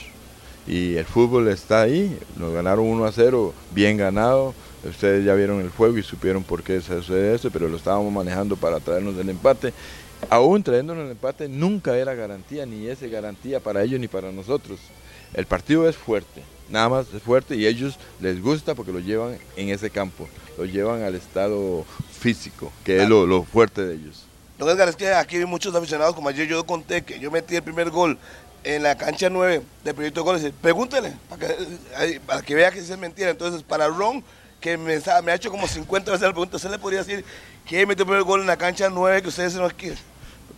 [0.66, 4.54] y el fútbol está ahí, nos ganaron 1 a 0, bien ganado,
[4.88, 8.12] ustedes ya vieron el juego y supieron por qué se sucede eso, pero lo estábamos
[8.12, 9.72] manejando para traernos el empate.
[10.30, 14.78] Aún trayéndonos el empate nunca era garantía, ni es garantía para ellos ni para nosotros.
[15.34, 19.38] El partido es fuerte, nada más es fuerte y ellos les gusta porque lo llevan
[19.56, 24.26] en ese campo, lo llevan al estado físico, que es lo, lo fuerte de ellos.
[24.58, 27.56] Don Edgar, es que aquí hay muchos aficionados, como ayer yo conté que yo metí
[27.56, 28.16] el primer gol
[28.64, 30.52] en la cancha 9 del proyecto de goles.
[30.60, 33.30] Pregúntele para que, para que vea que es mentira.
[33.30, 34.22] Entonces, para Ron,
[34.60, 37.24] que me, me, ha hecho como 50 veces la pregunta, ¿usted le podría decir
[37.66, 39.98] que metió el primer gol en la cancha 9 que ustedes no quieren?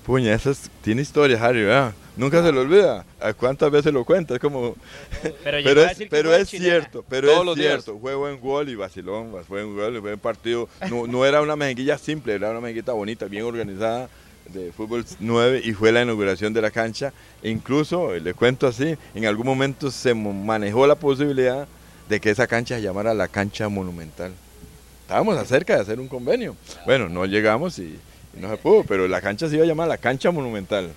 [0.05, 0.53] Puña, eso
[0.83, 1.95] tiene historia, Harry, ¿verdad?
[2.17, 3.05] Nunca se lo olvida.
[3.39, 4.35] ¿Cuántas veces lo cuenta?
[4.35, 4.77] Es como...
[5.43, 7.99] Pero, es, pero es cierto, pero es cierto.
[7.99, 10.69] Fue buen gol y vacilón, fue un gol, fue un partido.
[10.91, 14.09] No, no era una mejenguilla simple, era una mejenguita bonita, bien organizada
[14.53, 17.13] de fútbol 9 y fue la inauguración de la cancha.
[17.43, 21.67] E incluso, le cuento así, en algún momento se manejó la posibilidad
[22.09, 24.33] de que esa cancha se llamara la cancha monumental.
[25.03, 26.57] Estábamos acerca de hacer un convenio.
[26.87, 27.99] Bueno, no llegamos y,
[28.35, 30.91] no se pudo, pero la cancha se iba a llamar la cancha monumental.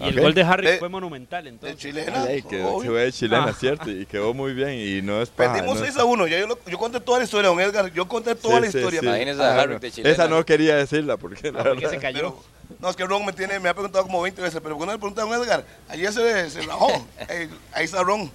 [0.00, 1.76] Y el gol de Harry fue monumental, entonces.
[1.76, 2.26] De chilena.
[2.48, 3.52] quedó, de chilena, ah.
[3.52, 3.88] ¿cierto?
[3.88, 5.52] Y quedó muy bien y no es para.
[5.52, 6.26] Perdimos 6 a 1.
[6.26, 7.92] yo, yo, conté toda la historia, don Edgar.
[7.92, 9.00] Yo conté toda la historia.
[9.00, 10.12] Imagínese a Harry de chilena.
[10.12, 12.36] Esa no quería decirla porque, la porque se cayó.
[12.80, 14.98] No, es que Ron me, tiene, me ha preguntado como 20 veces, pero cuando le
[14.98, 16.90] preguntaron a Edgar, ayer se, se rajó.
[17.72, 18.30] ahí está Ron.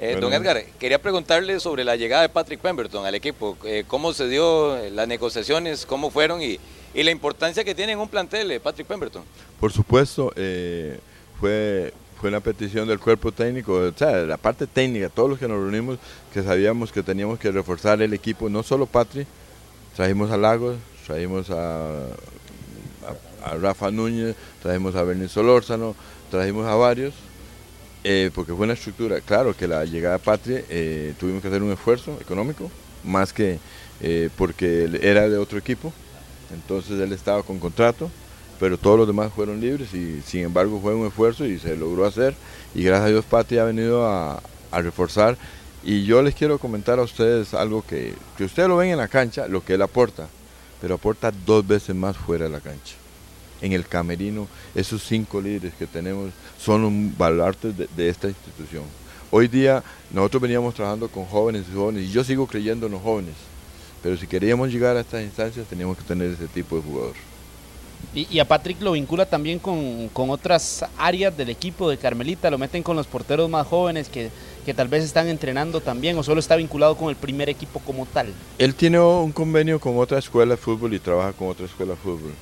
[0.00, 3.58] Eh, don Edgar, quería preguntarle sobre la llegada de Patrick Pemberton al equipo.
[3.64, 5.86] Eh, ¿Cómo se dio eh, las negociaciones?
[5.86, 6.40] ¿Cómo fueron?
[6.40, 6.60] Y,
[6.94, 9.24] y, la importancia que tiene en un plantel Patrick Pemberton.
[9.58, 10.32] Por supuesto,
[11.40, 15.48] fue, fue una petición del cuerpo técnico, o sea, la parte técnica, todos los que
[15.48, 15.98] nos reunimos,
[16.32, 19.26] que sabíamos que teníamos que reforzar el equipo, no solo Patrick,
[19.96, 20.76] trajimos a Lagos,
[21.06, 22.06] trajimos a
[23.42, 25.94] a Rafa Núñez, trajimos a Bernice Solórzano,
[26.30, 27.14] trajimos a varios,
[28.04, 29.20] eh, porque fue una estructura.
[29.20, 32.70] Claro que la llegada a Patria eh, tuvimos que hacer un esfuerzo económico,
[33.04, 33.58] más que
[34.00, 35.92] eh, porque era de otro equipo,
[36.52, 38.10] Entonces él estaba con contrato,
[38.60, 42.06] pero todos los demás fueron libres y sin embargo fue un esfuerzo y se logró
[42.06, 42.34] hacer.
[42.74, 44.40] Y gracias a Dios Pati ha venido a,
[44.70, 45.36] a reforzar.
[45.84, 49.08] Y yo les quiero comentar a ustedes algo que, que ustedes lo ven en la
[49.08, 50.26] cancha, lo que él aporta,
[50.80, 52.94] pero aporta dos veces más fuera de la cancha.
[53.60, 56.30] En el camerino, esos cinco líderes que tenemos
[56.60, 58.84] son un baluarte de, de esta institución.
[59.30, 63.02] Hoy día nosotros veníamos trabajando con jóvenes y jóvenes, y yo sigo creyendo en los
[63.02, 63.34] jóvenes,
[64.02, 67.14] pero si queríamos llegar a estas instancias teníamos que tener ese tipo de jugador.
[68.14, 72.48] Y, y a Patrick lo vincula también con, con otras áreas del equipo de Carmelita,
[72.48, 74.30] lo meten con los porteros más jóvenes que,
[74.64, 78.06] que tal vez están entrenando también o solo está vinculado con el primer equipo como
[78.06, 78.32] tal.
[78.56, 81.98] Él tiene un convenio con otra escuela de fútbol y trabaja con otra escuela de
[81.98, 82.32] fútbol.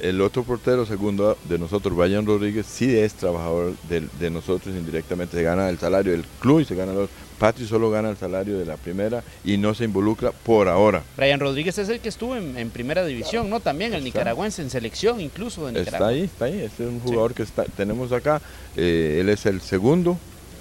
[0.00, 5.36] El otro portero segundo de nosotros, Brian Rodríguez, sí es trabajador de, de nosotros indirectamente.
[5.36, 7.08] Se gana el salario del club y se gana los.
[7.38, 11.02] Patrick solo gana el salario de la primera y no se involucra por ahora.
[11.16, 13.58] Brian Rodríguez es el que estuvo en, en primera división, ¿no?
[13.60, 14.04] También el Está.
[14.20, 16.08] nicaragüense en selección, incluso de Está Nicaragua.
[16.08, 16.60] ahí, está ahí.
[16.60, 18.40] Este es un jugador que está, tenemos acá.
[18.76, 20.16] Eh, él es el segundo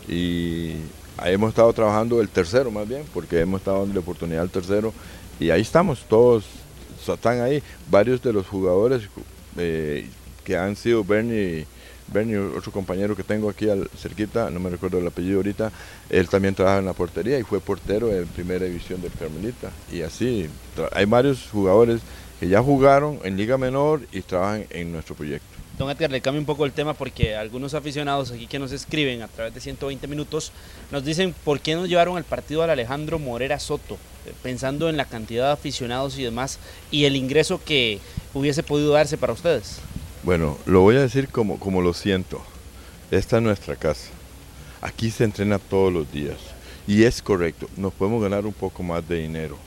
[0.07, 0.73] y
[1.23, 4.93] hemos estado trabajando el tercero más bien, porque hemos estado dando la oportunidad al tercero
[5.39, 6.45] y ahí estamos, todos
[7.07, 7.61] están ahí.
[7.89, 9.03] Varios de los jugadores
[9.57, 10.07] eh,
[10.43, 11.65] que han sido Bernie,
[12.07, 13.67] Bernie, otro compañero que tengo aquí
[13.97, 15.71] cerquita, no me recuerdo el apellido ahorita,
[16.09, 19.71] él también trabaja en la portería y fue portero en primera división del Carmelita.
[19.91, 20.49] Y así,
[20.91, 22.01] hay varios jugadores
[22.39, 25.52] que ya jugaron en Liga Menor y trabajan en nuestro proyecto.
[25.78, 29.24] Don Edgar, le cambio un poco el tema porque algunos aficionados aquí que nos escriben
[29.24, 30.52] a través de 120 minutos
[30.91, 33.95] nos dicen por qué nos llevaron al partido al Alejandro Morera Soto,
[34.28, 36.60] eh, pensando en la cantidad de aficionados y demás
[36.91, 38.00] y el ingreso que
[38.36, 39.80] hubiese podido darse para ustedes.
[40.22, 42.40] Bueno, lo voy a decir como, como lo siento.
[43.10, 44.10] Esta es nuestra casa.
[44.80, 46.38] Aquí se entrena todos los días.
[46.86, 49.58] Y es correcto, nos podemos ganar un poco más de dinero.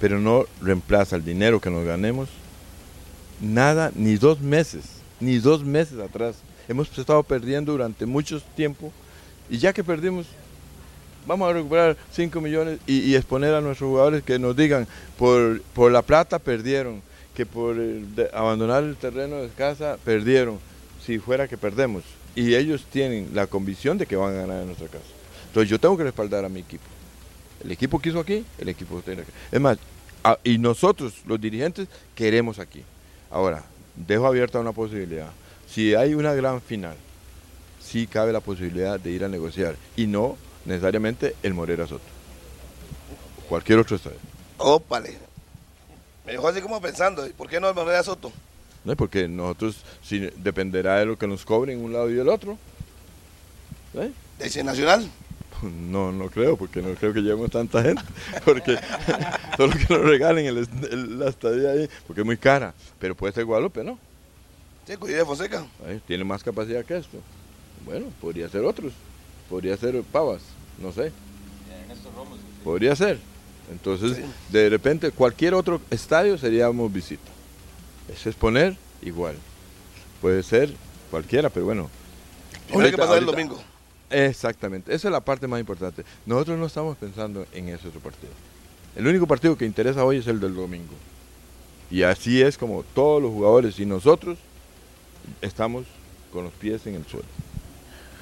[0.00, 2.28] Pero no reemplaza el dinero que nos ganemos.
[3.40, 6.36] Nada, ni dos meses, ni dos meses atrás.
[6.68, 8.92] Hemos estado perdiendo durante mucho tiempo.
[9.48, 10.26] Y ya que perdimos,
[11.26, 14.86] vamos a recuperar 5 millones y, exponer a nuestros jugadores que nos digan,
[15.18, 17.02] por, por la plata perdieron,
[17.34, 17.76] que por
[18.32, 20.58] abandonar el terreno de casa perdieron,
[21.04, 22.02] si fuera que perdemos.
[22.34, 25.04] Y ellos tienen la convicción de que van a ganar en nuestra casa.
[25.48, 26.84] Entonces yo tengo que respaldar a mi equipo.
[27.64, 29.32] El equipo quiso aquí, el equipo tiene aquí.
[29.50, 29.78] Es más,
[30.44, 32.82] y nosotros, los dirigentes, queremos aquí.
[33.30, 33.64] Ahora,
[33.96, 35.30] dejo abierta una posibilidad.
[35.66, 36.96] Si hay una gran final,
[37.80, 39.76] sí cabe la posibilidad de ir a negociar.
[39.96, 42.04] Y no necesariamente el Morera Soto.
[43.48, 44.18] Cualquier otro estadio.
[44.58, 45.16] Ópale.
[46.24, 48.32] Me dejó así como pensando, ¿y ¿por qué no el Manuel Soto?
[48.84, 48.96] ¿no?
[48.96, 52.56] Porque nosotros si, dependerá de lo que nos cobren un lado y el otro.
[53.94, 54.10] ¿Eh?
[54.38, 55.08] De ese Nacional.
[55.62, 58.02] No, no creo, porque no creo que llevemos tanta gente.
[58.44, 58.76] Porque
[59.56, 60.58] solo que nos regalen el,
[60.90, 62.74] el- la estadía ahí, porque es muy cara.
[62.98, 63.98] Pero puede ser Guadalupe, ¿no?
[64.86, 65.66] Sí, Cudillo de Fonseca.
[65.86, 67.18] Ahí, tiene más capacidad que esto.
[67.84, 68.92] Bueno, podría ser otros.
[69.48, 70.42] Podría ser Pavas,
[70.78, 71.10] no sé.
[72.64, 73.18] Podría ser.
[73.70, 74.22] Entonces, Sí.
[74.50, 77.30] de repente, cualquier otro estadio seríamos visita.
[78.12, 79.36] Es exponer igual.
[80.20, 80.72] Puede ser
[81.10, 81.90] cualquiera, pero bueno.
[82.50, 83.62] Tiene que Ahorita- pasar el ahorita- domingo.
[84.10, 86.04] Exactamente, esa es la parte más importante.
[86.24, 88.32] Nosotros no estamos pensando en ese otro partido.
[88.94, 90.94] El único partido que interesa hoy es el del domingo.
[91.90, 94.38] Y así es como todos los jugadores y nosotros
[95.40, 95.86] estamos
[96.32, 97.26] con los pies en el suelo.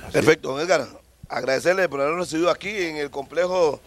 [0.03, 0.87] Así Perfecto, don Edgar.
[1.29, 3.81] Agradecerle por habernos recibido aquí en el complejo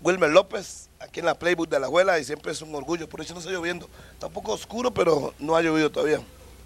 [0.00, 3.08] Wilmer López, aquí en la Playbook de Alajuela, y siempre es un orgullo.
[3.08, 3.88] Por eso no está lloviendo.
[4.12, 6.20] Está un poco oscuro, pero no ha llovido todavía.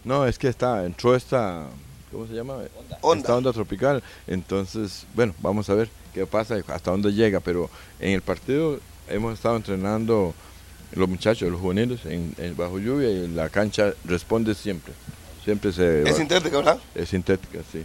[0.05, 1.67] No, es que está, entró esta,
[2.13, 2.59] ¿cómo se llama?
[3.01, 3.21] Onda.
[3.23, 4.03] Esta onda tropical.
[4.27, 7.41] Entonces, bueno, vamos a ver qué pasa, hasta dónde llega.
[7.41, 8.79] Pero en el partido
[9.09, 10.35] hemos estado entrenando
[10.95, 14.93] los muchachos, los juveniles, en, en bajo lluvia y la cancha responde siempre.
[15.45, 16.03] Siempre se...
[16.09, 16.79] Es sintética, ¿verdad?
[16.95, 17.85] es sintética, sí.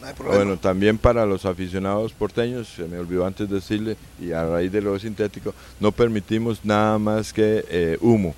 [0.00, 0.36] No hay problema.
[0.36, 4.80] Bueno, también para los aficionados porteños, se me olvidó antes decirle, y a raíz de
[4.80, 8.34] lo sintético, no permitimos nada más que eh, humo,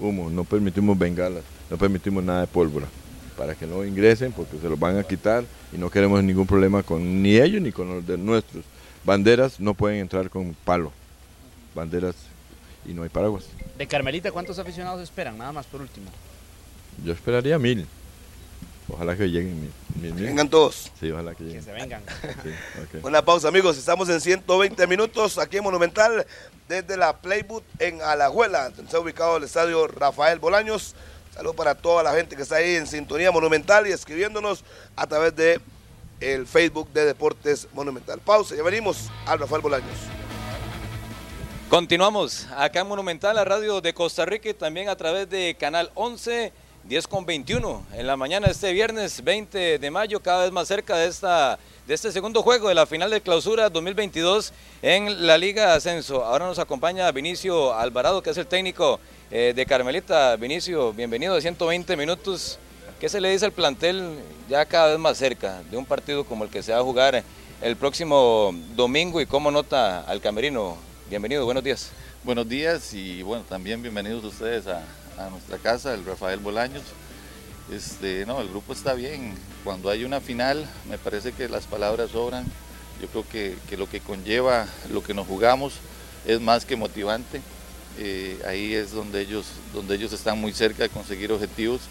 [0.00, 2.86] humo, no permitimos bengalas, no permitimos nada de pólvora,
[3.42, 5.42] para que no ingresen porque se los van a quitar
[5.72, 8.64] y no queremos ningún problema con ni ellos ni con los de nuestros.
[9.02, 10.92] Banderas no pueden entrar con palo,
[11.74, 12.14] banderas
[12.86, 13.46] y no hay paraguas.
[13.76, 15.36] De Carmelita, ¿cuántos aficionados esperan?
[15.38, 16.06] Nada más por último.
[17.04, 17.84] Yo esperaría mil,
[18.88, 19.72] ojalá que lleguen mil.
[20.00, 20.24] mil, mil.
[20.26, 20.92] Vengan todos.
[21.00, 21.64] Sí, ojalá que Que lleguen.
[21.64, 22.02] se vengan.
[22.44, 22.98] Sí.
[23.02, 23.76] Una pausa, amigos.
[23.76, 26.24] Estamos en 120 minutos aquí en Monumental,
[26.68, 28.66] desde la Playbook en Alajuela.
[28.68, 30.94] donde Está ubicado el estadio Rafael Bolaños.
[31.34, 34.62] Saludos para toda la gente que está ahí en sintonía monumental y escribiéndonos
[34.94, 35.60] a través de
[36.20, 38.20] el Facebook de Deportes Monumental.
[38.20, 39.96] Pausa, ya venimos al Rafael Bolaños.
[41.70, 45.90] Continuamos acá en Monumental, la radio de Costa Rica y también a través de Canal
[45.94, 46.52] 11,
[46.84, 47.86] 10 con 21.
[47.94, 51.58] En la mañana de este viernes 20 de mayo, cada vez más cerca de, esta,
[51.86, 54.52] de este segundo juego de la final de clausura 2022
[54.82, 56.22] en la Liga Ascenso.
[56.26, 59.00] Ahora nos acompaña Vinicio Alvarado, que es el técnico
[59.32, 60.36] eh, de Carmelita.
[60.36, 62.58] Vinicio, bienvenido a 120 minutos.
[63.00, 64.18] ¿Qué se le dice al plantel
[64.48, 67.24] ya cada vez más cerca de un partido como el que se va a jugar
[67.62, 70.76] el próximo domingo y cómo nota al camerino
[71.08, 71.90] Bienvenido, buenos días.
[72.24, 74.82] Buenos días y bueno, también bienvenidos ustedes a,
[75.30, 76.82] nuestra casa, el Rafael Bolaños.
[77.70, 79.34] Este, no, el grupo está bien.
[79.62, 82.44] Cuando hay una final, me parece que las palabras sobran.
[83.00, 85.74] Yo creo que, lo que conlleva, lo que nos jugamos,
[86.26, 87.42] es más que motivante.
[87.98, 91.82] Eh, ahí es donde ellos, donde ellos están muy cerca de conseguir objetivos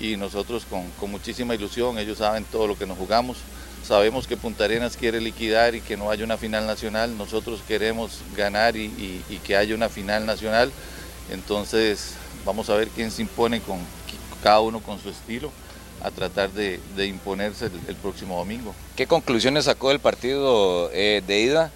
[0.00, 3.38] y nosotros con, muchísima ilusión, ellos saben todo lo que nos jugamos.
[3.84, 7.16] Sabemos que Punta Arenas quiere liquidar y que no haya una final nacional.
[7.16, 10.70] Nosotros queremos ganar y, que haya una final nacional.
[11.30, 12.12] Entonces
[12.44, 13.78] vamos a ver quién se impone con
[14.42, 15.50] cada uno con su estilo
[16.02, 18.74] a tratar de, imponerse el, próximo domingo.
[18.94, 21.72] ¿Qué conclusiones sacó del partido eh, de ida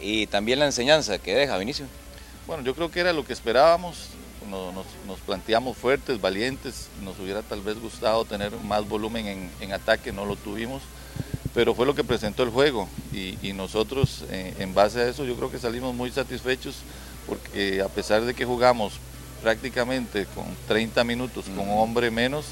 [0.00, 1.86] y también la enseñanza que deja Vinicio?
[2.46, 4.10] Bueno, yo creo que era lo que esperábamos.
[4.50, 6.88] Nos, planteamos fuertes, valientes.
[7.02, 10.82] Nos hubiera tal vez gustado tener más volumen en, en ataque, no lo tuvimos.
[11.54, 12.88] Pero fue lo que presentó el juego.
[13.12, 16.76] Y, nosotros eh, en base a eso yo creo que salimos muy satisfechos
[17.26, 18.94] porque a pesar de que jugamos
[19.42, 22.46] prácticamente con 30 minutos con un hombre menos,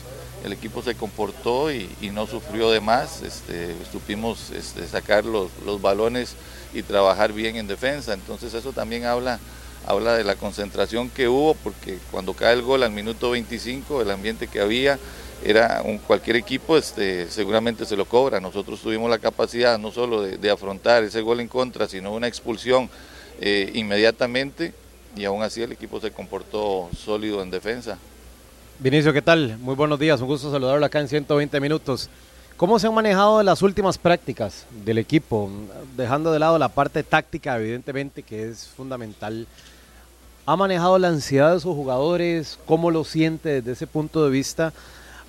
[0.44, 5.51] el equipo se comportó y, no sufrió de más, este, supimos este, sacar los,
[5.81, 6.35] balones
[6.74, 9.39] y trabajar bien en defensa, entonces eso también habla,
[9.87, 14.11] habla de la concentración que hubo porque cuando cae el gol al minuto 25, el
[14.11, 14.99] ambiente que había,
[15.45, 18.41] era un, cualquier equipo este, seguramente se lo cobra.
[18.41, 22.89] Nosotros tuvimos la capacidad no solo de, afrontar ese gol en contra, sino una expulsión
[23.41, 24.73] eh, inmediatamente
[25.17, 27.99] y aún así el equipo se comportó sólido en defensa.
[28.79, 29.59] Vinicio, ¿qué tal?
[29.59, 32.09] Muy buenos días, un gusto saludarlo acá en 120 minutos.
[32.57, 35.51] ¿Cómo se han manejado las últimas prácticas del equipo?
[35.97, 39.47] Dejando de lado la parte táctica, evidentemente, que es fundamental.
[40.44, 42.59] ¿Ha manejado la ansiedad de sus jugadores?
[42.66, 44.73] ¿Cómo lo siente desde ese punto de vista?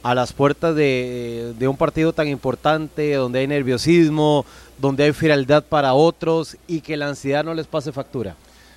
[0.04, 4.46] a las puertas de, un partido tan importante, donde hay nerviosismo,
[4.78, 8.36] donde hay frialdad para otros y que la ansiedad no les pase factura?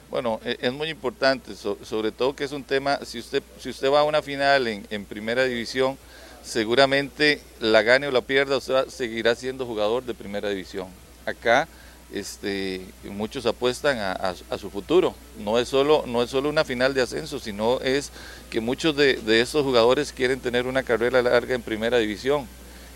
[0.09, 3.91] Bueno, e, es muy importante, sobre todo que es un tema, si usted, si usted
[3.91, 5.99] va a una final en, primera división,
[6.45, 10.87] seguramente la gane o la pierda, usted seguirá siendo jugador de primera división.
[11.27, 11.67] Acá
[12.13, 15.15] este, muchos apuestan a, su futuro.
[15.39, 18.11] No es, solo, no es solo una final de ascenso, sino es
[18.51, 22.47] que muchos de, de estos jugadores quieren tener una carrera larga en primera división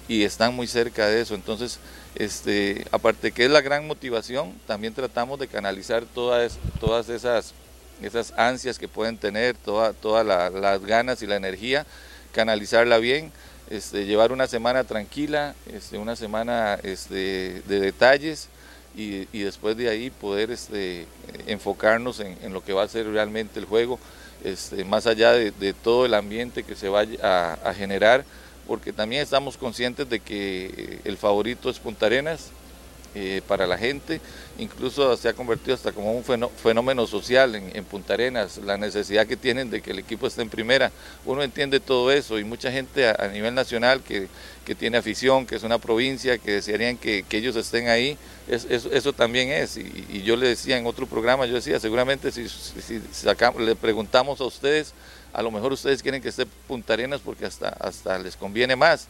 [0.08, 1.34] y están muy cerca de eso.
[1.34, 1.78] Entonces,
[2.14, 7.54] este, aparte que es la gran motivación, también tratamos de canalizar todas, todas esas,
[8.02, 11.86] esas ansias que pueden tener, todas toda las ganas y la energía,
[12.32, 13.32] canalizarla bien.
[13.70, 18.48] Este, llevar una semana tranquila, este, una semana de detalles,
[18.96, 21.06] y, después de ahí poder este,
[21.46, 23.98] enfocarnos en, lo que va a ser realmente el juego,
[24.44, 28.24] este, más allá de, todo el ambiente que se vaya a, generar,
[28.66, 32.50] porque también estamos conscientes de que el favorito es Punta Arenas,
[33.12, 34.20] eh, para la gente,
[34.56, 39.36] incluso se ha convertido hasta como un fenómeno social en, Punta Arenas, la necesidad que
[39.36, 40.92] tienen de que el equipo esté en primera.
[41.26, 44.28] Uno entiende todo eso y mucha gente a, nivel nacional que,
[44.74, 48.16] tiene afición, que es una provincia, que desearían que, ellos estén ahí,
[48.48, 49.76] eso también es.
[49.76, 52.46] Y, yo le decía en otro programa, yo decía, seguramente si,
[53.58, 54.94] le preguntamos a ustedes,
[55.32, 59.08] a lo mejor ustedes quieren que esté Punta Arenas porque hasta, hasta les conviene más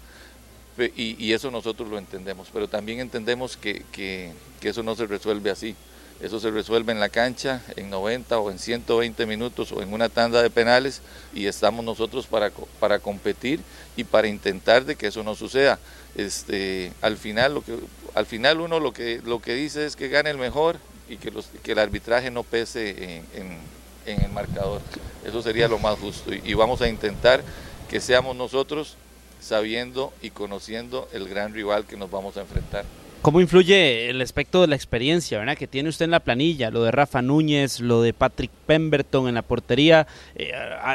[0.96, 4.32] y, eso nosotros lo entendemos, pero también entendemos que, que,
[4.62, 5.74] eso no se resuelve así.
[6.20, 10.10] Eso se resuelve en la cancha en 90 o en 120 minutos o en una
[10.10, 11.00] tanda de penales
[11.34, 13.60] y estamos nosotros para, para competir
[13.96, 15.78] y para intentar de que eso no suceda.
[16.14, 17.78] Este, al, final, lo que,
[18.14, 20.76] al final uno lo que, lo que dice es que gane el mejor
[21.08, 21.32] y que,
[21.62, 23.58] que el arbitraje no pese en,
[24.04, 24.82] en, el marcador.
[25.24, 27.42] Eso sería lo más justo y vamos a intentar
[27.88, 28.96] que seamos nosotros
[29.40, 32.84] sabiendo y conociendo el gran rival que nos vamos a enfrentar.
[33.22, 35.54] ¿Cómo influye el aspecto de la experiencia ¿verdad?
[35.54, 36.70] que tiene usted en la planilla?
[36.70, 40.52] Lo de Rafa Núñez, lo de Patrick Pemberton en la portería, eh,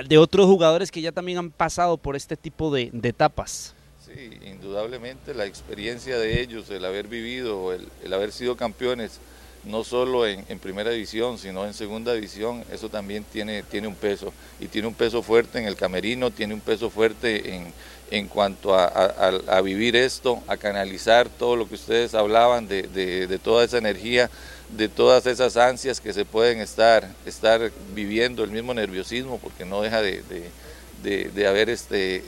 [0.07, 3.75] de otros jugadores que ya también han pasado por este tipo de, etapas.
[4.03, 9.19] Sí, indudablemente la experiencia de ellos, el haber vivido, el, haber sido campeones,
[9.63, 14.33] no solo en, primera división, sino en segunda división, eso también tiene, tiene un peso.
[14.59, 17.71] Y tiene un peso fuerte en el camerino, tiene un peso fuerte en,
[18.11, 23.77] en cuanto a, vivir esto, a canalizar todo lo que ustedes hablaban de, toda esa
[23.77, 24.29] energía,
[24.69, 29.81] de todas esas ansias que se pueden estar, estar viviendo, el mismo nerviosismo, porque no
[29.81, 32.23] deja de, haber este,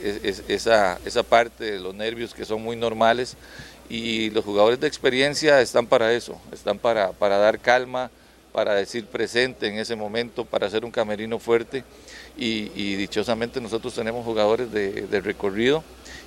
[0.47, 3.37] esa, esa parte de los nervios que son muy normales.
[3.89, 8.11] Y los jugadores de experiencia están para eso, están para, para dar calma,
[8.57, 11.83] para decir presente en ese momento, para hacer un camerino fuerte.
[12.35, 15.83] Y, dichosamente nosotros tenemos jugadores de, recorrido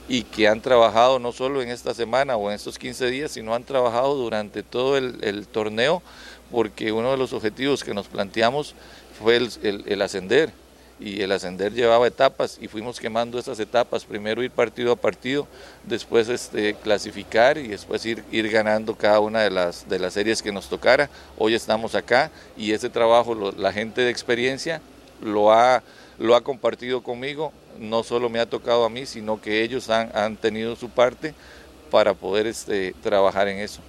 [0.09, 3.53] y que han trabajado no solo en esta semana o en estos 15 días, sino
[3.53, 6.05] han trabajado durante todo el, torneo
[6.53, 8.77] porque uno de los objetivos que nos planteamos
[9.19, 10.53] fue el ascender
[11.01, 15.49] y el ascender llevaba etapas y fuimos quemando esas etapas, primero ir partido a partido,
[15.85, 21.09] después este, clasificar y después ir, ganando cada una de las, series que nos tocara.
[21.39, 24.83] Hoy estamos acá y ese trabajo la gente de experiencia
[25.23, 25.83] lo ha,
[26.43, 30.77] compartido conmigo, no solo me ha tocado a mí, sino que ellos han, han tenido
[30.77, 31.35] su parte
[31.91, 33.81] para poder este, trabajar en eso.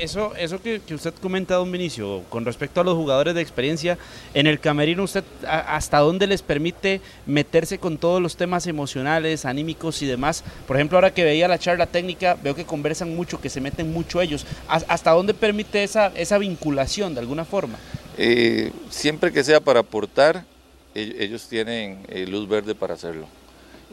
[0.00, 3.98] Eso, eso que, usted comenta, don Vinicio, con respecto a los jugadores de experiencia,
[4.32, 10.00] en el camerino, ¿usted hasta dónde les permite meterse con todos los temas emocionales, anímicos
[10.02, 10.44] y demás?
[10.68, 13.92] Por ejemplo, ahora que veía la charla técnica, veo que conversan mucho, que se meten
[13.92, 14.46] mucho ellos.
[14.68, 17.78] ¿Hasta dónde permite esa, esa vinculación de alguna forma?
[18.16, 20.44] Eh, siempre que sea para aportar,
[20.94, 23.26] ellos tienen eh, luz verde para hacerlo.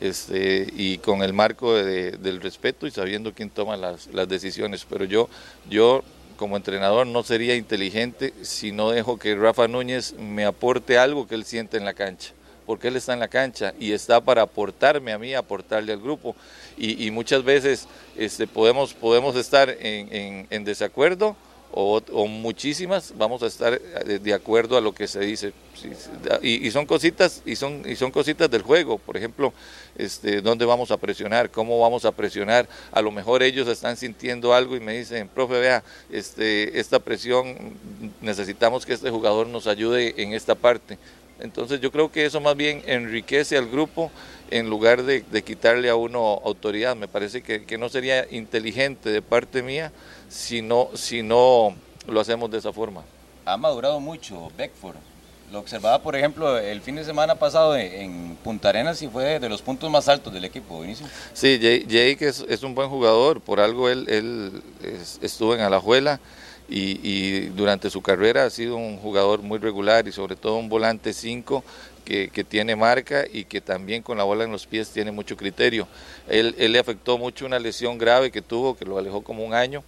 [0.02, 4.86] Este, y con el marco del respeto y sabiendo quién toma las, decisiones.
[4.90, 5.30] Pero yo,
[5.70, 6.04] yo
[6.38, 11.36] como entrenador no sería inteligente si no dejo que Rafa Núñez me aporte algo que
[11.36, 12.34] él siente en la cancha
[12.66, 16.36] porque él está en la cancha y está para aportarme a mí, aportarle al grupo.
[16.78, 21.36] Y, muchas veces este, podemos, podemos estar en desacuerdo,
[21.74, 25.54] o, muchísimas vamos a estar eh, de acuerdo a lo que se dice.
[26.44, 29.00] Y, son cositas y son y son cositas del juego.
[29.00, 29.54] Por ejemplo
[29.96, 34.54] este dónde vamos a presionar cómo vamos a presionar a lo mejor ellos están sintiendo
[34.54, 37.74] algo y me dicen profe vea este esta presión
[38.22, 40.98] necesitamos que este jugador nos ayude en esta parte
[41.42, 44.12] entonces yo creo que eso más bien enriquece al grupo
[44.52, 46.96] en lugar de, quitarle a uno autoridad.
[46.96, 49.92] Me parece que, que no sería inteligente de parte mía
[50.32, 51.76] si no, si no
[52.08, 53.04] lo hacemos de esa forma.
[53.46, 54.96] Ha madurado mucho Beckford.
[55.52, 59.50] Lo observaba, por ejemplo, el fin de semana pasado en Punta Arenas y fue de
[59.50, 61.06] los puntos más altos del equipo, Inicio.
[61.34, 64.64] Sí, Jake es, es, un buen jugador, por algo él, él
[65.22, 66.22] estuvo en Alajuela
[66.70, 70.70] y, y, durante su carrera ha sido un jugador muy regular y sobre todo un
[70.70, 71.66] volante 5
[72.06, 75.36] que, que, tiene marca y que también con la bola en los pies tiene mucho
[75.36, 75.86] criterio.
[76.30, 79.54] Él, él le afectó mucho una lesión grave que tuvo, que lo alejó como un
[79.54, 79.84] año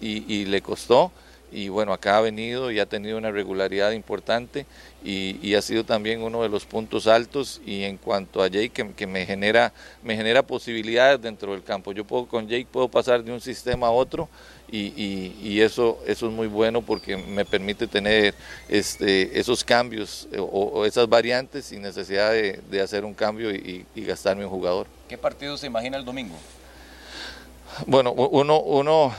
[0.00, 1.12] y, le costó
[1.52, 4.66] y bueno, acá ha venido y ha tenido una regularidad importante
[5.04, 9.06] y, ha sido también uno de los puntos altos y en cuanto a Jake que,
[9.06, 11.92] me genera me genera posibilidades dentro del campo.
[11.92, 14.28] Yo puedo con Jake puedo pasar de un sistema a otro
[14.70, 18.34] y, eso eso es muy bueno porque me permite tener
[18.68, 24.44] este esos cambios o, esas variantes sin necesidad de, de hacer un cambio y, gastarme
[24.44, 24.86] un jugador.
[25.08, 26.36] ¿Qué partido se imagina el domingo?
[27.84, 29.14] Bueno, uno, uno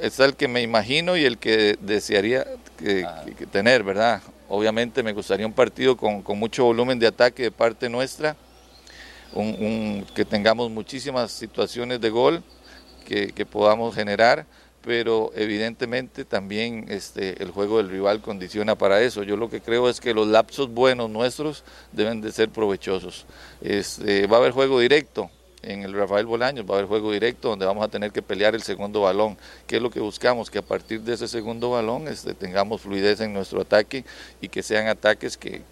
[0.00, 2.44] está el que me imagino y el que desearía
[2.76, 3.06] que,
[3.52, 4.20] tener, ¿verdad?
[4.48, 8.36] Obviamente me gustaría un partido con, mucho volumen de ataque de parte nuestra,
[9.32, 12.42] un, que tengamos muchísimas situaciones de gol
[13.06, 14.44] que, podamos generar,
[14.84, 19.22] pero evidentemente también este, el juego del rival condiciona para eso.
[19.22, 21.62] Yo lo que creo es que los lapsos buenos nuestros
[21.92, 23.24] deben de ser provechosos.
[23.60, 25.30] Este, va a haber juego directo,
[25.66, 28.54] en el Rafael Bolaños va a haber juego directo donde vamos a tener que pelear
[28.54, 29.36] el segundo balón.
[29.66, 30.50] ¿Qué es lo que buscamos?
[30.50, 34.04] Que a partir de ese segundo balón este, tengamos fluidez en nuestro ataque
[34.40, 35.62] y que sean ataques que,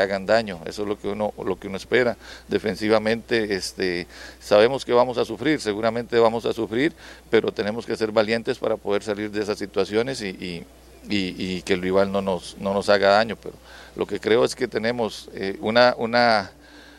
[0.00, 0.58] hagan daño.
[0.64, 2.16] Eso es lo que uno, lo que uno espera.
[2.48, 4.06] Defensivamente este,
[4.40, 6.94] sabemos que vamos a sufrir, seguramente vamos a sufrir,
[7.28, 10.64] pero tenemos que ser valientes para poder salir de esas situaciones y,
[11.10, 13.36] que el rival no nos, no nos haga daño.
[13.36, 13.54] Pero
[13.94, 15.94] lo que creo es que tenemos eh, una...
[15.98, 16.52] una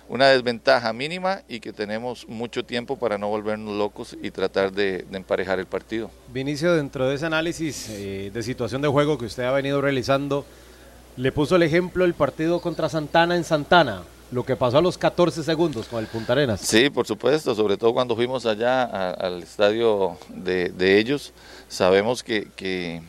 [0.09, 5.05] una desventaja mínima y que tenemos mucho tiempo para no volvernos locos y tratar de,
[5.11, 6.11] emparejar el partido.
[6.31, 10.45] Vinicio, dentro de ese análisis eh, de situación de juego que usted ha venido realizando,
[11.15, 14.97] le puso el ejemplo el partido contra Santana en Santana, lo que pasó a los
[14.97, 16.61] 14 segundos con el Punta Arenas.
[16.61, 21.33] Sí, por supuesto, sobre todo cuando fuimos allá al estadio de, ellos,
[21.67, 23.01] sabemos que, que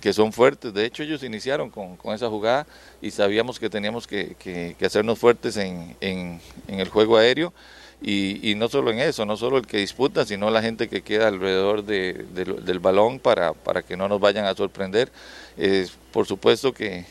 [0.00, 0.72] que son fuertes.
[0.72, 2.66] De hecho, ellos iniciaron con, esa jugada
[3.00, 7.52] y sabíamos que teníamos que, hacernos fuertes en, el juego aéreo.
[8.02, 11.28] Y, no solo en eso, no solo el que disputa, sino la gente que queda
[11.28, 15.12] alrededor del balón para, para, que no nos vayan a sorprender.
[16.12, 17.04] por supuesto que,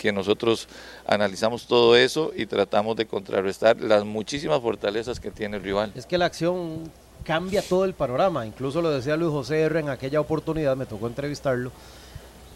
[0.00, 0.66] que nosotros
[1.06, 5.92] analizamos todo eso y tratamos de contrarrestar las muchísimas fortalezas que tiene el rival.
[5.94, 6.90] Es que la acción
[7.22, 11.06] cambia todo el panorama, incluso lo decía Luis José R en aquella oportunidad, me tocó
[11.06, 11.70] entrevistarlo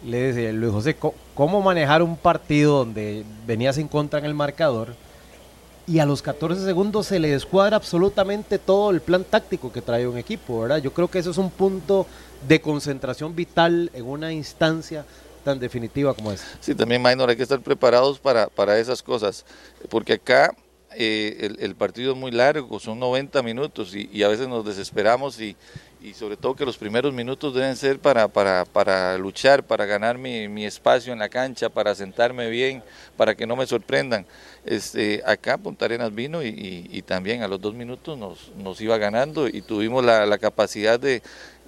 [0.03, 0.95] le decía, Luis José,
[1.33, 4.95] ¿cómo manejar un partido donde venías en contra en el marcador
[5.87, 10.07] y a los 14 segundos se le descuadra absolutamente todo el plan táctico que trae
[10.07, 10.77] un equipo, ¿verdad?
[10.77, 12.07] Yo creo que eso es un punto
[12.47, 15.05] de concentración vital en una instancia
[15.43, 16.45] tan definitiva como esa.
[16.59, 19.45] Sí, también, Maynor, hay que estar preparados para, para esas cosas,
[19.89, 20.55] porque acá
[20.97, 25.55] eh, el, partido es muy largo, son 90 minutos y, a veces nos desesperamos y,
[26.05, 30.17] y, sobre todo que los primeros minutos deben ser para, para, para luchar, para ganar
[30.17, 32.83] mi, mi, espacio en la cancha, para sentarme bien,
[33.17, 34.25] para que no me sorprendan.
[34.65, 38.97] Este, acá Punta Arenas vino y, y también a los dos minutos nos, nos iba
[38.97, 41.21] ganando y tuvimos la, la capacidad de,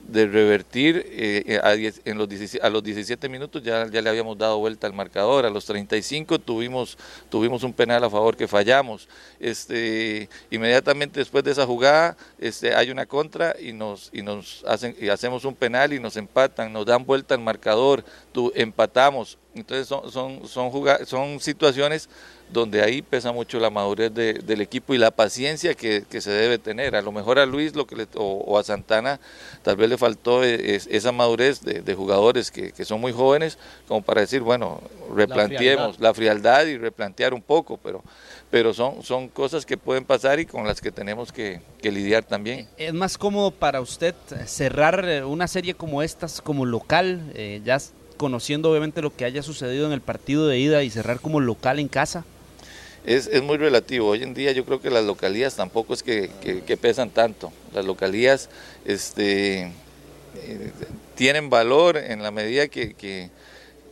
[0.07, 2.27] de revertir eh, eh, a, en los
[2.61, 6.39] a los 17 minutos ya, ya le habíamos dado vuelta al marcador, a los 35
[6.39, 6.97] tuvimos,
[7.29, 9.07] tuvimos un penal a favor que fallamos.
[9.39, 14.95] Este, inmediatamente después de esa jugada este, hay una contra y nos, y nos hacen,
[14.99, 18.03] y hacemos un penal y nos empatan, nos dan vuelta al marcador,
[18.55, 19.37] empatamos.
[19.55, 20.71] Entonces son, son, son,
[21.05, 22.09] son situaciones
[22.51, 26.95] donde ahí pesa mucho la madurez del equipo y la paciencia que, se debe tener.
[26.95, 29.19] A lo mejor a Luis lo que o, a Santana
[29.61, 33.57] tal vez le faltó e, esa madurez de, jugadores que, son muy jóvenes
[33.87, 34.81] como para decir, bueno,
[35.13, 38.03] replanteemos la frialdad, y replantear un poco, pero,
[38.49, 42.67] pero son, son cosas que pueden pasar y con las que tenemos que, lidiar también.
[42.77, 44.13] ¿Es más cómodo para usted
[44.45, 47.77] cerrar eh, una serie como estas como local, eh, ya
[48.17, 51.79] conociendo obviamente lo que haya sucedido en el partido de ida y cerrar como local
[51.79, 52.25] en casa?
[53.07, 54.09] Es, es, muy relativo.
[54.09, 56.29] Hoy en día yo creo que las localías tampoco es que,
[56.79, 57.53] pesan tanto.
[57.73, 58.49] Las localías
[58.83, 59.71] este,
[61.15, 63.29] tienen valor en la medida que,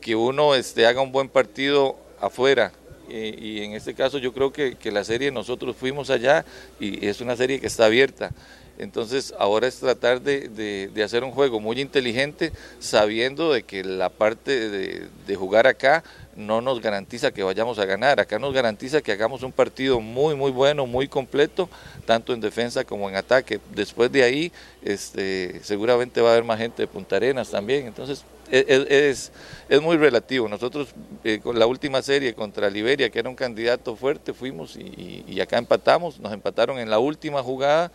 [0.02, 2.74] que, uno este, haga un buen partido afuera.
[3.08, 6.44] Y, en este caso yo creo que, que, la serie nosotros fuimos allá
[6.80, 8.32] y es una serie que está abierta.
[8.78, 14.10] Entonces ahora es tratar de, de, hacer un juego muy inteligente sabiendo de que la
[14.10, 16.04] parte de, jugar acá
[16.36, 20.36] no nos garantiza que vayamos a ganar, acá nos garantiza que hagamos un partido muy
[20.36, 21.70] muy bueno, muy completo,
[22.06, 23.60] tanto en defensa como en ataque.
[23.74, 28.26] Después de ahí este, seguramente va a haber más gente de Punta Arenas también, entonces
[28.52, 29.32] e, e, es,
[29.70, 30.48] es, muy relativo.
[30.48, 30.90] Nosotros
[31.24, 35.58] eh, con la última serie contra Liberia, que era un candidato fuerte, fuimos y acá
[35.58, 37.92] empatamos, nos empataron en la última jugada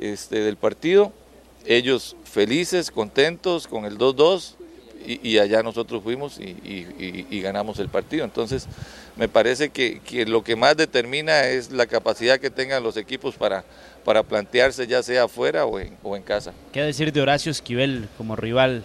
[0.00, 1.12] este, del partido.
[1.66, 4.54] Ellos felices, contentos con el 2-2
[5.06, 8.24] y, allá nosotros fuimos y, ganamos el partido.
[8.24, 8.66] Entonces,
[9.16, 13.64] me parece que, lo que más determina es la capacidad que tengan los equipos para,
[14.04, 16.52] para plantearse ya sea afuera o en, o en casa.
[16.72, 18.84] ¿Qué decir de Horacio Esquivel como rival?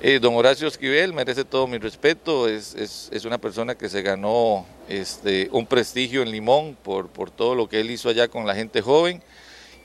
[0.00, 4.66] Eh, don Horacio Esquivel merece todo mi respeto, es, es, una persona que se ganó
[4.88, 8.54] este, un prestigio en Limón por, por todo lo que él hizo allá con la
[8.56, 9.22] gente joven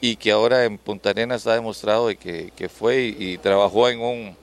[0.02, 4.36] y que ahora en Punta Arenas ha demostrado de que, fue y, trabajó en un,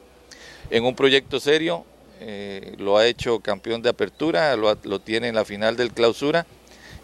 [0.70, 1.84] en un proyecto serio,
[2.20, 6.46] eh, lo ha hecho campeón de apertura, lo, lo, tiene en la final del clausura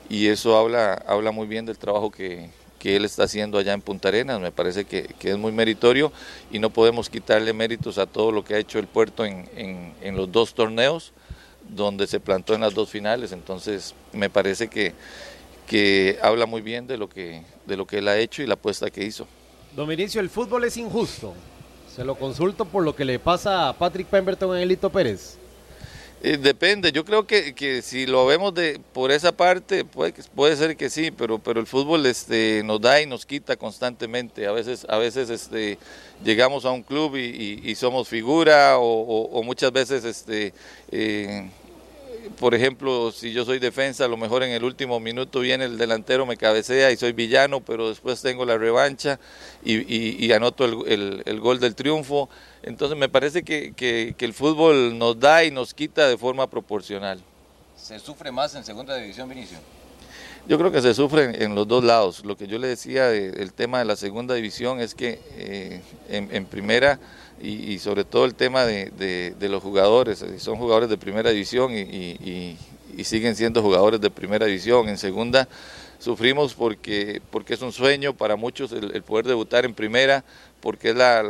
[0.09, 2.51] y eso habla, habla muy bien del trabajo que,
[2.83, 6.13] él está haciendo allá en Punta Arenas, me parece que, es muy meritorio
[6.51, 10.17] y no podemos quitarle méritos a todo lo que ha hecho el puerto en, en
[10.17, 11.13] los dos torneos
[11.69, 14.95] donde se plantó en las dos finales, entonces me parece que
[15.71, 18.55] que habla muy bien de lo que, de lo que él ha hecho y la
[18.55, 19.29] apuesta que hizo.
[19.77, 21.33] Dominicio, el fútbol es injusto.
[21.95, 25.37] Se lo consulto por lo que le pasa a Patrick Pemberton en Elito Pérez.
[26.25, 30.57] Eh, depende, yo creo que, que, si lo vemos de por esa parte puede, puede
[30.57, 34.49] ser que sí, pero pero el fútbol este nos da y nos quita constantemente.
[34.49, 35.79] A veces a veces este
[36.25, 40.53] llegamos a un club y, somos figura o, muchas veces este
[40.91, 41.49] eh,
[42.39, 45.79] por ejemplo, si yo soy defensa, a lo mejor en el último minuto viene el
[45.79, 49.19] delantero, me cabecea y soy villano, pero después tengo la revancha
[49.65, 52.29] y, anoto el, gol del triunfo.
[52.63, 57.21] Entonces me parece que, el fútbol nos da y nos quita de forma proporcional.
[57.77, 59.59] ¿Se sufre más en segunda división, Vinicio?
[60.47, 62.25] Yo creo que se sufre en los dos lados.
[62.25, 66.47] Lo que yo le decía del tema de la segunda división es que eh, en
[66.47, 66.99] primera
[67.41, 72.57] y, sobre todo el tema de, los jugadores, eh, son jugadores de primera división y,
[73.05, 74.89] siguen siendo jugadores de primera división.
[74.89, 75.49] En segunda
[75.99, 80.23] sufrimos porque, porque es un sueño para muchos el poder debutar en primera,
[80.61, 81.25] porque es la,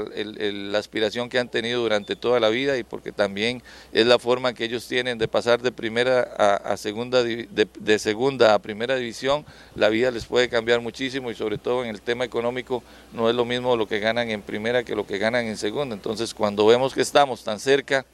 [0.78, 3.62] aspiración que han tenido durante toda la vida y porque también
[3.93, 8.59] es la forma que ellos tienen de pasar de primera a, segunda, de, segunda a
[8.59, 9.44] primera división,
[9.74, 12.82] la vida les puede cambiar muchísimo y sobre todo en el tema económico
[13.12, 15.94] no es lo mismo lo que ganan en primera que lo que ganan en segunda.
[15.94, 18.07] Entonces cuando vemos que estamos tan cerca,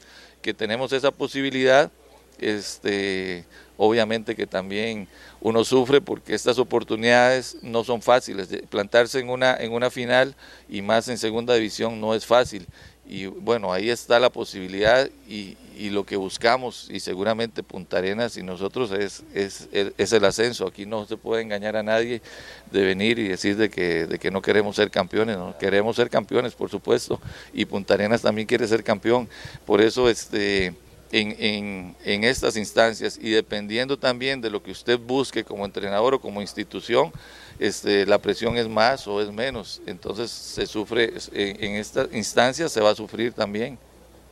[0.42, 1.90] que tenemos esa posibilidad,
[2.38, 3.44] este,
[3.76, 5.08] obviamente que también
[5.40, 8.48] uno sufre porque estas oportunidades no son fáciles.
[8.68, 10.34] Plantarse en una, en una final
[10.68, 12.66] y más en segunda división no es fácil.
[13.08, 18.36] y bueno, ahí está la posibilidad y, y lo que buscamos y seguramente Punta Arenas
[18.36, 20.66] y nosotros es, es, es, el ascenso.
[20.66, 22.22] Aquí no se puede engañar a nadie
[22.70, 25.56] de venir y decir de que, de que no queremos ser campeones, ¿no?
[25.58, 27.20] queremos ser campeones por supuesto
[27.52, 29.28] y Punta Arenas también quiere ser campeón.
[29.66, 30.74] Por eso este,
[31.12, 36.14] en, en, en estas instancias y dependiendo también de lo que usted busque como entrenador
[36.14, 37.12] o como institución,
[37.58, 39.80] este, la presión es más o es menos.
[39.86, 43.78] Entonces se sufre, en, en esta instancia se va a sufrir también.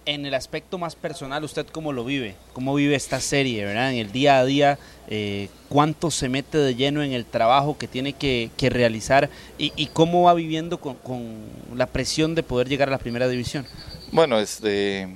[0.07, 2.35] En el aspecto más personal, ¿usted cómo lo vive?
[2.53, 3.91] ¿Cómo vive esta serie, verdad?
[3.91, 4.79] En el día a día,
[5.09, 9.73] eh, ¿cuánto se mete de lleno en el trabajo que tiene que, que realizar y,
[9.77, 11.39] y, cómo va viviendo con, con,
[11.75, 13.67] la presión de poder llegar a la primera división?
[14.13, 15.09] Bueno, este,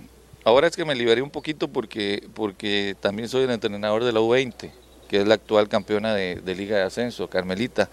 [0.49, 4.20] ahora es que me liberé un poquito porque, porque también soy el entrenador de la
[4.20, 4.70] U20
[5.09, 7.89] que es la actual campeona de, Liga de Ascenso, Carmelita.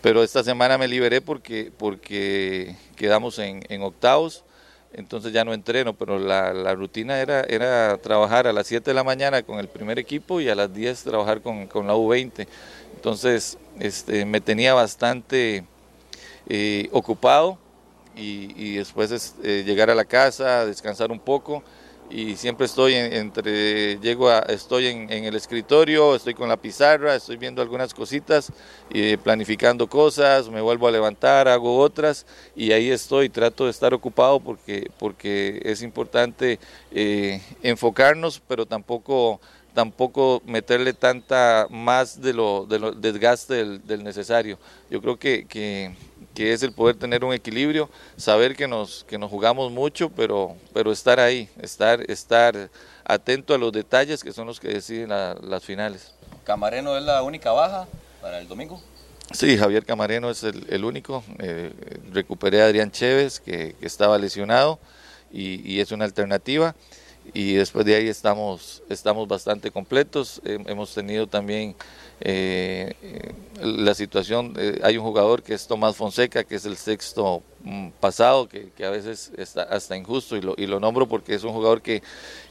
[0.00, 4.44] Pero esta semana me liberé porque, porque quedamos en, octavos,
[4.92, 9.04] entonces ya no entreno, pero la, rutina era, era trabajar a las 7 de la
[9.04, 12.46] mañana con el primer equipo y a las 10 trabajar con, con la U20.
[12.94, 15.64] Entonces este, me tenía bastante
[16.48, 17.58] eh, ocupado
[18.16, 21.62] y, y después este, llegar a la casa, descansar un poco
[22.10, 27.14] y siempre estoy en, entre, llego a, estoy en, el escritorio, estoy con la pizarra,
[27.14, 28.52] estoy viendo algunas cositas,
[28.90, 33.92] y planificando cosas, me vuelvo a levantar, hago otras y ahí estoy, trato de estar
[33.92, 36.58] ocupado porque, porque es importante
[36.92, 39.40] eh, enfocarnos, pero tampoco
[39.76, 44.58] tampoco meterle tanta más de lo, de lo desgaste del, del, necesario.
[44.88, 45.94] Yo creo que,
[46.36, 50.54] que, es el poder tener un equilibrio, saber que nos, que nos jugamos mucho, pero,
[50.72, 52.70] pero estar ahí, estar, estar
[53.04, 56.12] atento a los detalles que son los que deciden la, las finales.
[56.44, 57.88] ¿Camareno es la única baja
[58.20, 58.80] para el domingo?
[59.32, 61.24] Sí, Javier Camareno es el, el único.
[61.40, 61.72] Eh,
[62.12, 64.78] recuperé a Adrián Chévez, que, que estaba lesionado,
[65.32, 66.76] y, y es una alternativa
[67.34, 70.40] y después de ahí estamos, estamos bastante completos.
[70.44, 71.74] Hemos tenido también
[72.20, 72.94] eh,
[73.60, 77.88] la situación, eh, hay un jugador que es Tomás Fonseca, que es el sexto mm,
[78.00, 81.44] pasado, que, que, a veces está hasta injusto y lo, y lo nombro porque es
[81.44, 82.02] un jugador que,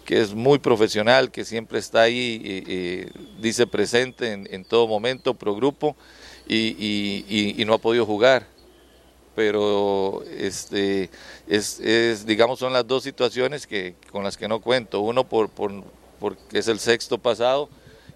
[0.05, 5.55] que, es muy profesional, que siempre está ahí, dice presente en, en, todo momento, pro
[5.55, 5.95] grupo,
[6.47, 8.54] y, y no ha podido jugar
[9.35, 11.09] pero este,
[11.47, 15.01] es, es, digamos, son las dos situaciones que, con las que no cuento.
[15.01, 15.71] Uno por, por,
[16.19, 17.69] porque es el sexto pasado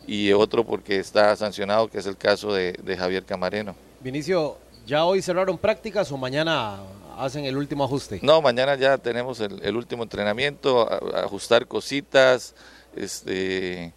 [0.07, 3.75] y otro porque está sancionado, que es el caso de, de Javier Camareno.
[3.99, 6.79] Vinicio, ¿ya hoy cerraron prácticas o mañana
[7.17, 8.19] hacen el último ajuste?
[8.23, 12.55] No, mañana ya tenemos el, el último entrenamiento, a, a ajustar cositas,
[12.95, 13.93] este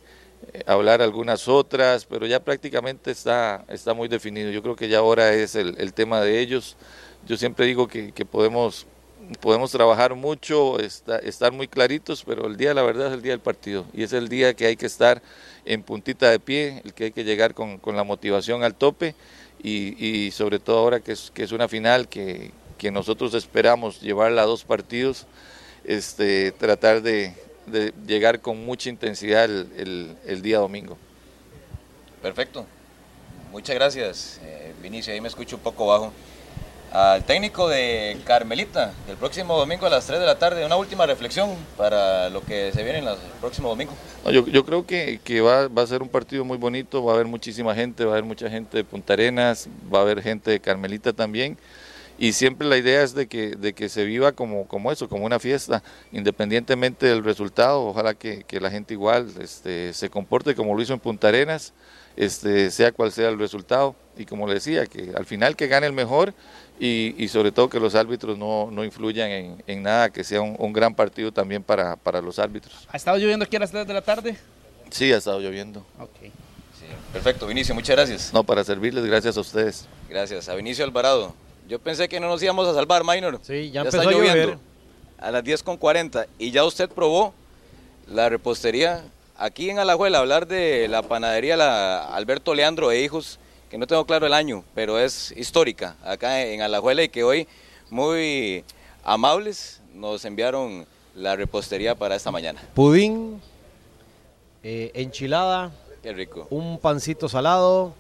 [0.66, 4.50] hablar algunas otras, pero ya prácticamente está, está muy definido.
[4.50, 6.76] Yo creo que ya ahora es el, el tema de ellos.
[7.26, 8.86] Yo siempre digo que, podemos,
[9.40, 13.40] podemos trabajar mucho, estar muy claritos, pero el día, la verdad, es el día del
[13.40, 13.84] partido.
[13.92, 15.22] Y es el día que hay que estar
[15.64, 19.14] en puntita de pie, el que hay que llegar con, con la motivación al tope
[19.62, 24.42] y, sobre todo ahora que es, que es una final que, que nosotros esperamos llevarla
[24.42, 25.26] a dos partidos,
[25.84, 27.34] este, tratar de,
[27.66, 30.98] de llegar con mucha intensidad el, el, el, día domingo.
[32.20, 32.66] Perfecto.
[33.50, 35.12] Muchas gracias, eh, Vinicio.
[35.12, 36.12] Ahí me escucho un poco bajo.
[36.93, 41.06] Al técnico de Carmelita, el próximo domingo a las 3 de la tarde, una última
[41.06, 43.94] reflexión para lo que se viene en el próximo domingo.
[44.23, 47.12] No, yo, yo, creo que, que va, va, a ser un partido muy bonito, va
[47.12, 50.20] a haber muchísima gente, va a haber mucha gente de Punta Arenas, va a haber
[50.20, 51.56] gente de Carmelita también.
[52.19, 55.24] Y siempre la idea es de que, de que se viva como, como eso, como
[55.24, 55.82] una fiesta,
[56.12, 60.93] independientemente del resultado, ojalá que, que la gente igual este, se comporte como lo hizo
[60.93, 61.73] en Punta Arenas,
[62.16, 65.86] este, sea cual sea el resultado, y como le decía, que al final que gane
[65.86, 66.35] el mejor
[66.82, 70.40] y, y sobre todo que los árbitros no, no influyan en, en, nada, que sea
[70.40, 72.88] un, un, gran partido también para, para los árbitros.
[72.90, 74.36] ¿Ha estado lloviendo aquí a las 3 de la tarde?
[74.90, 75.86] Sí, ha estado lloviendo.
[75.96, 76.30] Okay.
[76.76, 78.32] Sí, perfecto, Vinicio, muchas gracias.
[78.32, 79.86] No, para servirles, gracias a ustedes.
[80.09, 81.36] Gracias, a Vinicio Alvarado.
[81.68, 83.38] Yo pensé que no nos íbamos a salvar, Minor.
[83.42, 84.59] Sí, ya, ya empezó está a lloviendo.
[85.18, 86.26] A las 10.40.
[86.40, 87.32] Y ya usted probó
[88.09, 89.04] la repostería
[89.36, 93.38] aquí en Alajuela, hablar de la panadería la Alberto Leandro e Hijos,
[93.72, 97.48] que no tengo claro el año, pero es histórica acá en Alajuela y que hoy
[97.88, 98.66] muy
[99.02, 100.84] amables nos enviaron
[101.14, 102.60] la repostería para esta mañana.
[102.74, 103.40] Pudín,
[104.62, 105.70] eh, enchilada,
[106.02, 106.48] Qué rico.
[106.50, 107.94] un pancito salado,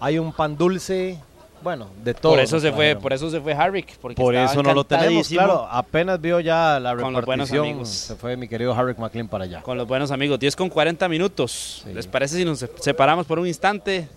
[0.00, 1.18] hay un pan dulce,
[1.62, 2.32] bueno, de todo.
[2.32, 5.28] Por eso se fue, por eso se fue Harrick, porque por eso no lo tenemos,
[5.28, 5.68] claro.
[5.70, 9.60] Apenas vio ya la repartición, se fue mi querido Harrick McLean para allá.
[9.60, 11.82] Con los buenos amigos, 10 con 40 minutos.
[11.84, 11.92] Sí.
[11.92, 14.08] ¿Les parece si nos separamos por un instante?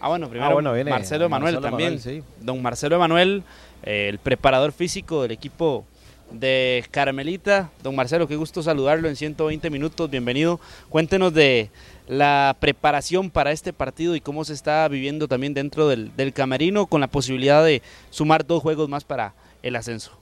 [0.00, 1.94] Ah, bueno, primero ah, bueno, viene Marcelo Emanuel también.
[1.94, 2.22] Manuel, sí.
[2.40, 3.42] Don Marcelo Emanuel,
[3.82, 5.84] eh, el preparador físico del equipo
[6.30, 7.70] de Carmelita.
[7.82, 10.58] Don Marcelo, qué gusto saludarlo en 120 minutos, bienvenido.
[10.88, 11.68] Cuéntenos de
[12.08, 16.86] la preparación para este partido y cómo se está viviendo también dentro del, del camerino
[16.86, 20.12] con la posibilidad de sumar dos juegos más para el ascenso.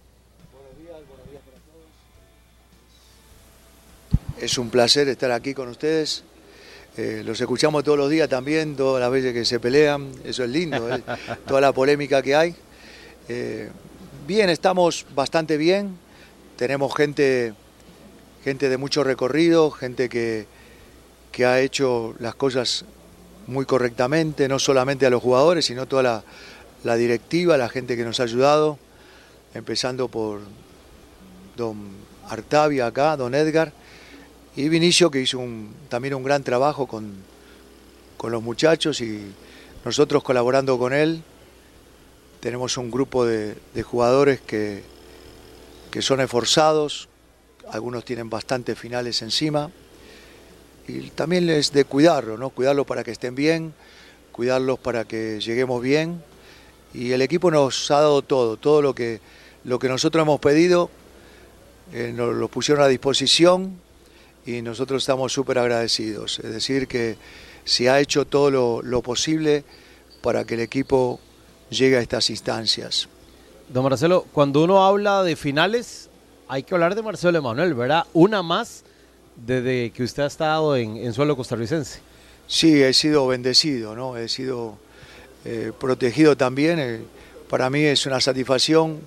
[4.41, 6.25] Es un placer estar aquí con ustedes.
[7.01, 10.51] Eh, los escuchamos todos los días también, todas las veces que se pelean, eso es
[10.51, 11.01] lindo, ¿eh?
[11.47, 12.57] toda la polémica que hay.
[13.29, 13.69] Eh,
[14.27, 15.97] bien, estamos bastante bien,
[16.57, 17.55] tenemos gente,
[18.43, 20.47] gente de mucho recorrido, gente que,
[21.31, 22.85] que ha hecho las cosas
[23.47, 26.25] muy correctamente, no solamente a los jugadores, sino toda la,
[26.83, 28.77] la directiva, la gente que nos ha ayudado,
[29.55, 30.41] empezando por
[31.57, 31.79] don
[32.29, 33.73] Artavia acá, don Edgar
[34.59, 35.41] y Vinicio que hizo
[35.89, 37.13] también un gran trabajo con,
[38.17, 39.23] con los muchachos y
[39.85, 41.23] nosotros colaborando con él.
[42.41, 43.55] Tenemos un grupo de,
[43.85, 44.83] jugadores que,
[45.93, 47.09] que son esforzados,
[47.71, 49.71] algunos tienen bastantes finales encima
[50.89, 52.51] y también es de cuidarlos, ¿no?
[52.51, 53.73] cuidarlos para que estén bien,
[54.33, 56.21] cuidarlos para que lleguemos bien
[56.93, 59.21] y el equipo nos ha dado todo, todo lo que,
[59.63, 60.91] lo que nosotros hemos pedido,
[61.93, 63.87] eh, nos lo pusieron a disposición
[64.49, 66.39] y nosotros estamos súper agradecidos.
[66.39, 67.19] Es decir, que
[67.67, 69.63] se ha hecho todo lo, lo, posible
[70.23, 71.21] para que el equipo
[71.69, 73.09] llegue a estas instancias.
[73.69, 76.09] Don Marcelo, cuando uno habla de finales,
[76.49, 78.07] hay que hablar de Marcelo Emanuel, ¿verdad?
[78.15, 78.85] Una más
[79.37, 82.01] desde que usted ha estado en, en suelo costarricense.
[82.47, 84.17] Sí, he sido bendecido, ¿no?
[84.17, 84.79] He sido
[85.45, 86.79] eh, protegido también.
[86.79, 87.01] Eh,
[87.51, 89.01] para mí es una satisfacción,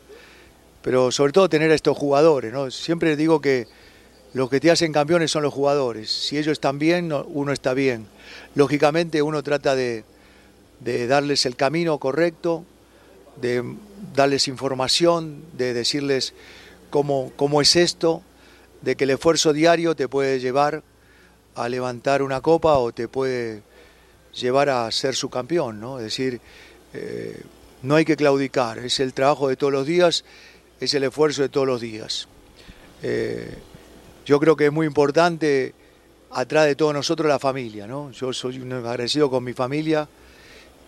[0.83, 2.69] pero sobre todo tener a estos jugadores, ¿no?
[2.69, 3.67] Siempre digo que
[4.33, 6.09] los que te hacen campeones son los jugadores.
[6.09, 8.07] Si ellos están bien, uno está bien.
[8.55, 10.05] Lógicamente uno trata de,
[10.79, 12.63] darles el camino correcto,
[13.41, 13.63] de
[14.15, 16.33] darles información, de decirles
[16.89, 18.21] cómo, cómo es esto,
[18.81, 20.81] de que el esfuerzo diario te puede llevar
[21.55, 23.63] a levantar una copa o te puede
[24.33, 25.97] llevar a ser su campeón, ¿no?
[25.99, 26.39] Es decir,
[26.93, 27.41] eh,
[27.81, 30.23] no hay que claudicar, es el trabajo de todos los días,
[30.79, 32.27] es el esfuerzo de todos los días.
[33.03, 33.57] Eh,
[34.31, 35.73] yo creo que es muy importante
[36.31, 38.11] atrás de todos nosotros la familia, ¿no?
[38.11, 40.07] Yo soy un agradecido con mi familia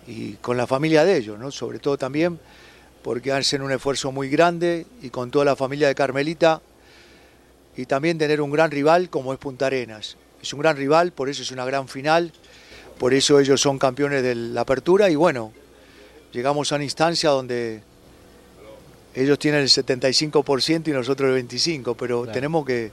[0.07, 1.51] y con la familia de ellos, ¿no?
[1.51, 2.39] Sobre todo también
[3.03, 6.61] porque hacen un esfuerzo muy grande y con toda la familia de Carmelita
[7.75, 10.15] y también tener un gran rival como es Punta Arenas.
[10.41, 12.31] Es un gran rival, por eso es una gran final,
[12.97, 15.51] por eso ellos son campeones de la apertura y bueno,
[16.31, 17.81] llegamos a una instancia donde
[19.13, 22.33] ellos tienen el 75% y nosotros el 25%, pero claro.
[22.33, 22.91] tenemos que,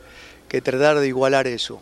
[0.50, 1.80] que, tratar de igualar eso.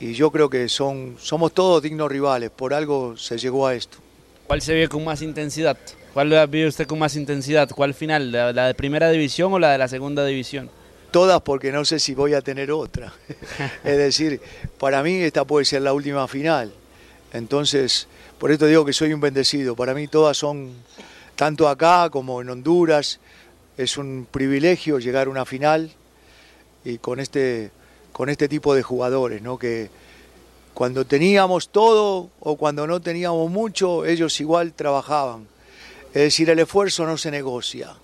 [0.00, 3.98] Y yo creo que son, somos todos dignos rivales, por algo se llegó a esto.
[4.46, 5.78] ¿Cuál se ve con más intensidad?
[6.12, 7.70] ¿Cuál la vive usted con más intensidad?
[7.70, 8.32] ¿Cuál final?
[8.32, 10.68] ¿La, ¿La, de primera división o la de la segunda división?
[11.12, 13.12] Todas porque no sé si voy a tener otra.
[13.84, 14.40] es decir,
[14.78, 16.72] para mí esta puede ser la última final.
[17.32, 19.76] Entonces, por esto digo que soy un bendecido.
[19.76, 20.72] Para mí todas son,
[21.36, 23.20] tanto acá como en Honduras,
[23.76, 25.90] es un privilegio llegar a una final
[26.84, 27.70] y con este,
[28.12, 29.58] con este tipo de jugadores, ¿no?
[29.58, 29.90] que
[30.74, 35.46] cuando teníamos todo o cuando no teníamos mucho, ellos igual trabajaban.
[36.08, 37.94] Es decir, el esfuerzo no se negocia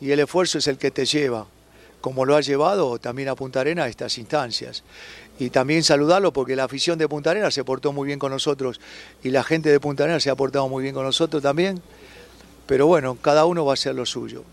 [0.00, 1.46] y el esfuerzo es el que te lleva,
[2.00, 4.82] como lo ha llevado también a Punta Arena a estas instancias.
[5.38, 8.80] Y también saludarlo porque la afición de Punta Arena se portó muy bien con nosotros
[9.22, 11.82] y la gente de Punta Arena se ha portado muy bien con nosotros también.
[12.66, 14.44] Pero bueno, cada uno va a hacer lo suyo.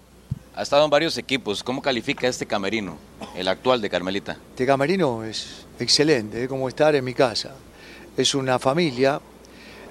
[0.57, 1.61] Ha estado en varios equipos.
[1.61, 2.97] ¿Cómo califica este camerino,
[3.35, 4.39] el actual de Carmelita?
[4.49, 7.53] Este camerino es excelente, es como estar en mi casa.
[8.17, 9.21] Es una familia,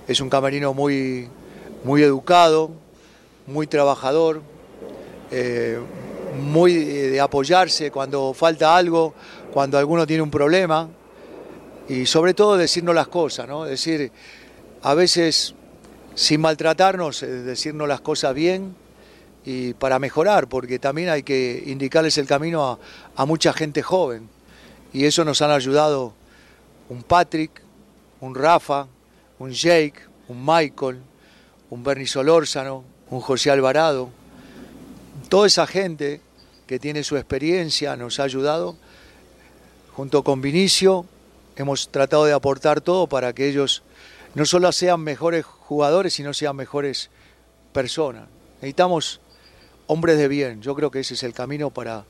[0.08, 1.28] es un camerino muy,
[1.84, 2.72] muy educado,
[3.46, 4.42] muy trabajador,
[5.30, 5.78] eh,
[6.42, 9.14] muy de apoyarse cuando falta algo,
[9.52, 10.88] cuando alguno tiene un problema
[11.88, 13.66] y sobre todo decirnos las cosas, ¿no?
[13.66, 14.10] Decir,
[14.82, 15.54] a veces
[16.16, 18.74] sin maltratarnos, decirnos las cosas bien
[19.46, 22.80] y para mejorar, porque también hay que indicarles el camino
[23.14, 24.28] a, mucha gente joven.
[24.92, 26.12] Y eso nos han ayudado
[26.88, 27.62] un Patrick,
[28.20, 28.88] un Rafa,
[29.38, 29.94] un Jake,
[30.26, 31.00] un Michael,
[31.70, 34.10] un Bernie Solórzano, un José Alvarado.
[35.28, 36.20] Toda esa gente
[36.66, 38.76] que tiene su experiencia nos ha ayudado.
[39.94, 41.06] Junto con Vinicio
[41.54, 43.84] hemos tratado de aportar todo para que ellos
[44.34, 47.10] no solo sean mejores jugadores, sino sean mejores
[47.72, 48.24] personas.
[48.56, 49.20] Necesitamos
[49.86, 50.62] hombres de bien.
[50.62, 52.04] Yo creo que ese es el camino para,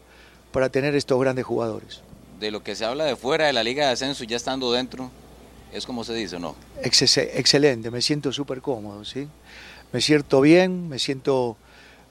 [0.53, 2.03] para tener estos grandes jugadores.
[2.40, 5.11] De lo que se habla de fuera de la Liga de Ascenso, ya estando dentro,
[5.73, 6.55] ¿es como se dice o no?
[6.82, 9.28] Ex excelente, me siento súper cómodo, ¿sí?
[9.93, 11.57] Me siento bien, me siento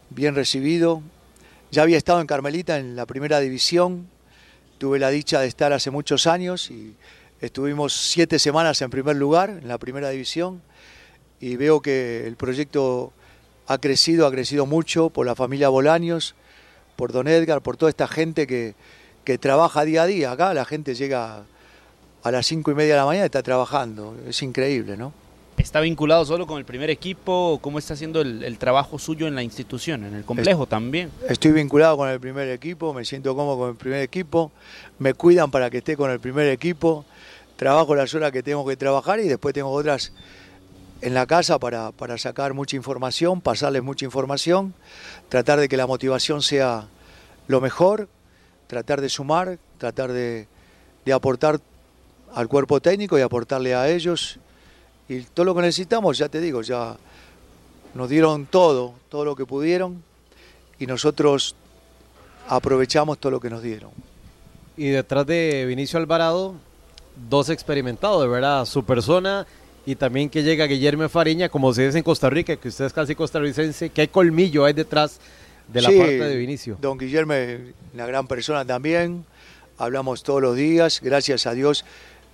[0.10, 1.02] bien recibido.
[1.72, 4.08] ya había estado en Carmelita en la primera división,
[4.78, 6.96] tuve la dicha de estar hace muchos años y
[7.42, 10.62] estuvimos siete semanas en primer lugar en la primera división
[11.40, 13.14] y veo que el proyecto
[13.68, 16.36] ha crecido, ha crecido mucho por la familia Bolaños,
[16.96, 18.76] por Don Edgar, por toda esta gente que,
[19.24, 20.32] que trabaja día a día.
[20.32, 21.44] Acá la gente llega
[22.24, 24.16] a las cinco y media de la mañana y está trabajando.
[24.28, 25.14] Es increíble, ¿no?
[25.58, 27.60] ¿Está vinculado solo con el primer equipo?
[27.62, 31.10] ¿Cómo está haciendo el, el trabajo suyo en la institución, en el complejo Es- también?
[31.30, 34.52] Estoy vinculado con el primer equipo, me siento cómodo con el primer equipo,
[35.00, 37.06] me cuidan para que esté con el primer equipo,
[37.56, 40.12] trabajo las horas que tengo que trabajar y después tengo otras
[41.06, 44.73] en la casa para, para sacar mucha información, pasarles mucha información,
[45.30, 46.88] tratar de que la motivación sea
[47.48, 48.10] lo mejor,
[48.65, 50.48] tratar de sumar, tratar de,
[51.06, 51.61] de aportar
[52.34, 54.40] al cuerpo técnico y aportarle a ellos.
[55.07, 56.98] Y todo lo que necesitamos, ya te digo, ya
[57.94, 60.03] nos dieron todo, todo lo que pudieron
[60.80, 61.56] y nosotros
[62.48, 63.91] aprovechamos todo lo que nos dieron.
[64.76, 66.56] Y detrás de Vinicio Alvarado,
[67.30, 69.45] dos experimentados, de verdad, su persona
[69.86, 72.94] y también que llega Guillermo Fariña, como se dice en Costa Rica, que usted es
[72.94, 75.20] casi costarricense, qué colmillo hay detrás
[75.68, 76.78] de la Sí, parte de Vinicio.
[76.82, 77.34] Don Guillermo
[77.94, 79.26] una gran persona también,
[79.78, 81.86] hablamos todos los días, gracias a Dios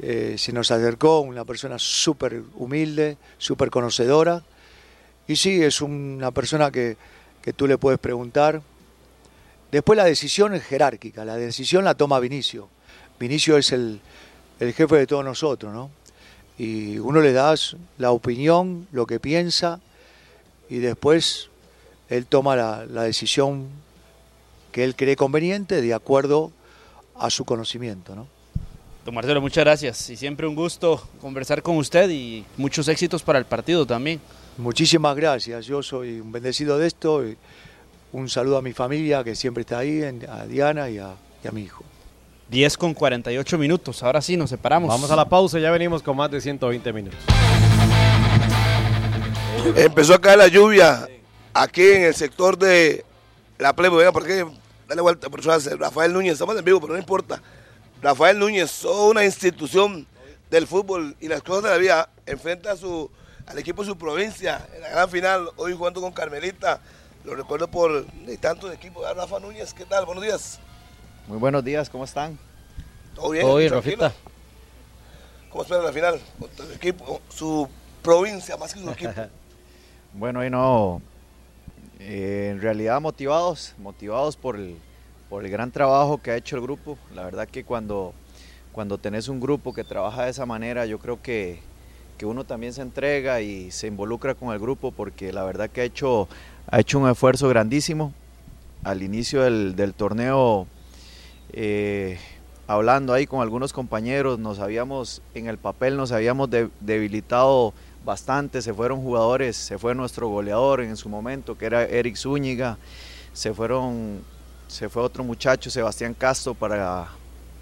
[0.03, 4.43] eh, se nos acercó una persona súper humilde, súper conocedora.
[5.27, 6.97] Y sí, es una persona que,
[7.41, 8.61] que tú le puedes preguntar.
[9.71, 12.67] Después la decisión es jerárquica, la decisión la toma Vinicio.
[13.19, 14.01] Vinicio es el,
[14.59, 15.91] el jefe de todos nosotros, ¿no?
[16.57, 19.79] Y uno le das la opinión, lo que piensa,
[20.69, 21.49] y después
[22.09, 23.67] él toma la, la decisión
[24.71, 26.51] que él cree conveniente de acuerdo
[27.15, 28.27] a su conocimiento, ¿no?
[29.05, 33.39] Don Marcelo, muchas gracias y siempre un gusto conversar con usted y muchos éxitos para
[33.39, 34.21] el partido también.
[34.57, 37.27] Muchísimas gracias, yo soy un bendecido de esto.
[37.27, 37.35] y
[38.13, 41.51] un saludo a mi familia que siempre está ahí, a Diana y a, y a
[41.51, 41.83] mi hijo.
[42.51, 44.89] 10 con 48 minutos, ahora sí nos separamos.
[44.89, 47.17] Vamos a la pausa, ya venimos con más de 120 minutos.
[49.77, 51.07] Empezó a caer la lluvia
[51.53, 53.05] aquí en el sector de
[53.57, 53.99] la Playboy.
[53.99, 54.45] Venga, ¿por qué?
[54.85, 57.41] Dale vuelta, por Rafael Núñez, estamos en vivo, pero no importa.
[58.01, 60.05] Rafael Núñez, son una institución
[60.49, 62.09] del fútbol y las cosas de la vida.
[62.25, 63.09] Enfrenta a su,
[63.47, 66.81] al equipo de su provincia en la gran final, hoy jugando con Carmelita.
[67.23, 69.05] Lo recuerdo por de tantos equipos.
[69.15, 70.05] Rafa Núñez, ¿qué tal?
[70.05, 70.59] Buenos días.
[71.27, 72.37] Muy buenos días, ¿cómo están?
[73.15, 73.45] ¿Todo bien?
[73.45, 73.69] Todo.
[73.69, 74.11] Rafita.
[75.49, 76.19] ¿Cómo espera la final?
[76.57, 77.69] Su equipo, su
[78.01, 79.13] provincia, más que su equipo.
[80.13, 81.01] Bueno, hoy no,
[81.97, 84.75] eh, en realidad motivados, motivados por el,
[85.29, 86.97] por el gran trabajo que ha hecho el grupo.
[87.15, 88.13] La verdad que cuando,
[88.73, 91.61] cuando tenés un grupo que trabaja de esa manera, yo creo que,
[92.17, 95.79] que uno también se entrega y se involucra con el grupo porque la verdad que
[95.79, 96.27] ha hecho,
[96.67, 98.13] ha hecho un esfuerzo grandísimo.
[98.83, 100.67] Al inicio del, del torneo,
[101.53, 102.17] eh,
[102.67, 107.73] hablando ahí con algunos compañeros, nos habíamos, en el papel nos habíamos de- debilitado
[108.05, 112.77] bastante, se fueron jugadores, se fue nuestro goleador en su momento, que era Eric Zúñiga,
[113.33, 114.21] se fueron,
[114.67, 117.09] se fue otro muchacho, Sebastián Castro para,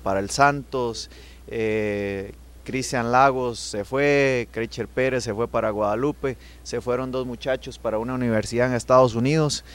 [0.03, 1.09] para el Santos,
[1.47, 2.33] eh,
[2.63, 7.97] Cristian Lagos se fue, Krecher Pérez se fue para Guadalupe, se fueron dos muchachos para
[7.97, 9.65] una universidad en Estados Unidos.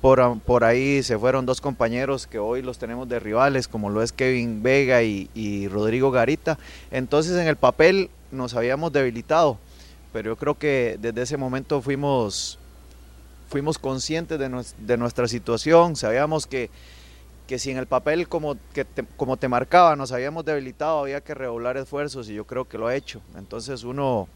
[0.00, 4.02] Por, por ahí se fueron dos compañeros que hoy los tenemos de rivales, como lo
[4.02, 6.58] es Kevin Vega y, Rodrigo Garita.
[6.90, 9.58] Entonces en el papel nos habíamos debilitado,
[10.12, 12.58] pero yo creo que desde ese momento fuimos,
[13.50, 16.70] fuimos conscientes de, nues- de nuestra situación, sabíamos que,
[17.46, 18.86] que si en el papel como, te,
[19.18, 22.86] como te marcaba nos habíamos debilitado, había que redoblar esfuerzos y yo creo que lo
[22.86, 23.20] ha hecho.
[23.36, 24.28] Entonces uno,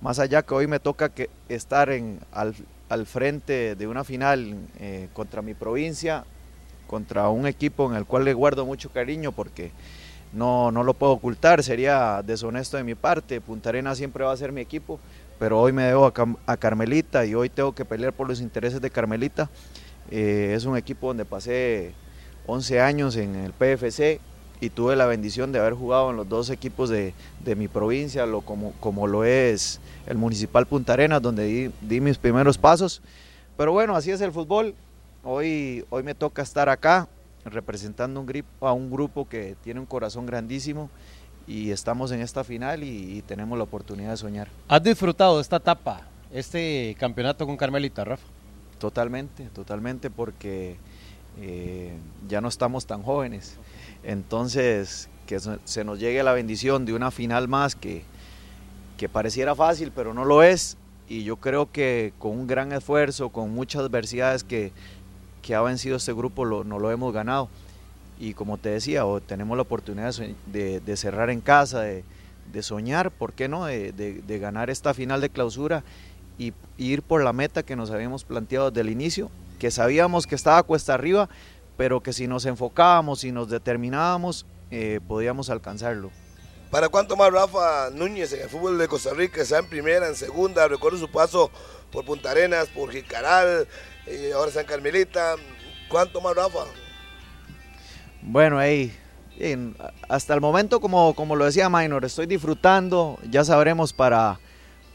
[0.00, 2.54] más allá que hoy me toca que estar en, al,
[2.92, 6.24] al frente de una final eh, contra mi provincia,
[6.86, 9.72] contra un equipo en el cual le guardo mucho cariño porque
[10.34, 13.40] no, no lo puedo ocultar, sería deshonesto de mi parte.
[13.40, 15.00] Punta Arena siempre va a ser mi equipo,
[15.38, 16.12] pero hoy me debo
[16.44, 19.48] a, Carmelita y hoy tengo que pelear por los intereses de Carmelita.
[20.10, 21.94] Eh, es un equipo donde pasé
[22.46, 24.20] 11 años en el PFC
[24.62, 27.14] y tuve la bendición de haber jugado en los dos equipos de,
[27.44, 32.00] de mi provincia, lo, como, como lo es el Municipal Punta Arenas, donde di, di
[32.00, 33.02] mis primeros pasos.
[33.56, 34.76] Pero bueno, así es el fútbol.
[35.24, 37.08] Hoy, hoy me toca estar acá
[37.44, 40.90] representando un grip- a un grupo que tiene un corazón grandísimo
[41.48, 44.46] y estamos en esta final y, y tenemos la oportunidad de soñar.
[44.68, 46.02] ¿Has disfrutado de esta etapa,
[46.32, 48.24] este campeonato con Carmelita, Rafa?
[48.78, 50.76] Totalmente, totalmente, porque
[51.40, 51.92] eh,
[52.28, 53.56] ya no estamos tan jóvenes.
[54.04, 58.02] Entonces, que se nos llegue la bendición de una final más que,
[58.96, 60.76] que pareciera fácil, pero no lo es.
[61.08, 64.72] Y yo creo que con un gran esfuerzo, con muchas adversidades que,
[65.42, 67.48] que ha vencido este grupo lo, no lo hemos ganado.
[68.18, 70.14] Y como te decía, tenemos la oportunidad
[70.46, 72.04] de, cerrar en casa, de,
[72.60, 75.82] soñar, ¿por qué no?, de, ganar esta final de clausura
[76.38, 79.30] y, ir por la meta que nos habíamos planteado desde el inicio,
[79.62, 81.28] que sabíamos que estaba cuesta arriba,
[81.76, 86.10] pero que si nos enfocábamos y nos determinábamos, eh, podíamos alcanzarlo.
[86.72, 90.16] ¿Para cuánto más Rafa Núñez en el fútbol de Costa Rica, sea en primera, en
[90.16, 90.66] segunda?
[90.66, 91.52] Recuerdo su paso
[91.92, 93.68] por Punta Arenas, por Jicaral,
[94.08, 95.36] y ahora San Carmelita.
[95.88, 96.64] ¿Cuánto más, Rafa?
[98.20, 98.92] Bueno, ahí,
[100.08, 104.40] hasta el momento, como, como lo decía Minor, estoy disfrutando, ya sabremos para,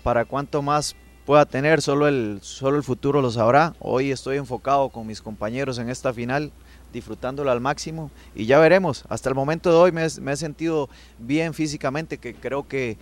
[0.04, 3.76] para cuánto más pueda tener, solo el, solo el futuro lo sabrá.
[3.80, 6.54] Hoy estoy enfocado con mis compañeros en esta final,
[6.94, 9.04] disfrutándolo al máximo y ya veremos.
[9.10, 10.90] Hasta el momento de hoy me, me he sentido
[11.20, 12.98] bien físicamente, que creo que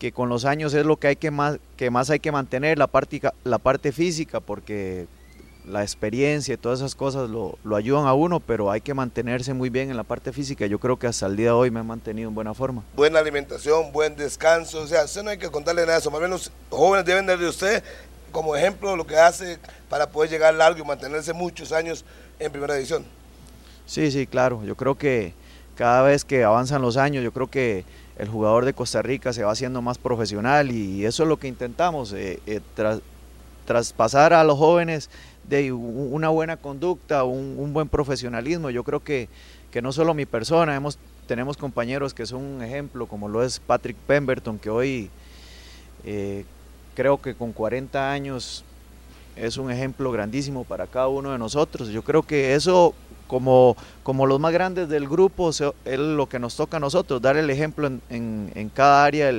[0.00, 2.78] que con los años es lo que hay que más, que más hay que mantener,
[2.78, 5.06] la parte, la parte física, porque
[5.66, 9.70] la experiencia y todas esas cosas lo, ayudan a uno, pero hay que mantenerse muy
[9.70, 10.66] bien en la parte física.
[10.66, 12.82] Yo creo que hasta el día de hoy me he mantenido en buena forma.
[12.94, 16.20] Buena alimentación, buen descanso, o sea, usted no hay que contarle nada de eso, más
[16.20, 17.82] bien los jóvenes deben de usted
[18.30, 19.58] como ejemplo lo que hace
[19.88, 22.04] para poder llegar largo y mantenerse muchos años
[22.38, 23.04] en primera división.
[23.86, 25.34] Sí, sí, claro, yo creo que
[25.74, 27.84] cada vez que avanzan los años, yo creo que
[28.18, 31.48] el jugador de Costa Rica se va haciendo más profesional y eso es lo que
[31.48, 32.60] intentamos, eh, eh,
[33.66, 35.10] traspasar a los jóvenes
[35.48, 38.70] de una buena conducta, un, buen profesionalismo.
[38.70, 39.28] Yo creo que,
[39.70, 43.60] que, no solo mi persona, hemos, tenemos compañeros que son un ejemplo, como lo es
[43.60, 45.10] Patrick Pemberton, que hoy
[46.04, 46.44] eh,
[46.94, 48.64] creo que con 40 años
[49.36, 51.88] es un ejemplo grandísimo para cada uno de nosotros.
[51.88, 52.94] Yo creo que eso
[53.30, 57.36] como, como los más grandes del grupo, es lo que nos toca a nosotros, dar
[57.36, 59.32] el ejemplo en, cada área,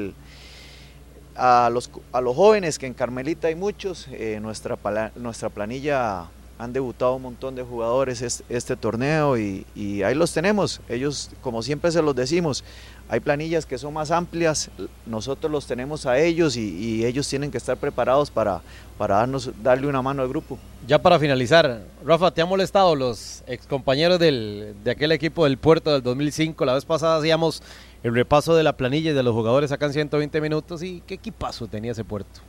[1.36, 4.78] a, los, a los jóvenes, que en Carmelita hay muchos, eh, nuestra,
[5.16, 6.28] nuestra planilla
[6.62, 10.80] han debutado un montón de jugadores este, torneo y, y, ahí los tenemos.
[10.90, 12.64] Ellos, como siempre se los decimos,
[13.12, 14.70] hay planillas que son más amplias,
[15.06, 18.62] nosotros los tenemos a ellos y, ellos tienen que estar preparados para,
[18.98, 20.58] para darnos, darle una mano al grupo.
[20.88, 25.91] Ya para finalizar, Rafa, ¿te han molestado los excompañeros del, de aquel equipo del Puerto
[25.91, 26.64] del 2005?
[26.64, 27.62] La vez pasada hacíamos
[28.03, 31.15] el repaso de la planilla y de los jugadores acá en 120 minutos y qué
[31.15, 32.41] equipazo tenía ese Puerto.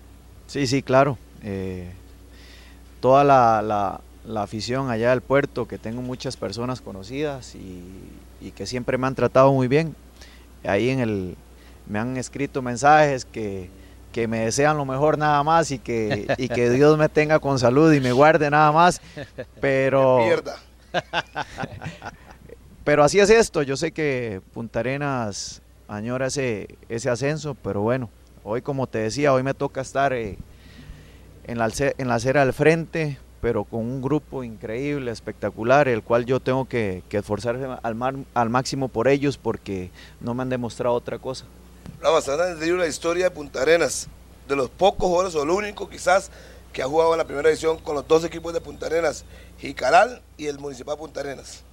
[0.47, 1.19] Sí, sí, claro.
[1.43, 1.91] Eh,
[3.01, 3.63] toda la,
[4.27, 7.83] la, afición allá del Puerto, que tengo muchas personas conocidas y,
[8.41, 9.95] y que siempre me han tratado muy bien
[10.65, 11.37] ahí en el,
[11.87, 13.71] me han escrito mensajes que,
[14.29, 17.93] me desean lo mejor nada más y que, y que Dios me tenga con salud
[17.93, 19.01] y me guarde nada más.
[19.61, 20.21] Pero,
[22.85, 23.63] pero así es esto.
[23.63, 28.11] Yo sé que Punta Arenas añora ese, ese ascenso, pero bueno,
[28.45, 30.39] hoy como te decía, hoy me toca estar eh,
[31.45, 36.25] en, la, en la acera del frente, pero con un grupo increíble, espectacular, el cual
[36.25, 39.91] yo tengo que, esforzarme al, al, máximo por ellos porque
[40.21, 41.45] no me han demostrado otra cosa.
[42.01, 44.09] Vamos a de la historia de Punta Arenas,
[44.49, 46.31] de los pocos jugadores, o el único quizás,
[46.73, 49.25] que ha jugado en la primera edición con los dos equipos de Punta Arenas,
[49.59, 51.65] Jicaral y el Municipal Punta Arenas.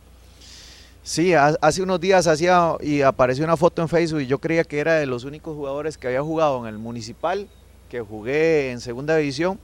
[1.09, 4.77] Sí, hace unos días hacía y apareció una foto en Facebook y yo creía que
[4.77, 7.47] era de los únicos jugadores que había jugado en el Municipal,
[7.89, 9.57] que jugué en segunda división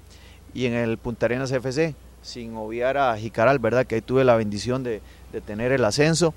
[0.56, 1.94] y en el Punta Arenas FC,
[2.24, 3.86] sin obviar a Jicaral, ¿verdad?
[3.86, 5.04] Que ahí tuve la bendición de,
[5.46, 6.34] tener el ascenso.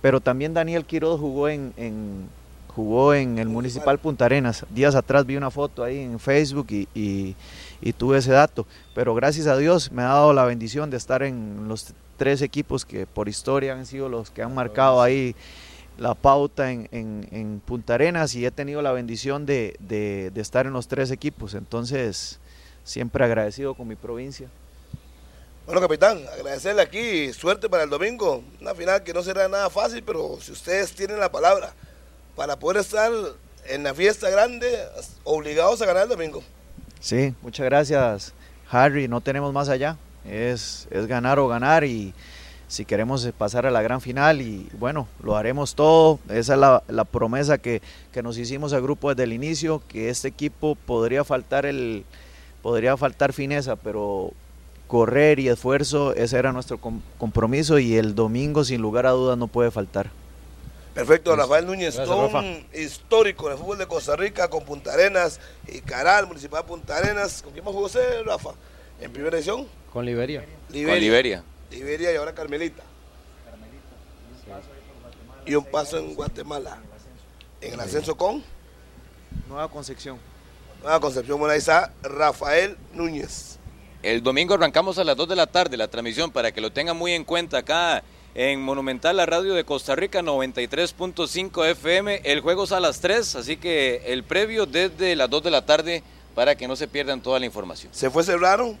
[0.00, 1.72] Pero también Daniel Quiroz jugó en,
[2.68, 4.64] jugó en el Municipal Punta Arenas.
[4.70, 7.34] Días atrás vi una foto ahí en Facebook y,
[7.92, 8.66] tuve ese dato.
[8.94, 12.84] Pero gracias a Dios me ha dado la bendición de estar en los tres equipos
[12.84, 15.34] que por historia han sido los que han marcado ahí
[15.98, 20.88] la pauta en, Punta Arenas y he tenido la bendición de, de, estar en los
[20.88, 21.54] tres equipos.
[21.54, 22.38] Entonces,
[22.84, 24.48] siempre agradecido con mi provincia.
[25.66, 30.02] Bueno, capitán, agradecerle aquí, suerte para el domingo, una final que no será nada fácil,
[30.02, 31.72] pero si ustedes tienen la palabra
[32.34, 33.12] para poder estar
[33.66, 34.76] en la fiesta grande,
[35.22, 36.42] obligados a ganar el domingo.
[37.02, 38.32] Sí, muchas gracias,
[38.70, 42.14] Harry, no tenemos más allá, es, es ganar o ganar y
[42.68, 46.84] si queremos pasar a la gran final y bueno, lo haremos todo, esa es la,
[46.86, 51.24] la promesa que, que nos hicimos al grupo desde el inicio, que este equipo podría
[51.24, 52.04] faltar el
[52.62, 54.30] podría faltar fineza, pero
[54.86, 56.78] correr y esfuerzo, ese era nuestro
[57.18, 60.12] compromiso y el domingo sin lugar a dudas no puede faltar.
[60.94, 65.80] Perfecto, Rafael Núñez, un histórico en el fútbol de Costa Rica con Punta Arenas y
[65.80, 67.40] Caral, Municipal de Punta Arenas.
[67.42, 68.50] ¿Con quién más jugó usted, Rafa?
[69.00, 69.66] ¿En primera edición?
[69.90, 70.44] Con Liberia.
[70.68, 70.94] Liberia.
[70.94, 71.44] Con Liberia.
[71.70, 72.82] Liberia y ahora Carmelita.
[75.46, 76.78] Y un paso en Guatemala.
[77.62, 78.44] ¿En el ascenso con?
[79.48, 80.18] Nueva Concepción.
[80.82, 83.58] Nueva Concepción, bueno, ahí está Rafael Núñez.
[84.02, 86.96] El domingo arrancamos a las 2 de la tarde la transmisión para que lo tengan
[86.96, 88.02] muy en cuenta acá
[88.34, 92.22] en Monumental, la radio de Costa Rica 93.5 FM.
[92.24, 95.66] El juego es a las 3, así que el previo desde las 2 de la
[95.66, 96.02] tarde
[96.34, 97.92] para que no se pierdan toda la información.
[97.94, 98.78] Se fue Serrano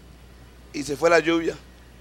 [0.72, 1.54] y se fue la lluvia.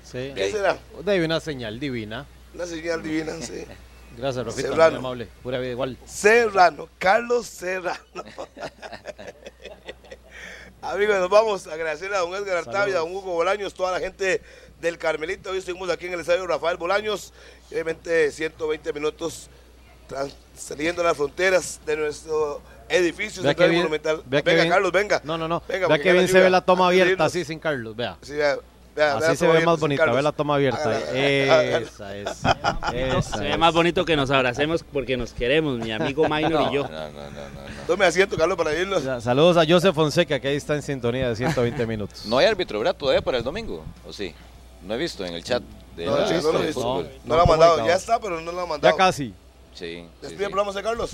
[0.04, 0.32] Sí.
[0.34, 0.78] ¿Qué será?
[1.04, 2.26] De una señal divina.
[2.54, 3.66] Una señal divina, sí.
[4.18, 4.98] Gracias, Rafita, muy Serrano.
[5.00, 5.28] amable.
[5.44, 5.98] Pura vida igual.
[6.06, 8.00] Serrano, Carlos Serrano.
[10.82, 14.00] Amigos, nos vamos a agradecer a don Edgar Artavia, a don Hugo Bolaños, toda la
[14.00, 14.42] gente
[14.82, 15.52] del Carmelito.
[15.52, 17.32] Hoy estuvimos aquí en el estadio Rafael Bolaños,
[17.72, 19.50] obviamente 120 minutos
[20.58, 24.22] saliendo las fronteras de nuestro edificio Vea central bien- monumental.
[24.26, 25.22] vea venga, bien- Carlos, venga.
[25.24, 25.64] No, no, no.
[25.68, 28.18] Venga, Vea que ya bien se ve la toma abierta así sin Carlos, vea.
[28.22, 28.58] Sí, vea,
[28.94, 30.82] vea, vea Así se ve más bonita, ve la toma abierta.
[30.84, 31.50] Hágala, ahí.
[31.50, 31.78] hágala.
[31.78, 32.28] Esa es.
[32.30, 33.58] Esa Se ve es.
[33.58, 36.84] más bonito que nos abracemos porque nos queremos, mi amigo Minor y yo.
[36.84, 37.82] No, no, no, no, no.
[37.88, 39.04] Tome asiento, Carlos, para irnos.
[39.24, 42.26] Saludos a Joseph Fonseca, que ahí está en sintonía de 120 minutos.
[42.26, 43.86] ¿No hay árbitro, verdad, todavía para el domingo?
[44.06, 44.36] ¿O sí?
[44.84, 45.62] No he visto en el chat
[45.96, 47.04] de No, la no, lista no, de no.
[47.26, 48.94] No lo ha mandado, ya está, pero no lo ha mandado.
[48.94, 49.28] Ya casi.
[49.28, 49.34] Sí,
[49.74, 50.44] sí, Despide sí.
[50.46, 51.12] el programa, José Carlos.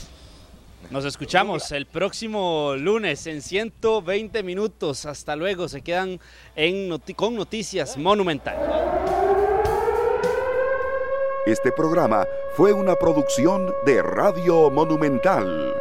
[0.90, 5.06] Nos escuchamos el próximo lunes en 120 minutos.
[5.06, 5.68] Hasta luego.
[5.68, 6.20] Se quedan
[6.56, 8.56] en noti- con Noticias Monumental.
[11.46, 12.26] Este programa
[12.56, 15.74] fue una producción de Radio Monumental.